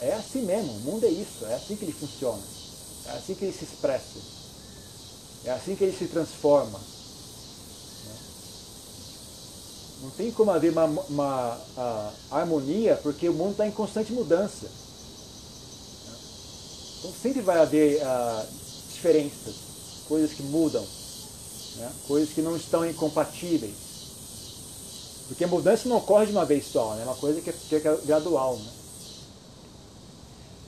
É 0.00 0.12
assim 0.12 0.42
mesmo, 0.42 0.72
o 0.72 0.80
mundo 0.80 1.06
é 1.06 1.08
isso, 1.08 1.46
é 1.46 1.54
assim 1.54 1.76
que 1.76 1.84
ele 1.84 1.92
funciona. 1.92 2.42
É 3.06 3.12
assim 3.12 3.34
que 3.34 3.44
ele 3.44 3.56
se 3.56 3.64
expressa. 3.64 4.18
É 5.44 5.52
assim 5.52 5.76
que 5.76 5.84
ele 5.84 5.96
se 5.96 6.06
transforma. 6.08 6.78
Não 10.02 10.10
tem 10.10 10.30
como 10.30 10.50
haver 10.50 10.72
uma, 10.72 10.84
uma 10.84 11.58
harmonia 12.30 12.98
porque 13.02 13.28
o 13.28 13.32
mundo 13.32 13.52
está 13.52 13.66
em 13.66 13.70
constante 13.70 14.12
mudança. 14.12 14.66
Então 16.98 17.12
sempre 17.22 17.40
vai 17.40 17.58
haver 17.58 18.02
uh, 18.02 18.46
diferenças, 18.92 19.54
coisas 20.08 20.32
que 20.32 20.42
mudam, 20.42 20.84
né? 21.76 21.92
coisas 22.06 22.34
que 22.34 22.42
não 22.42 22.56
estão 22.56 22.88
incompatíveis. 22.88 23.74
Porque 25.28 25.44
a 25.44 25.48
mudança 25.48 25.88
não 25.88 25.96
ocorre 25.96 26.26
de 26.26 26.32
uma 26.32 26.44
vez 26.44 26.66
só, 26.66 26.94
né? 26.94 27.02
é 27.02 27.04
uma 27.04 27.16
coisa 27.16 27.40
que 27.40 27.50
é, 27.50 27.52
que 27.52 27.74
é 27.76 27.96
gradual. 28.04 28.56
Né? 28.56 28.70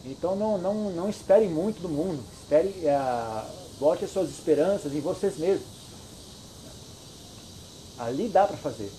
Então 0.07 0.37
não, 0.37 0.59
não, 0.59 0.91
não 0.91 1.09
esperem 1.09 1.49
muito 1.49 1.81
do 1.81 1.89
mundo, 1.89 2.23
espere, 2.41 2.69
é, 2.85 3.45
bote 3.79 4.05
as 4.05 4.11
suas 4.11 4.31
esperanças 4.31 4.93
em 4.93 5.01
vocês 5.01 5.37
mesmos. 5.37 5.67
Ali 7.99 8.29
dá 8.29 8.47
para 8.47 8.57
fazer. 8.57 8.91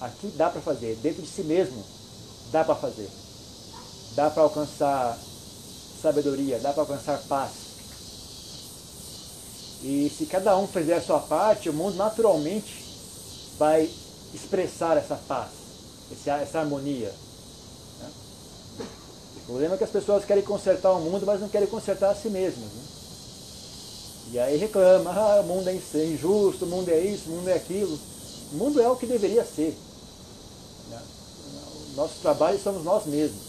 Aqui 0.00 0.28
dá 0.36 0.48
para 0.50 0.60
fazer. 0.60 0.96
Dentro 0.96 1.22
de 1.22 1.28
si 1.28 1.42
mesmo 1.42 1.82
dá 2.52 2.64
para 2.64 2.74
fazer. 2.74 3.10
Dá 4.14 4.30
para 4.30 4.42
alcançar 4.42 5.18
sabedoria, 6.00 6.58
dá 6.58 6.72
para 6.72 6.82
alcançar 6.82 7.18
paz. 7.28 7.52
E 9.82 10.10
se 10.16 10.26
cada 10.26 10.56
um 10.56 10.66
fizer 10.66 10.96
a 10.96 11.02
sua 11.02 11.20
parte, 11.20 11.68
o 11.68 11.72
mundo 11.72 11.96
naturalmente 11.96 12.84
vai 13.58 13.88
expressar 14.34 14.96
essa 14.96 15.16
paz, 15.28 15.50
essa 16.26 16.58
harmonia. 16.58 17.12
Né? 18.00 18.10
O 19.36 19.46
problema 19.46 19.74
é 19.74 19.78
que 19.78 19.84
as 19.84 19.90
pessoas 19.90 20.24
querem 20.24 20.42
consertar 20.42 20.92
o 20.92 21.00
mundo, 21.00 21.24
mas 21.24 21.40
não 21.40 21.48
querem 21.48 21.68
consertar 21.68 22.10
a 22.10 22.14
si 22.14 22.28
mesmas. 22.28 22.64
Né? 22.64 22.82
E 24.32 24.38
aí 24.38 24.56
reclama, 24.58 25.10
ah, 25.10 25.40
o 25.40 25.44
mundo 25.44 25.68
é 25.68 25.74
injusto, 25.74 26.64
o 26.64 26.68
mundo 26.68 26.88
é 26.90 26.98
isso, 27.00 27.30
o 27.30 27.32
mundo 27.32 27.48
é 27.48 27.54
aquilo. 27.54 27.98
O 28.52 28.56
mundo 28.56 28.80
é 28.80 28.88
o 28.88 28.96
que 28.96 29.06
deveria 29.06 29.44
ser. 29.44 29.76
Nosso 31.98 32.20
trabalho 32.20 32.56
somos 32.62 32.84
nós 32.84 33.06
mesmos. 33.06 33.42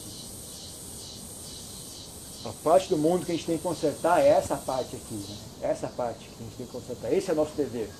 A 2.46 2.50
parte 2.64 2.90
do 2.90 2.98
mundo 2.98 3.24
que 3.24 3.32
a 3.32 3.36
gente 3.36 3.46
tem 3.46 3.58
que 3.58 3.64
consertar 3.64 4.22
é 4.22 4.30
essa 4.30 4.56
parte 4.56 4.96
aqui. 4.96 5.14
Né? 5.14 5.38
Essa 5.62 5.88
parte 5.88 6.28
que 6.28 6.36
a 6.40 6.44
gente 6.46 6.56
tem 6.58 6.66
que 6.66 6.72
consertar. 6.72 7.14
Esse 7.14 7.30
é 7.30 7.34
o 7.34 7.36
nosso 7.36 7.52
dever. 7.52 7.92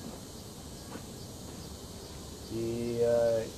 E, 2.50 2.98
uh, 3.00 3.48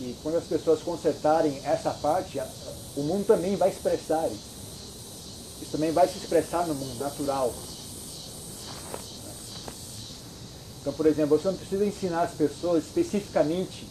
e 0.00 0.16
quando 0.22 0.36
as 0.36 0.44
pessoas 0.44 0.82
consertarem 0.82 1.58
essa 1.64 1.90
parte, 1.94 2.38
o 2.98 3.02
mundo 3.02 3.26
também 3.26 3.56
vai 3.56 3.70
expressar 3.70 4.28
isso. 4.28 4.56
Isso 5.62 5.72
também 5.72 5.90
vai 5.92 6.06
se 6.06 6.18
expressar 6.18 6.66
no 6.66 6.74
mundo 6.74 6.98
natural. 6.98 7.50
Então, 10.86 10.94
por 10.94 11.06
exemplo, 11.06 11.36
você 11.36 11.48
não 11.48 11.56
precisa 11.56 11.84
ensinar 11.84 12.22
as 12.22 12.34
pessoas 12.34 12.84
especificamente 12.84 13.88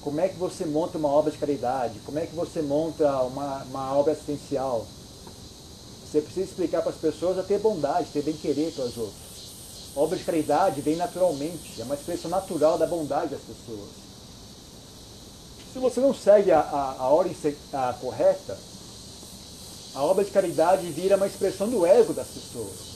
como 0.00 0.22
é 0.22 0.28
que 0.28 0.38
você 0.38 0.64
monta 0.64 0.96
uma 0.96 1.10
obra 1.10 1.30
de 1.30 1.36
caridade, 1.36 2.00
como 2.06 2.18
é 2.18 2.24
que 2.24 2.34
você 2.34 2.62
monta 2.62 3.14
uma, 3.24 3.62
uma 3.64 3.94
obra 3.98 4.14
assistencial. 4.14 4.86
Você 6.02 6.22
precisa 6.22 6.46
explicar 6.46 6.80
para 6.80 6.92
as 6.92 6.96
pessoas 6.96 7.38
a 7.38 7.42
ter 7.42 7.58
bondade, 7.58 8.08
ter 8.10 8.22
bem-querer 8.22 8.72
para 8.72 8.86
os 8.86 8.96
outros. 8.96 9.92
Obra 9.94 10.16
de 10.16 10.24
caridade 10.24 10.80
vem 10.80 10.96
naturalmente, 10.96 11.78
é 11.78 11.84
uma 11.84 11.94
expressão 11.94 12.30
natural 12.30 12.78
da 12.78 12.86
bondade 12.86 13.32
das 13.32 13.42
pessoas. 13.42 13.90
Se 15.74 15.78
você 15.78 16.00
não 16.00 16.14
segue 16.14 16.52
a, 16.52 16.60
a, 16.60 16.96
a 17.00 17.08
ordem 17.08 17.36
a, 17.70 17.92
correta, 18.00 18.58
a 19.94 20.02
obra 20.02 20.24
de 20.24 20.30
caridade 20.30 20.86
vira 20.88 21.18
uma 21.18 21.26
expressão 21.26 21.68
do 21.68 21.84
ego 21.84 22.14
das 22.14 22.28
pessoas. 22.28 22.91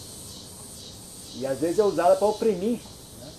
E 1.38 1.46
às 1.46 1.58
vezes 1.58 1.78
é 1.78 1.84
usada 1.84 2.16
para 2.16 2.26
oprimir. 2.26 2.78
Né? 3.20 3.32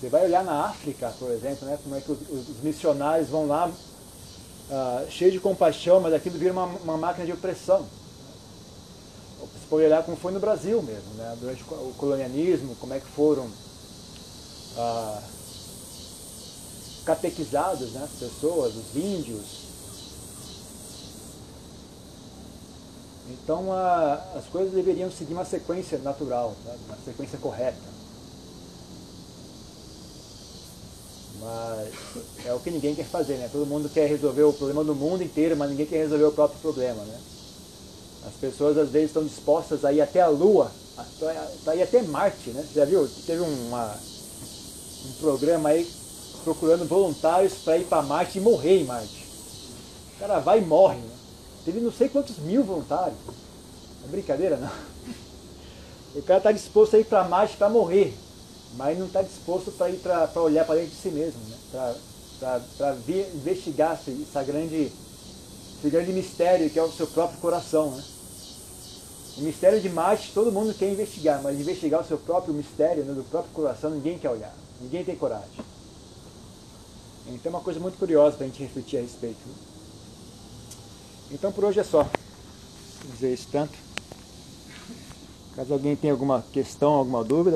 Você 0.00 0.08
vai 0.08 0.24
olhar 0.24 0.44
na 0.44 0.66
África, 0.66 1.12
por 1.18 1.30
exemplo, 1.30 1.66
né, 1.66 1.78
como 1.82 1.94
é 1.94 2.00
que 2.00 2.10
os, 2.10 2.18
os 2.30 2.62
missionários 2.62 3.28
vão 3.28 3.46
lá 3.46 3.68
uh, 3.68 5.10
cheios 5.10 5.32
de 5.32 5.40
compaixão, 5.40 6.00
mas 6.00 6.12
aquilo 6.12 6.38
vira 6.38 6.52
uma, 6.52 6.66
uma 6.66 6.96
máquina 6.96 7.26
de 7.26 7.32
opressão. 7.32 7.86
Você 9.40 9.66
pode 9.68 9.84
olhar 9.84 10.02
como 10.02 10.16
foi 10.16 10.32
no 10.32 10.40
Brasil 10.40 10.82
mesmo, 10.82 11.14
né? 11.14 11.36
durante 11.40 11.62
o 11.62 11.94
colonialismo, 11.96 12.74
como 12.76 12.94
é 12.94 13.00
que 13.00 13.06
foram 13.06 13.48
ah, 14.76 15.22
catequizadas 17.04 17.90
né? 17.92 18.02
as 18.04 18.18
pessoas, 18.18 18.74
os 18.74 18.96
índios, 18.96 19.63
Então 23.30 23.72
a, 23.72 24.14
as 24.36 24.44
coisas 24.46 24.72
deveriam 24.72 25.10
seguir 25.10 25.32
uma 25.32 25.44
sequência 25.44 25.98
natural, 25.98 26.54
né? 26.64 26.76
uma 26.88 26.98
sequência 27.04 27.38
correta. 27.38 27.94
Mas 31.40 32.46
é 32.46 32.52
o 32.54 32.60
que 32.60 32.70
ninguém 32.70 32.94
quer 32.94 33.06
fazer, 33.06 33.36
né? 33.36 33.48
Todo 33.50 33.66
mundo 33.66 33.88
quer 33.88 34.08
resolver 34.08 34.44
o 34.44 34.52
problema 34.52 34.84
do 34.84 34.94
mundo 34.94 35.22
inteiro, 35.22 35.56
mas 35.56 35.70
ninguém 35.70 35.86
quer 35.86 35.98
resolver 35.98 36.24
o 36.24 36.32
próprio 36.32 36.60
problema, 36.60 37.02
né? 37.02 37.18
As 38.26 38.34
pessoas 38.34 38.78
às 38.78 38.88
vezes 38.88 39.08
estão 39.08 39.24
dispostas 39.24 39.84
a 39.84 39.92
ir 39.92 40.00
até 40.00 40.20
a 40.20 40.28
Lua, 40.28 40.70
a 41.66 41.74
ir 41.74 41.82
até 41.82 42.02
Marte, 42.02 42.50
né? 42.50 42.64
Já 42.74 42.84
viu? 42.84 43.08
Teve 43.26 43.42
uma, 43.42 43.94
um 45.06 45.12
programa 45.20 45.70
aí 45.70 45.90
procurando 46.44 46.86
voluntários 46.86 47.54
para 47.64 47.78
ir 47.78 47.84
para 47.84 48.02
Marte 48.02 48.38
e 48.38 48.40
morrer 48.40 48.80
em 48.80 48.84
Marte. 48.84 49.26
O 50.16 50.20
cara 50.20 50.38
vai 50.38 50.58
e 50.58 50.64
morre, 50.64 50.96
né? 50.96 51.13
Teve 51.64 51.80
não 51.80 51.90
sei 51.90 52.08
quantos 52.08 52.38
mil 52.38 52.62
voluntários. 52.62 53.18
É 54.04 54.08
brincadeira, 54.08 54.56
não. 54.56 54.70
O 56.14 56.22
cara 56.22 56.38
está 56.38 56.52
disposto 56.52 56.94
a 56.94 56.98
ir 57.00 57.04
para 57.04 57.24
Marte 57.24 57.56
para 57.56 57.68
morrer, 57.68 58.14
mas 58.76 58.96
não 58.98 59.06
está 59.06 59.20
disposto 59.22 59.72
para 59.72 59.90
ir 59.90 59.98
para 59.98 60.30
olhar 60.36 60.64
para 60.64 60.76
dentro 60.76 60.90
de 60.90 60.96
si 60.96 61.08
mesmo, 61.08 61.40
né? 61.48 61.56
para 62.38 62.96
investigar 63.34 63.98
esse, 64.00 64.22
essa 64.22 64.42
grande, 64.44 64.92
esse 65.78 65.90
grande 65.90 66.12
mistério 66.12 66.70
que 66.70 66.78
é 66.78 66.82
o 66.82 66.92
seu 66.92 67.06
próprio 67.08 67.40
coração. 67.40 67.90
Né? 67.90 68.04
O 69.38 69.40
mistério 69.40 69.80
de 69.80 69.88
Marte 69.88 70.30
todo 70.32 70.52
mundo 70.52 70.72
quer 70.74 70.92
investigar, 70.92 71.42
mas 71.42 71.58
investigar 71.58 72.02
o 72.02 72.06
seu 72.06 72.18
próprio 72.18 72.54
mistério, 72.54 73.04
né, 73.04 73.12
do 73.12 73.24
próprio 73.24 73.52
coração, 73.52 73.90
ninguém 73.90 74.16
quer 74.16 74.30
olhar, 74.30 74.54
ninguém 74.80 75.04
tem 75.04 75.16
coragem. 75.16 75.64
Então 77.26 77.50
é 77.50 77.54
uma 77.56 77.62
coisa 77.62 77.80
muito 77.80 77.98
curiosa 77.98 78.36
para 78.36 78.46
a 78.46 78.48
gente 78.48 78.62
refletir 78.62 78.98
a 78.98 79.00
respeito. 79.00 79.40
Né? 79.46 79.54
Então 81.34 81.50
por 81.50 81.64
hoje 81.64 81.80
é 81.80 81.84
só. 81.84 82.04
Vou 82.04 83.12
dizer 83.12 83.34
isso 83.34 83.48
tanto. 83.50 83.76
Caso 85.56 85.72
alguém 85.72 85.96
tenha 85.96 86.12
alguma 86.12 86.44
questão, 86.52 86.92
alguma 86.92 87.24
dúvida, 87.24 87.50